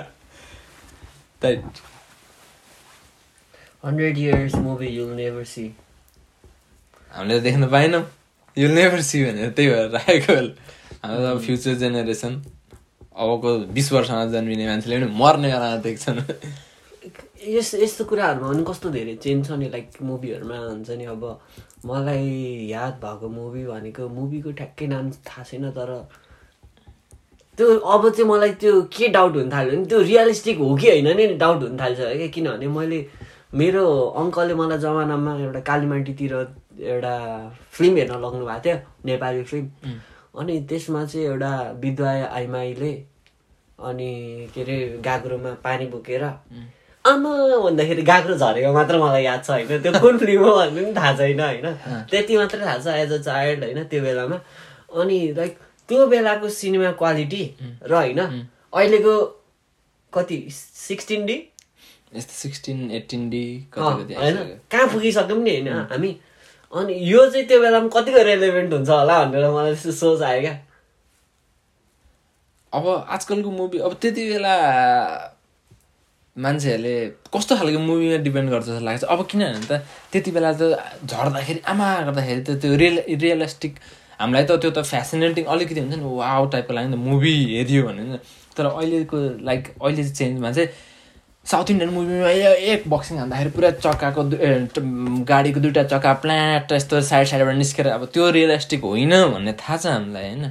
[3.84, 5.64] Hundred years movie you'll never see
[7.12, 8.02] हामीले देख्न पाएनौँ
[8.56, 10.34] यो नेभर सी भनेर त्यही भएर राखेको
[11.02, 12.42] हाम्रो अब फ्युचर जेनेरेसन
[13.14, 16.20] अबको बिस वर्षमा जन्मिने मान्छेले पनि मर्ने बेलामा देख्छन्
[17.46, 21.24] यस यस्तो कुराहरूमा पनि कस्तो धेरै चेन्ज छ नि लाइक मुभीहरूमा हुन्छ नि अब
[21.84, 22.32] मलाई
[22.70, 25.92] याद भएको मुभी भनेको मुभीको ठ्याक्कै नाम थाहा छैन तर
[27.58, 31.16] त्यो अब चाहिँ मलाई त्यो के डाउट हुन थाल्यो भने त्यो रियलिस्टिक हो कि होइन
[31.16, 33.00] नि डाउट हुन थाल्छ क्या किनभने मैले
[33.54, 33.84] मेरो
[34.20, 36.32] अङ्कलले मलाई जमानामा एउटा कालीमाटीतिर
[36.92, 37.14] एउटा
[37.72, 38.76] फिल्म हेर्न लग्नु भएको थियो
[39.06, 39.66] नेपाली फिल्म।
[40.40, 41.52] अनि त्यसमा चाहिँ एउटा
[41.82, 42.92] विधवा आइमाईले
[43.78, 44.10] अनि
[44.54, 46.24] के अरे गाग्रोमा पानी बोकेर
[47.04, 47.30] आमा
[47.64, 49.82] भन्दाखेरि गाग्रो झरेको मात्र मलाई याद छ होइन?
[49.82, 51.66] त्यो कुन फिल्म हो भन्ने पनि थाहा छैन होइन?
[52.10, 54.36] त्यति मात्रै थाहा छ एज अ चाइल्ड होइन त्यो बेलामा।
[55.00, 57.42] अनि लाइक त्यो बेलाको सिनेमा क्वालिटी
[57.86, 59.14] र होइन अहिलेको
[60.12, 61.36] कति सिक्सटिन डी
[62.14, 64.36] यस्तो सिक्सटिन एट्टिन डी कति होइन
[64.70, 66.16] कहाँ पुगिसक्यौँ नि होइन हामी
[66.72, 70.58] अनि यो चाहिँ त्यो बेलामा कतिको रेलेभेन्ट हुन्छ होला भनेर मलाई त्यस्तो सोच आयो क्या
[72.72, 74.54] अब आजकलको मुभी अब त्यति बेला
[76.36, 76.94] मान्छेहरूले
[77.34, 80.62] कस्तो खालको मुभीमा डिपेन्ड गर्छ जस्तो लाग्छ अब किनभने त त्यति बेला त
[81.04, 83.78] झर्दाखेरि आमा गर्दाखेरि त त्यो रियल रियलिस्टिक
[84.18, 87.86] हामीलाई त त्यो त फेसिनेटिङ अलिकति हुन्छ नि वाउ टाइपको लाग्यो नि त मुभी हेऱ्यो
[87.86, 88.18] भने
[88.56, 90.68] तर अहिलेको लाइक अहिले चाहिँ चेन्जमा चाहिँ
[91.46, 92.28] साउथ इन्डियन मुभीमा
[92.72, 94.22] एक बक्सिङ हान्दाखेरि पुरा चक्काको
[95.28, 99.86] गाडीको दुइटा चक्का प्लाट यस्तो साइड साइडबाट निस्केर अब त्यो रियलिस्टिक होइन भन्ने थाहा छ
[99.86, 100.44] हामीलाई होइन?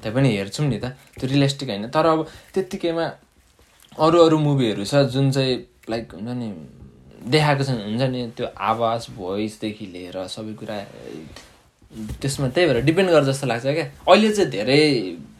[0.00, 3.04] त्यही पनि हेर्छौँ नि त त्यो रियलिस्टिक होइन। तर अब त्यत्तिकैमा
[3.98, 5.56] अरू अरू मुभीहरू छ जुन चाहिँ
[5.90, 6.48] लाइक हुन्छ नि
[7.28, 10.76] देखाएको छ हुन्छ नि त्यो आवाज भोइसदेखि लिएर सबै कुरा
[12.20, 14.80] त्यसमा त्यही भएर डिपेन्ड गर्छ जस्तो लाग्छ क्या। अहिले चाहिँ धेरै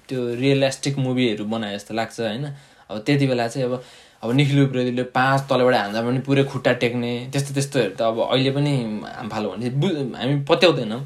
[0.08, 2.44] त्यो रियलिस्टिक मुभीहरू बनाए जस्तो लाग्छ होइन?
[2.90, 3.82] अब त्यति बेला चाहिँ अब
[4.22, 8.50] अब निखिल उप्रेतीले पाँच तलबाट हान्दा पनि पुरै खुट्टा टेक्ने त्यस्तो त्यस्तोहरू त अब अहिले
[8.50, 8.72] पनि
[9.30, 9.88] फालो भने बु
[10.18, 11.02] हामी पत्याउँदैनौँ।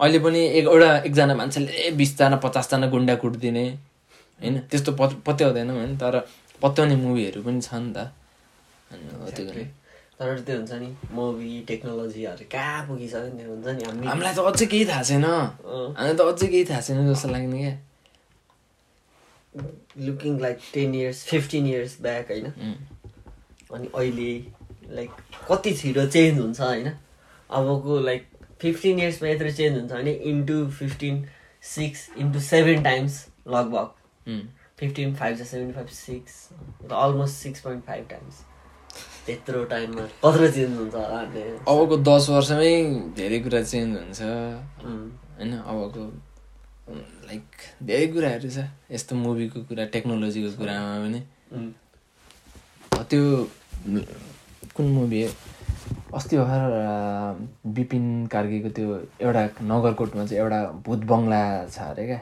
[0.00, 3.64] अहिले पनि एक एउटा एकजना मान्छेले ए बिसजना पचासजना गुन्डा कुटिदिने
[4.40, 4.54] होइन?
[4.70, 5.92] त्यस्तो पत पत्याउँदैनौँ होइन?
[5.98, 6.14] तर
[6.62, 7.98] पत्याउने मुभीहरू पनि छ नि त।
[8.92, 9.64] अनि।
[10.18, 14.66] तर त्यो हुन्छ नि मुभी टेक्नोलोजीहरू कहाँ पुगिसक्यो नि हुन्छ नि हामी हामीलाई त अझै
[14.70, 17.74] केही थाहा छैन। हामीलाई त अझै केही थाहा छैन जस्तो लाग्ने क्या।
[19.56, 22.74] Looking like ten years fifteen years back होइन उम्.
[23.74, 25.10] अनि अहिले लाइक
[25.50, 28.26] कति छिटो चेन्ज हुन्छ होइन अबको लाइक
[28.60, 31.24] फिफ्टिन इयर्समा यत्रो चेन्ज हुन्छ भने into fifteen
[31.64, 33.90] six into seven times लगभग.
[34.78, 36.48] फिफ्टिन फाइभ छ seventy five six
[36.92, 38.40] almost six point five times
[39.26, 41.20] त्यत्रो टाइममा कत्रो चेन्ज हुन्छ होला
[41.72, 42.72] अबको दस वर्षमै
[43.16, 45.10] धेरै कुरा चेन्ज हुन्छ उम्.
[45.38, 46.10] होइन अबको
[46.88, 47.44] लाइक
[47.86, 51.20] धेरै कुराहरू छ। यस्तो मुभीको कुरा टेक्नोलोजीको कुरामा पनि।
[53.10, 53.22] त्यो
[54.76, 55.22] कुन मुभी
[56.14, 56.62] अस्ति भर्खर
[57.76, 58.88] बिपिन कार्कीको त्यो
[59.20, 62.20] एउटा नगरकोटमा चाहिँ एउटा भूत बङ्गला छ अरे क्या।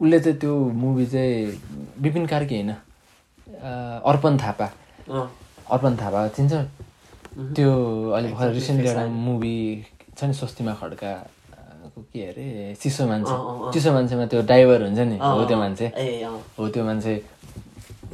[0.00, 1.34] उसले चाहिँ त्यो मुभी चाहिँ
[2.02, 2.70] बिपिन कार्की होइन?
[4.10, 4.66] अर्पण थापा।
[5.70, 6.52] अर्पण थापा चिन्छ?
[7.56, 7.72] त्यो
[8.12, 9.56] अहिले भर्खर रिसेन्टली एउटा। मुभी
[10.18, 11.10] छ नि स्वस्तिमा खड्का।
[11.98, 13.34] को के अरे चिसो मान्छे।
[13.74, 15.86] चिसो मान्छेमा त्यो ड्राइभर हुन्छ नि हो त्यो मान्छे।
[16.58, 17.14] हो त्यो मान्छे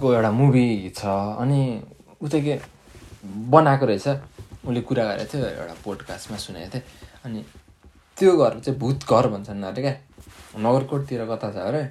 [0.01, 0.66] को एउटा मुभी
[0.97, 1.61] छ अनि
[2.24, 2.55] उता के
[3.53, 4.09] बनाएको रहेछ।
[4.64, 6.82] उसले कुरा गरेको थियो एउटा पोडकास्टमा सुनेको थिएँ।
[7.24, 7.41] अनि
[8.16, 9.95] त्यो घर चाहिँ भूत घर भन्छन् अरे क्या।
[10.64, 11.82] नगरकोटतिर कता छ अरे?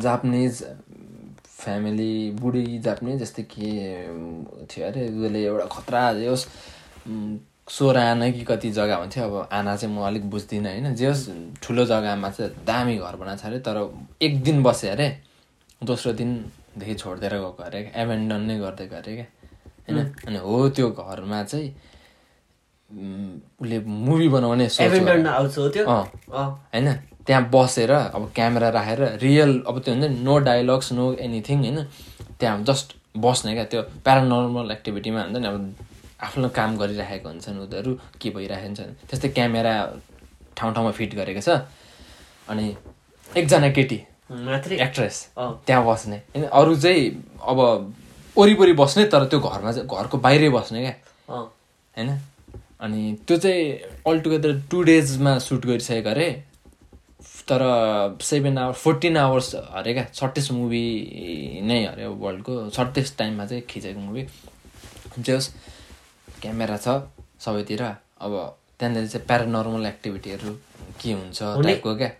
[0.00, 0.54] जापानिज
[1.44, 3.68] फ्यामिली बुढी जापानिज जस्तै के
[4.70, 5.02] थियो अरे?
[5.12, 6.02] उसले एउटा खतरा
[6.32, 6.44] होस्
[7.68, 10.94] सोह्र आना कि कति जग्गा हुन्थ्यो अब आना चाहिँ म अलिक बुझ्दिनँ होइन?
[10.94, 11.28] जे होस्
[11.62, 13.76] ठुलो जग्गामा चाहिँ दामी घर बनाएको छ अरे तर
[14.22, 15.08] एक दिन बस्यो अरे
[15.80, 19.26] दोस्रो दिनदेखि छोडिदिएर गएको अरे एभेन्डन नै गर्दै गयो अरे क्या
[19.88, 19.98] होइन?
[20.28, 21.68] अनि हो त्यो घरमा चाहिँ
[23.60, 26.92] उसले मुभी बनाउने होइन?
[27.26, 31.78] त्यहाँ बसेर अब क्यामेरा राखेर रियल अब त्यो हुन्छ नि नो डायलग्स नो एनिथिङ होइन?
[32.40, 32.94] त्यहाँ जस्ट
[33.24, 35.74] बस्ने क्या त्यो प्यारानर्मल एक्टिभिटीमा हुन्छ नि अब
[36.24, 39.74] आफ्नो काम गरिराखेको हुन्छन् उनीहरू के भइरहेको हुन्छ त्यस्तै क्यामेरा
[40.56, 41.48] ठाउँ ठाउँमा फिट गरेको छ।
[42.48, 42.66] अनि
[43.26, 43.98] एकजना केटी
[44.30, 44.76] मात्रै?
[44.82, 47.02] एक्ट्रेस। त्यहाँ बस्ने। होइन अरू चाहिँ
[47.42, 47.58] अब
[48.36, 50.94] वरिपरि बस्ने तर त्यो घरमा चाहिँ घरको बाहिरै बस्ने क्या।
[51.28, 52.10] होइन?
[52.80, 53.62] अनि त्यो चाहिँ
[54.06, 56.28] अलटुगेदर टु डेजमा सुट गरिसकेको अरे
[57.48, 57.62] तर
[58.22, 60.84] सेभेन आवर फोर्टिन आवर्स अरे क्या सर्टेस्ट मुभी
[61.62, 64.26] नै अरे वर्ल्डको सर्टेस्ट टाइममा चाहिँ खिचेको मुभी
[65.18, 65.48] जे होस्।
[66.44, 66.88] क्यामेरा छ
[67.40, 67.82] सबैतिर।
[68.20, 68.32] अब
[68.78, 70.52] त्यहाँनिर चाहिँ प्यारानर्मल एक्टिभिटीहरू
[71.00, 71.64] के हुन्छ हुने?
[71.64, 72.10] टाइपको क्या?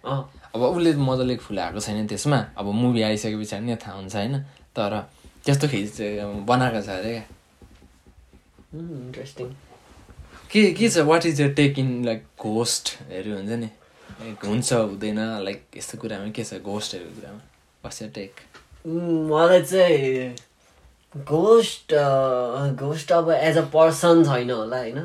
[0.55, 4.39] अब उसले मजाले फुलाएको छैन त्यसमा। अब मुभी आइसके पछाडि नै थाहा हुन्छ होइन।
[4.77, 4.93] तर
[5.45, 6.01] त्यस्तो खिच
[6.49, 7.15] बनाएको छ अरे।
[8.73, 9.49] क्या इन्ट्रेस्टिङ
[10.51, 10.99] के के छ?
[11.11, 13.69] What is your take in like घोस्टहरू हुन्छ नि?
[14.21, 16.63] लाइक हुन्छ हुँदैन लाइक यस्तो कुरामा के छ?
[16.63, 17.41] घोस्टहरूको कुरामा।
[17.85, 18.33] वाट्स यर टेक
[18.87, 20.35] मलाई चाहिँ
[21.17, 21.95] घोस्ट
[22.85, 24.99] घोस्ट अब एज अ पर्सन छैन होला होइन?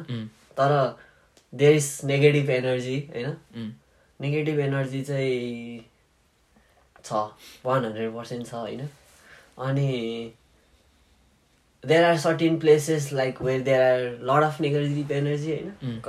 [0.57, 0.71] तर
[1.53, 3.73] देयर इज नेगेटिभ एनर्जी होइन?
[4.19, 5.85] नेगेटिभ एनर्जी चाहिँ
[7.05, 7.13] छ
[7.65, 8.87] वान हन्ड्रेड पर्सेन्ट छ होइन?
[9.67, 10.33] अनि
[11.83, 13.99] there are certain places like where there are
[14.31, 15.99] lot of negative energy होइन?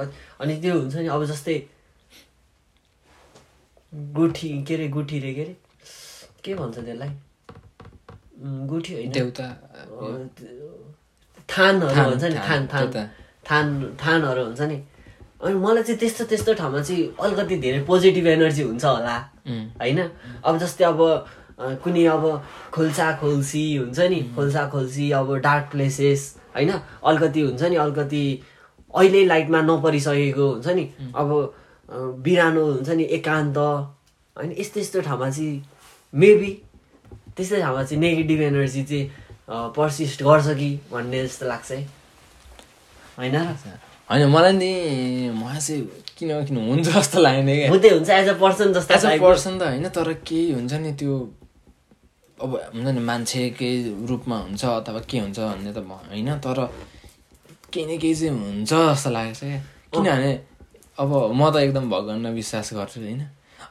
[0.41, 1.63] अनि त्यो हुन्छ नि अब जस्तै
[3.93, 5.57] गुठी के अरे गुठी रे के अरे?
[6.45, 7.11] के भन्छ त्यसलाई?
[8.41, 9.47] गुठी होइन देउता
[11.49, 13.09] थानहरू थान, हुन्छ नि थान, थान
[13.51, 14.79] थान थानहरू हुन्छ नि
[15.43, 19.17] अनि मलाई चाहिँ त्यस्तो त्यस्तो ठाउँमा चाहिँ अलिकति धेरै पोजिटिभ एनर्जी हुन्छ होला
[19.81, 20.01] होइन
[20.45, 21.01] अब जस्तै अब
[21.85, 22.25] कुनै अब
[22.73, 26.23] खोल्सा खोल्सी हुन्छ नि खोल्सा खोल्सी अब डार्क प्लेसेस
[26.55, 26.71] होइन
[27.05, 28.25] अलिकति हुन्छ नि अलिकति
[28.95, 30.85] अहिले लाइटमा नपरिसकेको हुन्छ नि
[31.15, 31.31] अब
[32.25, 35.63] बिरानो हुन्छ नि एकान्त होइन यस्तो यस्तो ठाउँमा चाहिँ
[36.15, 36.51] मेबी
[37.41, 41.81] त्यस्तै ठाउँमा चाहिँ नेगेटिभ एनर्जी चाहिँ पर्सिस्ट गर्छ कि भन्ने जस्तो लाग्छ है।
[43.19, 43.37] होइन?
[44.11, 44.71] होइन मलाई नि
[45.35, 45.83] मलाई चाहिँ
[46.19, 49.59] किन किन हुन्छ जस्तो लाग्ने क्या। हुँदै हुन्छ एज अ पर्सन जस्तो एज अ। पर्सन
[49.59, 51.15] त होइन तर केही हुन्छ नि त्यो
[52.39, 53.73] अब हुन्छ नि मान्छेकै
[54.09, 56.59] रूपमा हुन्छ अथवा के हुन्छ भन्ने त होइन तर
[57.73, 59.59] केही न केही चाहिँ हुन्छ जस्तो लागेको छ क्या
[59.93, 60.33] किनभने
[61.01, 63.23] अब म त एकदम भगवान्मा विश्वास गर्छु होइन।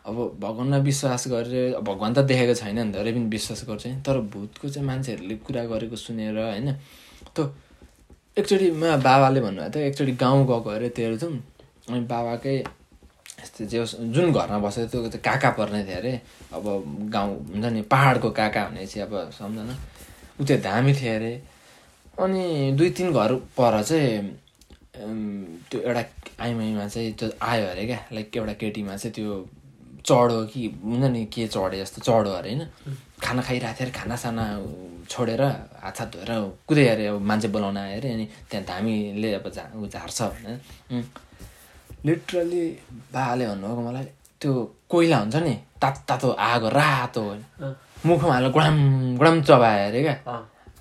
[0.10, 4.70] अब भगवान्मा विश्वास गरेर भगवान् त देखेको छैन नि धेरै पनि विश्वास गर्छु तर भूतको
[4.70, 6.72] चाहिँ मान्छेहरूले कुरा गरेको सुनेर होइन?
[7.36, 7.44] त्यो
[8.38, 11.34] एकचोटि म बाबाले भन्नुभएको थियो एकचोटि गाउँ गएको अरे तेह्रथुम
[11.90, 12.58] अनि बाबाकै
[13.40, 13.86] यस्तो जे
[14.16, 16.14] जुन घरमा बसेको त्यो चाहिँ काका पर्ने थियो अरे।
[16.56, 16.66] अब
[17.14, 19.76] गाउँ हुन्छ नि पाहाडको काका भनेपछि अब सम्झना।
[20.40, 21.34] ऊ त्यो धामी थियो अरे।
[22.24, 22.44] अनि
[22.78, 24.38] दुई तिन घर पर चाहिँ
[25.70, 26.04] त्यो एउटा
[26.44, 29.32] आइमाईमा चाहिँ त्यो आयो अरे क्या। लाइक एउटा केटीमा चाहिँ त्यो
[30.10, 32.62] चढो कि हुन्छ नि के चढे जस्तो चढो अरे होइन।
[33.24, 34.44] खाना खाइरहेको थियो अरे खानासाना
[35.10, 35.42] छोडेर
[35.84, 36.32] हात हात धोएर
[36.68, 40.58] कुदै अरे अब मान्छे बोलाउन आयो अरे अनि त्यहाँ धामीले अब झा ऊ झार्छ भनेर।
[42.06, 42.64] लिटरली
[43.14, 44.06] बाले भन्नुभएको मलाई
[44.42, 44.52] त्यो
[44.90, 47.42] कोइला हुन्छ नि तातो तातो आगो रातो होइन।
[48.06, 48.78] मुखमा हालेर गुडाम
[49.20, 50.16] गुडाम चबायो अरे क्या।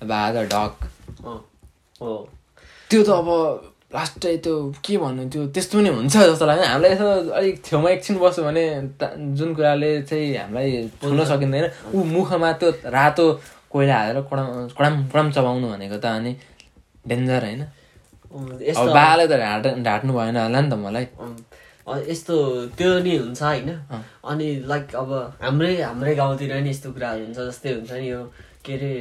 [0.09, 0.73] बा त ढक
[2.89, 3.29] त्यो त अब
[3.93, 4.55] लास्टै त्यो
[4.85, 7.07] के भन्नु त्यो त्यस्तो पनि हुन्छ जस्तो लाग्यो हामीलाई यसो
[7.37, 8.63] अलिक छेउमा एकछिन बस्यो भने
[9.37, 10.69] जुन कुराले चाहिँ हामीलाई
[11.01, 13.25] छुन सकिँदैन। ऊ मुखमा त्यो रातो
[13.73, 14.47] कोइला हालेर कडाम
[14.77, 16.31] कडाम कडाम चबाउनु भनेको त अनि
[17.09, 17.61] डेन्जर होइन।
[18.93, 21.05] बाले त ढाट ढाट्नु भएन होला नि त मलाई।
[22.13, 22.35] यस्तो
[22.77, 23.69] त्यो नि हुन्छ होइन।
[24.29, 25.09] अनि लाइक अब
[25.41, 28.21] हाम्रै हाम्रै गाउँतिर नि यस्तो कुराहरू हुन्छ जस्तै हुन्छ नि यो
[28.61, 28.93] के अरे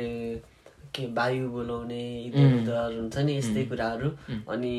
[0.98, 4.08] के वायु बोलाउने इधर हुन्छ नि यस्तै कुराहरू।
[4.50, 4.74] अनि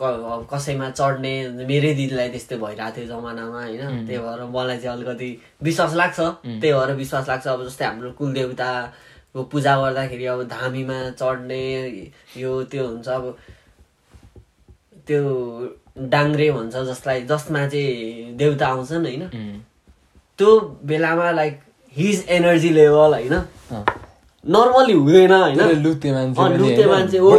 [0.00, 1.32] कसैमा चढ्ने
[1.68, 4.06] मेरै दिदीलाई त्यस्तै भइरहेको थियो जमानामा होइन?
[4.06, 5.28] त्यही भएर मलाई चाहिँ अलिकति
[5.62, 6.18] विश्वास लाग्छ।
[6.60, 11.62] त्यही भएर विश्वास लाग्छ। अब जस्तै हाम्रो कुलदेवताको पूजा गर्दाखेरि अब धामीमा चढ्ने
[12.36, 13.24] यो त्यो हुन्छ। अब
[15.06, 15.20] त्यो
[16.08, 19.24] डाङ्ग्रे भन्छ जसलाई जसमा चाहिँ देउता आउँछन् होइन?
[20.38, 20.50] त्यो
[20.88, 21.60] बेलामा लाइक
[21.96, 23.34] हिज एनर्जी लेभल होइन?
[24.44, 25.60] नर्मली हुँदैन होइन
[26.58, 27.30] लुते मान्छे ओ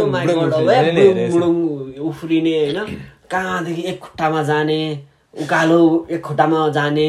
[1.32, 1.54] बुडुङ
[2.08, 2.78] उफ्रिने होइन
[3.30, 4.78] कहाँदेखि एक खुट्टामा जाने
[5.34, 5.80] उकालो
[6.10, 7.06] एक खुट्टामा जाने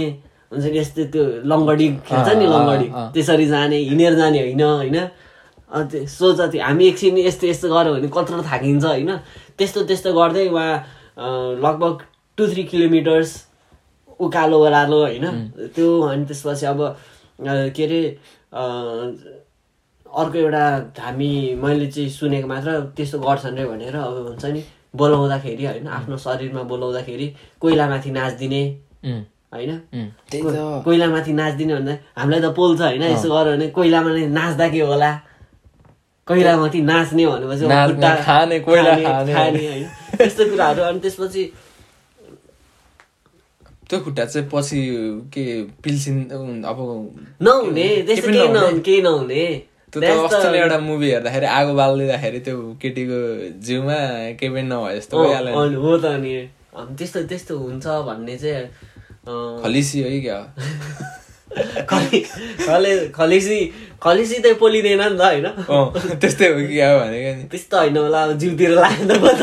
[0.51, 5.83] हुन्छ नि यस्तै त्यो लङ्गडी खेल्छ नि लङ्गडी। त्यसरी जाने हिँडेर जाने होइन होइन अँ,
[5.85, 9.09] त्यो सोच त्यो हामी एकछिन यस्तो यस्तो गऱ्यो भने कत्रो थाकिन्छ होइन
[9.57, 10.71] त्यस्तो त्यस्तो गर्दै उहाँ
[11.59, 11.95] लगभग
[12.37, 13.29] टु थ्री किलोमिटर्स
[14.19, 15.25] उकालो ओह्रालो होइन
[15.69, 16.79] त्यो अनि त्यसपछि अब
[17.73, 18.01] के अरे
[20.13, 20.63] अर्को एउटा
[20.99, 21.29] हामी
[21.63, 24.61] मैले चाहिँ सुनेको मात्र त्यस्तो गर्छन् रे भनेर अब हुन्छ नि
[24.95, 27.27] बोलाउँदाखेरि होइन आफ्नो शरीरमा बोलाउँदाखेरि
[27.61, 28.63] कोइलामाथि नाचिदिने।
[29.53, 29.71] होइन?
[30.85, 35.11] कोइलामाथि नाचिदिने भन्दा हामीलाई त पोल्छ होइन यसो गर्यो भने कोइलामा नै नाच्दा के होला?
[36.27, 37.65] कोइलामाथि नाच्ने भनेपछि
[38.23, 39.85] खाने, कोइला खाने। होइन।
[40.17, 41.43] त्यस्तो कुराहरू। अनि त्यसपछि
[43.89, 44.79] त्यो खुट्टा चाहिँ पछि
[45.33, 45.43] के
[45.83, 46.17] पिल्सिन
[46.65, 46.77] अब
[47.41, 48.29] नहुने के त्यस्तो
[48.81, 49.43] केही नहुने?
[49.93, 53.19] त्यो त एउटा मुभी हेर्दाखेरि आगो बालिदिँदाखेरि त्यो केटीको
[53.65, 53.97] जिउमा
[54.39, 56.33] केही पनि नभए जस्तो भइहाल्यो। अनि हो त अनि।
[56.97, 58.67] त्यस्तो त्यस्तो हुन्छ भन्ने चाहिँ
[59.63, 60.39] खलिसी हो क्या
[63.13, 63.59] खलेसी
[64.01, 65.47] खलेसी त पोलिँदैन नि त होइन?
[66.21, 69.41] त्यस्तै हो कि क्या भनेको नि। त्यस्तो होइन होला अब जिउतिर लाग्यो त।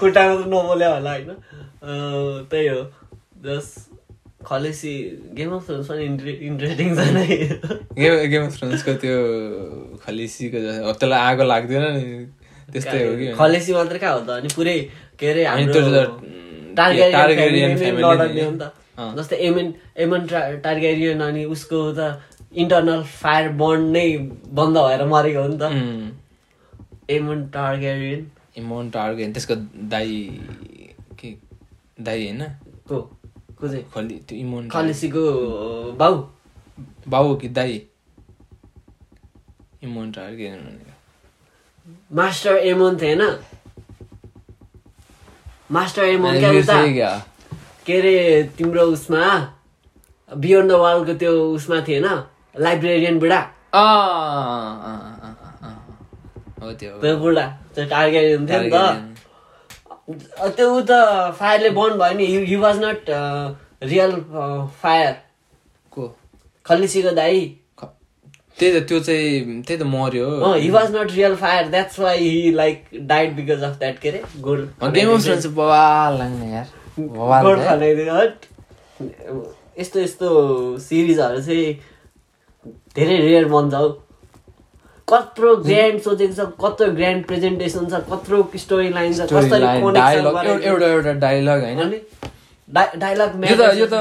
[0.00, 1.30] खुट्टामा त नबोल्यो होला होइन।
[2.50, 2.80] त्यही हो।
[3.44, 3.85] जस
[4.46, 4.92] खलेसी
[5.36, 6.02] गेम अफ थ्रोन्स पनि
[6.48, 7.26] इन्ट्रेस्टिङ छ नै।
[7.98, 9.16] गेम गेम अफ थ्रोन्सको त्यो
[10.04, 12.04] खलिसीको त्यसलाई आगो लाग्दैन नि।
[12.72, 14.30] त्यस्तै हो कि। खलेसी मात्रै कहाँ हो त?
[14.38, 14.78] अनि पुरै
[15.18, 15.80] के अरे हाम्रो
[16.78, 17.74] टार्गेरियन
[18.06, 18.54] टार्गेरियन।
[19.18, 19.66] जस्तै एमन
[20.04, 20.22] एमन
[20.64, 22.00] टार्गेरियन अनि उसको त
[22.62, 24.06] इन्टरनल फायर बन्ड नै
[24.58, 25.64] बन्द भएर मरेको हो नि त।
[27.18, 28.20] एमन टार्गेरियन
[28.56, 29.54] इमोन टार्गेन त्यसको
[29.92, 30.12] दाई
[31.20, 31.28] के?
[32.00, 32.42] दाई होइन?
[32.88, 32.98] को?
[33.58, 35.22] को चाहिँ खलि त्यो इमोन खलेसीको
[36.00, 36.14] बाउ
[37.08, 37.82] बाउ कि दाई
[39.84, 40.94] इमोन टार्गेन भनेको
[42.16, 43.22] मास्टर एमन थिएन
[45.72, 47.10] मास्टर एमन क्या
[47.86, 48.14] के अरे
[48.58, 49.22] तिम्रो उसमा
[50.30, 52.06] बियोन्ड द वालको त्यो उसमा थिएन
[52.58, 53.40] लाइब्रेरियन बुढा।
[56.62, 59.15] हो त्यो बुढा त्यो टार्गेरियन थियो नि त
[60.08, 60.90] त्यो ऊ त
[61.38, 63.10] फायरले बन्द भयो नि। You was not
[63.82, 64.12] real
[64.82, 65.12] fire
[65.92, 66.02] को
[66.66, 67.40] खल्लिसीको दाई।
[68.58, 70.70] त्यही त त्यो चाहिँ त्यही त मर्यो he.
[70.70, 74.22] Was not real fire that's why he like died because of that के अरे
[74.90, 76.66] गेम अफ थ्रोन्स बवाल लाग्ने यार।
[78.16, 78.36] हट।
[79.78, 80.28] यस्तो यस्तो
[80.80, 81.72] सिरिजहरू चाहिँ
[82.96, 83.88] धेरै रेयर बन्छ हौ।
[85.08, 91.62] कत्रो ग्रान्ड सोचेको छ कत्रो ग्रान्ड प्रेजेन्टेसन छ कत्रो स्टोरी लाइन छ। एउटा एउटा डायलग
[91.64, 92.00] होइन?
[92.68, 94.00] डायलग यो त यो त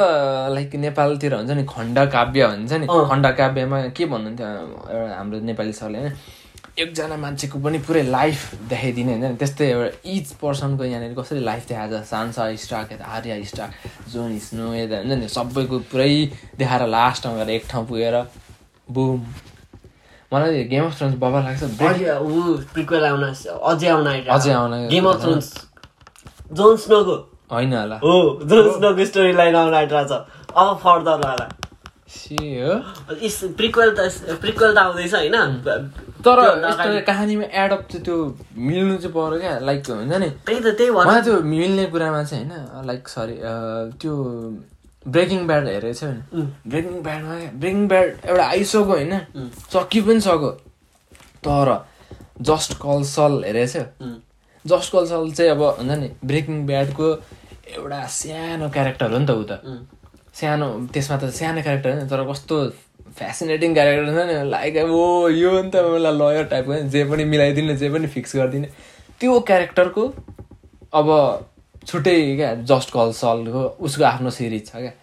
[0.54, 5.74] लाइक नेपालतिर हुन्छ नि खण्ड काव्य भन्छ नि। खण्ड काव्यमा के भन्नुहुन्थ्यो एउटा हाम्रो नेपाली
[5.80, 6.14] सरले होइन?
[6.84, 11.68] एकजना मान्छेको पनि पुरै लाइफ देखाइदिने हुन्छ नि त्यस्तै एउटा इच पर्सनको यहाँनिर कसरी लाइफ
[11.70, 12.04] देखाएको छ?
[12.10, 13.72] सान्सा स्टाक यता आर्या स्टाक
[14.12, 16.14] जोन स्नो यता हुन्छ नि सबैको पुरै
[16.58, 18.16] देखाएर लास्टमा गएर एक ठाउँ पुगेर
[18.90, 19.22] बुम
[20.34, 24.08] मलाई गेम अफ थ्रोन्स बबा लाग्छ। ब्रेक अझै ऊ प्रिक्वेल आउन अझै आउन
[24.38, 25.48] अझै आउन गेम अफ थ्रोन्स
[26.54, 27.16] जोन स्नोको
[27.52, 28.16] होइन होला। हो
[28.50, 30.26] जोन स्नोको स्टोरी लाइन आउन आइरहेको छ।
[30.56, 31.48] अब फर्दर वाला
[32.16, 32.74] सी हो।
[33.28, 34.00] इस प्रिक्वेल त
[34.42, 35.36] प्रिक्वेल त आउँदैछ होइन?
[36.26, 36.38] तर
[37.08, 38.18] कहानीमा एडअप चाहिँ त्यो
[38.58, 39.54] मिल्नु चाहिँ पऱ्यो क्या?
[39.68, 40.30] लाइक हुन्छ नि?
[40.46, 43.36] त्यही त त्यही भन्छ त्यो मिल्ने कुरामा चाहिँ होइन लाइक सरी
[44.02, 44.14] त्यो
[45.06, 49.14] ब्रेकिङ ब्याड हेरेको छ भने ब्रेकिङ ब्याडमा ब्रेकिङ ब्याड एउटा आइसक्यो होइन?
[49.74, 50.52] सकि पनि सक्यो।
[51.46, 51.70] तर
[52.42, 54.14] जस्ट कल सल हेरेको छ।
[54.66, 57.12] जस्ट कल सल चाहिँ अब हुन्छ नि ब्रेकिङ ब्याडको
[57.76, 59.52] एउटा सानो क्यारेक्टर हो नि त ऊ त।
[60.36, 62.56] सानो त्यसमा त सानो क्यारेक्टर होइन तर कस्तो
[63.16, 67.24] फेसिनेटिङ क्यारेक्टर छ नि। लाइक अब ओ यो नि त मलाई लयर टाइपको जे पनि
[67.34, 68.68] मिलाइदिने जे पनि फिक्स गरिदिने।
[69.22, 70.04] त्यो क्यारेक्टरको
[70.94, 71.08] अब
[71.88, 74.94] छुट्टै क्या जस्ट कल सलको उसको आफ्नो सिरिज छ क्या।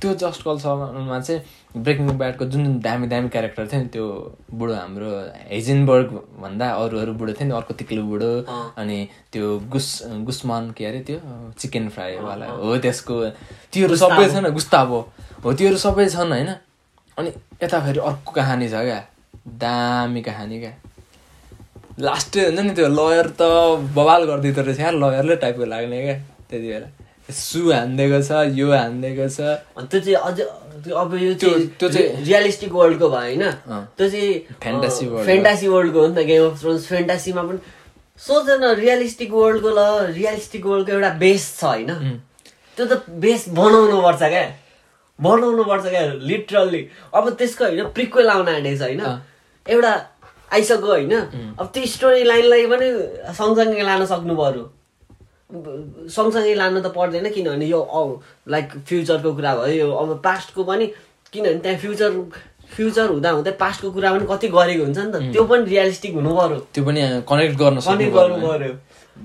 [0.00, 1.40] त्यो जस्ट कल सलमा चाहिँ
[1.76, 4.06] ब्रेकिङ ब्याडको जुन जुन दामी दामी क्यारेक्टर थियो नि त्यो
[4.58, 5.10] बुढो हाम्रो
[5.50, 6.08] हेजिनबर्ग
[6.42, 8.30] भन्दा अरू अरू बुढो थियो नि अर्को तिक्लो बुढो
[8.80, 8.98] अनि
[9.32, 9.88] त्यो गुस
[10.26, 11.18] गुस्मान के अरे त्यो?
[11.60, 13.14] चिकन फ्राईवाला हो त्यसको।
[13.72, 14.98] त्योहरू सबै छन् गुस्ताबो।
[15.44, 16.50] हो त्योहरू सबै छन् होइन?
[17.18, 17.30] अनि
[17.62, 19.00] यता फेरि अर्को कहानी छ क्या।
[19.46, 20.72] दामी कहानी क्या।
[22.00, 23.42] लास्ट हुन्छ नि त्यो लयर त
[23.94, 26.18] बवाल गरिदिँदो रहेछ यार लयरले टाइपको लाग्ने क्या।
[26.50, 26.88] त्यति बेला।
[27.30, 29.40] सु हानिदिएको छ यो हानिदिएको छ।
[29.90, 30.40] त्यो चाहिँ अझ
[30.84, 33.50] त्यो अब यो त्यो- चाहिँ त्यो चाहिँ- रियलिस्टिक वर्ल्डको भयो होइन।
[33.98, 34.46] त्यो चाहिँ
[35.04, 37.58] world हो। फेन्टासी वर्ल्डको हो नि त गेम अफ थ्रोन्स फेन्टासीमा पनि।
[38.18, 39.78] सोच न रियलिस्टिक वर्ल्डको ल
[40.12, 41.86] रियलिस्टिक वर्ल्डको एउटा बेस छ होइन?
[42.76, 44.52] त्यो त बेस बनाउनु पर्छ क्या।
[45.20, 49.02] बनाउनु पर्छ क्या लिटरल्ली अब त्यसको होइन प्रिक्वेल आउन आँटेको छ होइन।
[49.68, 49.92] एउटा
[50.52, 51.14] आइसक्यो होइन?
[51.58, 52.88] अब त्यो स्टोरी लाइनलाई पनि
[53.34, 54.79] सँगसँगै लान सक्नु पऱ्यो।
[55.50, 57.80] सँगसँगै लानु त पर्दैन किनभने यो
[58.48, 60.86] लाइक फ्युचरको कुरा भयो यो अब पास्टको पनि
[61.32, 62.10] किनभने त्यहाँ फ्युचर
[62.70, 66.30] फ्युचर हुँदा हुँदै पास्टको कुरा पनि कति गरेको हुन्छ नि त। त्यो पनि रियलिस्टिक हुनु
[66.38, 68.72] पऱ्यो त्यो पनि कनेक्ट गर्न कनेक्ट गर्नु। पऱ्यो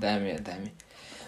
[0.02, 0.68] दामी दामी।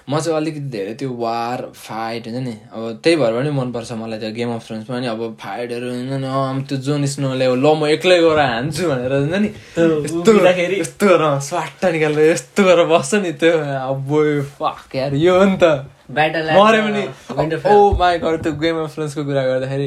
[0.09, 4.18] म चाहिँ अलिकति धेरै त्यो वार फाइट हुन्छ नि अब त्यही भएर पनि मनपर्छ मलाई
[4.18, 8.18] त्यो गेम अफ थ्रोन्समा पनि। अब फाइटहरू हुन्छ नि त्यो जोन स्नोले ल म एक्लै
[8.24, 13.32] गएर हान्छु भनेर हुन्छ नि। यस्तो उभिँदाखेरि- यस्तो गरेर स्वाट निकालेर यस्तो गरेर बस्छ नि
[13.36, 13.52] त्यो।
[13.93, 14.09] अब
[14.56, 15.64] फक यार यो हो नि त।
[16.09, 16.82] मऱ्यो
[17.36, 19.86] विन्टरफेल ओ माई गड त्यो गेम अफ थ्रोन्सको कुरा गर्दाखेरि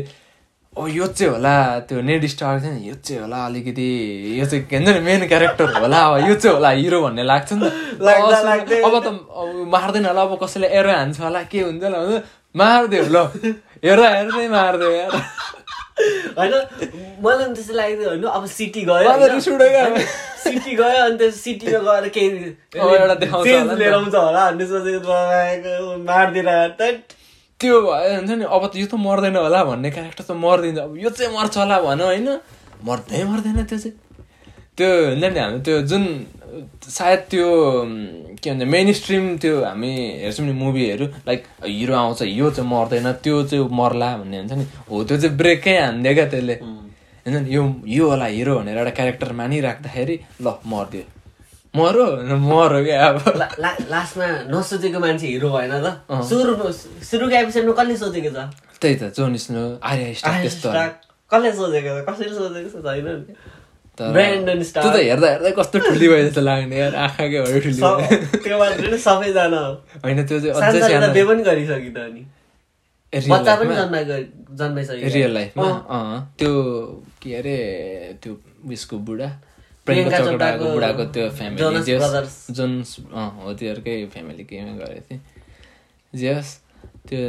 [0.72, 1.54] ओ यो चाहिँ होला
[1.84, 3.88] त्यो नेड स्टार थियो नि यो चाहिँ होला अलिकति
[4.40, 7.52] यो चाहिँ के भन्छ नि मेन क्यारेक्टर होला अब यो चाहिँ होला हिरो भन्ने लाग्छ
[7.54, 9.08] नि त। अब त
[9.68, 12.00] मार्दैन होला अब कसैले एरो हान्छ होला के हुन्छ होला
[12.56, 13.18] मारिदियो ल।
[13.84, 15.12] हेर हेर्दै मारिदियो यार
[16.40, 16.54] होइन
[17.20, 19.12] मलाई पनि त्यस्तो लाग्यो होइन अब सिटी गयो
[20.40, 22.28] सिटी गयो अनि त्यो सिटीमा गएर केही
[22.80, 25.16] एउटा देखाउँछ नि। लिएर आउँछ होला भन्ने सोचेको
[26.08, 26.50] मारिदिएर।
[27.62, 30.98] त्यो भयो हुन्छ नि अब त यो त मर्दैन होला भन्ने क्यारेक्टर त मर्दिन्छ अब
[30.98, 32.30] यो चाहिँ मर्छ होला भनौँ होइन?
[32.90, 33.94] मर्दै मर्दैन त्यो चाहिँ।
[34.78, 36.04] त्यो हुन्छ नि हाम्रो त्यो जुन
[36.90, 37.48] सायद त्यो
[38.42, 39.92] के भन्छ मेन स्ट्रिम त्यो हामी
[40.24, 44.66] हेर्छौँ नि मुभीहरू लाइक हिरो आउँछ यो चाहिँ मर्दैन त्यो चाहिँ मर्ला भन्ने हुन्छ नि।
[44.90, 46.56] हो त्यो चाहिँ ब्रेकै हानिदियो क्या त्यसले।
[47.24, 51.04] हुन्छ नि यो यो होला हिरो भनेर एउटा क्यारेक्टर मानिराख्दाखेरि ल मरिदियो।
[51.76, 53.18] मरो मरो क्या अब?
[53.92, 55.88] लास्टमा नसोचेको मान्छे हिरो भएन त।
[56.28, 56.52] सुरु
[57.00, 58.40] सुरुको एपिसोडमा कसले सोचेको छ?
[58.82, 60.70] त्यही त जोन स्नो आर्य स्टार त्यस्तो
[61.32, 62.04] कसले सोचेको छ?
[62.12, 63.34] कसैले सोचेको छैन नि।
[63.96, 67.80] ब्रान्डन स्टार त हेर्दा हेर्दा कस्तो ठुली भयो जस्तो लाग्ने यार आँखाकै भयो ठुली
[68.44, 69.62] त्यो मान्छे सबैजना
[70.04, 72.24] होइन त्यो चाहिँ अझै सानो। बे पनि गरिसकित अनि
[73.32, 74.16] बच्चा पनि जन्माएको
[74.60, 75.68] जन्माइसक्यो रियल लाइफमा
[76.36, 76.52] त्यो
[77.22, 77.56] के अरे
[78.20, 78.32] त्यो
[78.68, 79.30] उयसको बुढा?
[79.92, 81.84] प्रियङ्का चोपडाको बुढाको त्यो फ्यामिली
[82.58, 82.90] जोनस
[83.44, 85.22] हो तिनीहरूकै फ्यामिली केहीमा गरेको थिएँ।
[86.14, 86.48] जेस
[87.08, 87.22] त्यो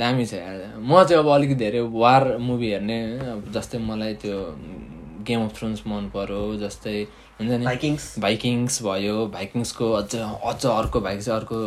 [0.00, 0.32] दामी छ
[0.78, 2.98] म चाहिँ अब अलिकति धेरै वार मुभी हेर्ने
[3.32, 4.38] अब जस्तै मलाई त्यो
[5.28, 6.96] गेम अफ थ्रोन्स मन पर्यो जस्तै
[7.38, 7.64] हुन्छ नि?
[7.64, 11.58] भाइकिङ्स। भाइकिङ्स भयो। भाइकिङ्सको अझ अझ अर्को भाइक चाहिँ अर्को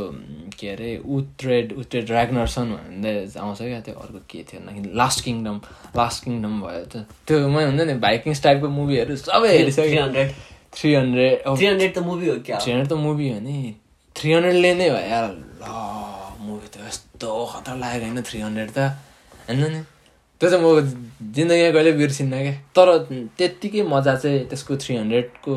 [0.59, 5.57] के अरे उत्रेड उत्रेड ड्रागनर्सन भन्दै आउँछ क्या त्यो अर्को के थियो भन्दाखेरि लास्ट किङडम
[5.97, 10.29] लास्ट किङडम भयो त्यो त्यो मै हुन्छ नि भाइकिङ्स टाइपको मुभीहरू सबै three हेरिसकेँ hundred.
[10.73, 12.57] Three hundred three hundred त मुभी हो क्या?
[12.63, 13.75] थ्री हन्ड्रेड त मुभी हो नि।
[14.15, 15.25] थ्री हन्ड्रेडले नै भयो। यार
[15.61, 15.65] ल
[16.47, 18.79] मुभी त यस्तो खतरा लागेको होइन थ्री हन्ड्रेड त।
[19.47, 19.81] होइन नि?
[20.39, 20.67] त्यो चाहिँ म
[21.35, 22.87] जिन्दगीमा कहिले बिर्सिन्न क्या तर
[23.37, 25.53] त्यत्तिकै मजा चाहिँ त्यसको थ्री हन्ड्रेडको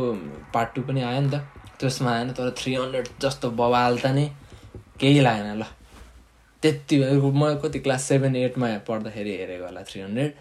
[0.55, 1.39] पार्ट टू पनि आयो नि त।
[1.79, 4.27] त्यसमा आएन तर थ्री हन्ड्रेड जस्तो बवाल त नि
[5.01, 5.65] केही लागेन ल।
[6.63, 6.97] त्यति
[7.39, 10.33] म कति क्लास सेभेन एटमा पढ्दाखेरि हेरेको होला थ्री हन्ड्रेड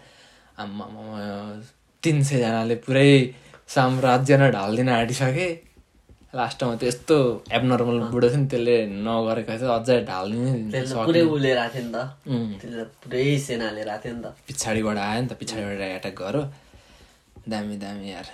[0.62, 0.84] आम्मा
[2.02, 3.10] तिन सयजनाले पुरै
[3.74, 5.48] साम्राज्य नै ढालिदिन आँटिसके।
[6.32, 7.16] लास्टमा त यस्तो
[7.56, 9.96] एबनर्मल बुढो थियो नि त्यसले नगरेको चाहिँ अझै
[10.88, 11.96] सक्ने। पुरै उसले राख्यो नि त।
[13.04, 16.42] पुरै सेनाले राख्यो नि त। पछाडिबाट आयो नि त पछाडिबाट एट्याक गऱ्यो
[17.52, 18.26] दामी दामी यार।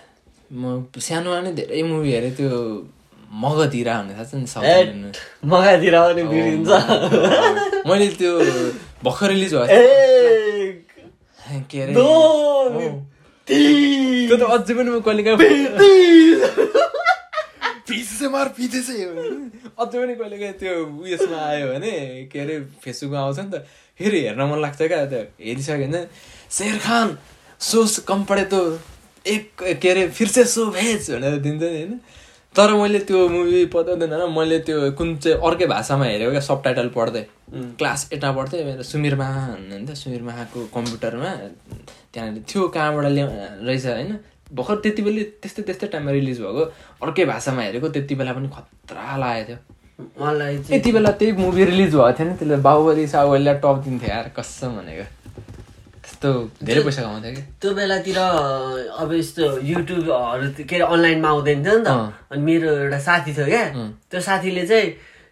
[0.54, 2.50] म सानोमा नै धेरै मुभी हेरेँ त्यो
[3.42, 4.46] मगधिरा भन्ने थाहा छ नि
[5.50, 6.70] मगातिर पनि बिरिन्छ
[7.88, 8.32] मैले त्यो
[9.04, 11.92] भर्खर रिलिज भयो ए के अरे।
[13.48, 15.22] तिन, त्यो त अझै पनि म कहिले
[17.89, 19.05] पिछे मार चाहिँ
[19.78, 21.93] अझै पनि कहिले काहीँ त्यो उयसमा आयो भने
[22.32, 23.65] के अरे फेसबुकमा आउँछ नि त।
[23.98, 26.01] फेरि हेर्न मन लाग्छ क्या त्यो। हेरिसक्यो भने
[26.51, 27.16] शेर खान
[27.60, 28.55] सोस कम पढे त
[29.27, 29.44] एक
[29.82, 32.01] के अरे फिर से सो भेज भनेर दिन्छ नि होइन।
[32.55, 36.62] तर मैले त्यो मुभी पताउँदैन होइन मैले त्यो कुन चाहिँ अर्कै भाषामा हेरेको क्या सब
[36.65, 37.24] टाइटल पढ्दै
[37.78, 41.31] क्लास एटमा पढ्थेँ मेरो सुमिर माहा हुनुहुन्थ्यो सुमिर माहाको कम्प्युटरमा
[42.12, 43.28] त्यहाँनिर थियो कहाँबाट ल्याउ
[43.66, 44.19] रहेछ होइन।
[44.52, 46.62] भर्खर त्यति बेला त्यस्तै त्यस्तै टाइममा रिलिज भएको।
[47.04, 49.58] अर्कै भाषामा हेरेको त्यति बेला पनि खतरा लागेको थियो।
[50.20, 54.28] मलाई त्यति बेला त्यही मुभी रिलिज भएको थियो नि त्यसले बाहुबली साहुबलीलाई टप दिन्थ्यो यार
[54.38, 55.06] कसम भनेको।
[56.02, 56.28] त्यस्तो
[56.64, 61.84] धेरै पैसा कमाउँथ्यो कि। त्यो बेलातिर अब यस्तो युट्युबहरू के अरे अनलाइनमा आउँदैन थियो नि
[61.84, 61.88] त।
[62.32, 63.64] अनि मेरो एउटा साथी थियो क्या।
[64.10, 64.88] त्यो साथीले चाहिँ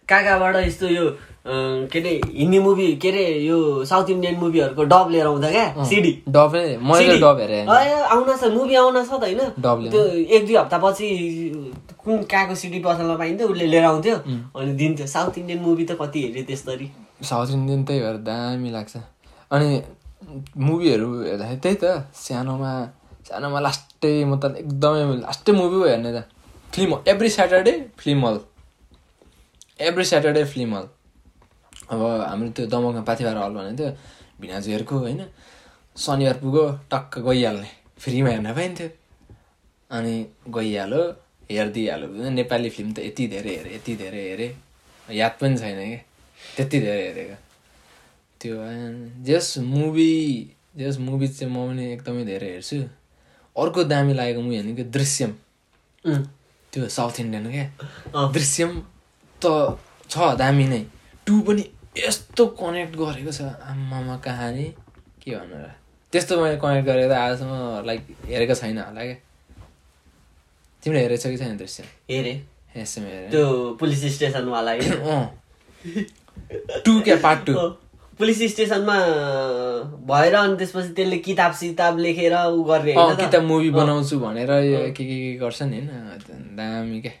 [0.07, 1.05] काकाबाट यस्तो यो
[1.47, 5.83] के अरे हिन्दी मुभी के अरे यो साउथ इन्डियन मुभीहरूको डब लिएर आउँछ क्या?
[5.83, 10.55] सिडी। डब मैले। डब हेरेँ। आउन छ मुभी आउन छ त होइन। त्यो एक दुई
[10.55, 11.07] हप्तापछि
[12.03, 14.15] कुन कहाँको सिडी पसलमा पाइन्थ्यो उसले लिएर आउँथ्यो।
[14.55, 16.87] अनि दिन्थ्यो। साउथ इन्डियन मुभी त कति हेऱ्यो त्यसरी?
[17.23, 18.95] साउथ इन्डियन त्यही भएर दामी लाग्छ।
[19.51, 19.69] अनि
[20.57, 22.71] मुभीहरू हेर्दाखेरि त्यही त सानोमा
[23.27, 26.27] सानोमा लास्टै म त एकदमै लास्टै मुभी हो हेर्ने त।
[26.75, 28.37] Film hall every Saturday film hall
[29.87, 30.85] every Saturday film hall
[31.91, 33.89] अब हाम्रो त्यो दमकमा पाथिभार हल भनेको थियो
[34.41, 35.21] भिनाजुहरूको होइन
[35.95, 37.69] शनिबार पुगो टक्क गइहाल्ने।
[38.03, 38.89] फ्रीमा हेर्न पाइन्थ्यो।
[39.89, 40.13] अनि
[40.55, 41.01] गइहाल्यो
[41.51, 44.51] हेरिदिइहाल्यो नेपाली फिल्म त यति धेरै हेरेँ यति धेरै हेरेँ।
[45.07, 45.99] याद पनि छैन क्या
[46.55, 47.37] त्यति धेरै हेरेको।
[48.41, 48.55] त्यो।
[49.27, 50.11] जस मुभी
[50.77, 52.77] जस मुभी चाहिँ म पनि एकदमै धेरै हेर्छु।
[53.55, 55.31] अर्को दामी लागेको मुभी भनेको दृश्यम।
[56.73, 57.65] त्यो साउथ इन्डियन क्या।
[58.35, 58.71] दृश्यम
[59.41, 59.45] त
[60.11, 60.81] छ दामी नै।
[61.27, 61.63] टु पनि
[61.97, 64.65] यस्तो कनेक्ट गरेको छ। आमामा कहानी?
[65.23, 65.71] के भन्नु र?
[66.13, 69.17] त्यस्तो मैले कनेक्ट गरेर त आजसम्म लाइक हेरेको छैन। होला क्या
[70.83, 72.37] तिमीले हेरेको छ कि छैन दृश्यम हेरेँ।
[72.77, 73.45] यसो हेरेँ। त्यो
[73.79, 74.03] पुलिस
[75.11, 75.25] अँ।
[76.85, 77.15] टु क्या?
[77.23, 77.53] पार्ट टू
[78.17, 78.97] पुलिस स्टेसनमा
[80.09, 82.93] भएर अनि त्यसपछि त्यसले किताब सिताब लेखेर ऊ गर्ने?
[83.15, 84.49] किताब मुभी बनाउँछु भनेर
[84.97, 86.55] के के गर्छ नि होइन?
[86.57, 87.11] दामी क्या?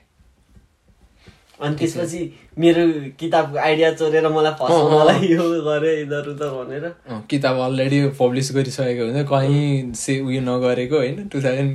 [1.61, 2.19] अनि त्यसपछि
[2.61, 2.83] मेरो
[3.19, 6.85] किताबको आइडिया चोरेर मलाई फसाउनलाई यो गरे इधर उधर भनेर।
[7.29, 11.27] किताब अलरेडी पब्लिस गरिसकेको हुन्छ। कहीँ से उयो नगरेको होइन?
[11.27, 11.73] टु थाउजन्ड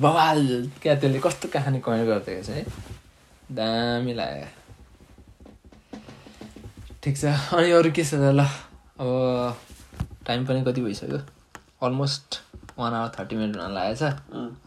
[0.00, 0.40] बवाल
[0.82, 2.64] क्या त्यसले कस्तो कहानी कमेन्ट गरिदिएको छ है?
[3.48, 4.48] दामी लाग्यो।
[7.02, 7.24] ठिक छ।
[7.56, 8.32] अनि अरू के छ त?
[8.36, 8.44] ल
[9.00, 9.56] अब
[10.26, 11.20] टाइम पनि कति भइसक्यो?
[11.82, 12.40] Almost
[12.78, 14.04] one hour thirty minute हुन लागेको छ.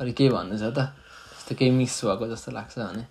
[0.01, 0.79] अरू के भन्नु छ त?
[1.37, 3.05] त्यस्तो केही मिस भएको जस्तो लाग्छ भने।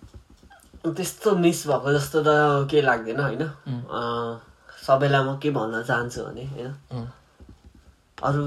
[0.93, 3.43] त्यस्तो मिस भएको जस्तो त केही लाग्दैन होइन?
[4.85, 7.07] सबैलाई म के भन्न चाहन्छु भने होइन?
[8.17, 8.43] अरू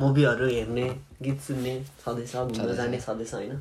[0.00, 0.86] मुभीहरू हेर्ने
[1.22, 1.74] गीत सुन्ने
[2.04, 3.56] छँदैछ घुम्न जाने छँदैछ होइन?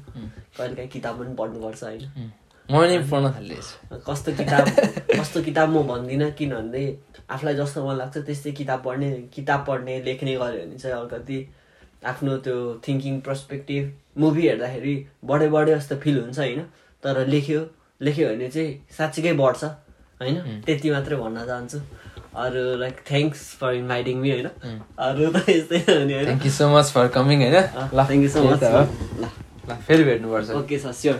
[0.57, 2.31] कहिलेकाहीँ किताब पनि पढ्नुपर्छ होइन.
[2.69, 4.65] म पनि पढ्न थाल्दैछु कस्तो किताब
[5.11, 6.83] कस्तो किताब म भन्दिनँ किनभने
[7.29, 11.37] आफूलाई जस्तो मन लाग्छ त्यस्तै किताब पढ्ने किताब पढ्ने लेख्ने गऱ्यो भने चाहिँ अलिकति
[12.11, 12.55] आफ्नो त्यो
[12.87, 13.83] थिङ्किङ पर्सपेक्टिभ
[14.17, 14.95] मुभी हेर्दाखेरि
[15.25, 16.61] बढे बढे जस्तो फिल हुन्छ होइन?
[17.03, 17.59] तर लेख्यो
[18.01, 19.63] लेख्यो भने चाहिँ साँच्चीकै बढ्छ
[20.21, 20.37] होइन?
[20.65, 21.79] त्यति मात्रै भन्न चाहन्छु।
[22.41, 24.47] अरू like thanks for inviting me होइन?
[24.97, 26.25] अरू त यस्तै हो नि होइन?
[26.25, 27.57] Thank you so much for coming होइन?
[27.93, 29.27] ल थ्याङ्क यू सो मच ल।
[29.87, 31.17] फेरि भेट्नुपर्छ। Okay sir sure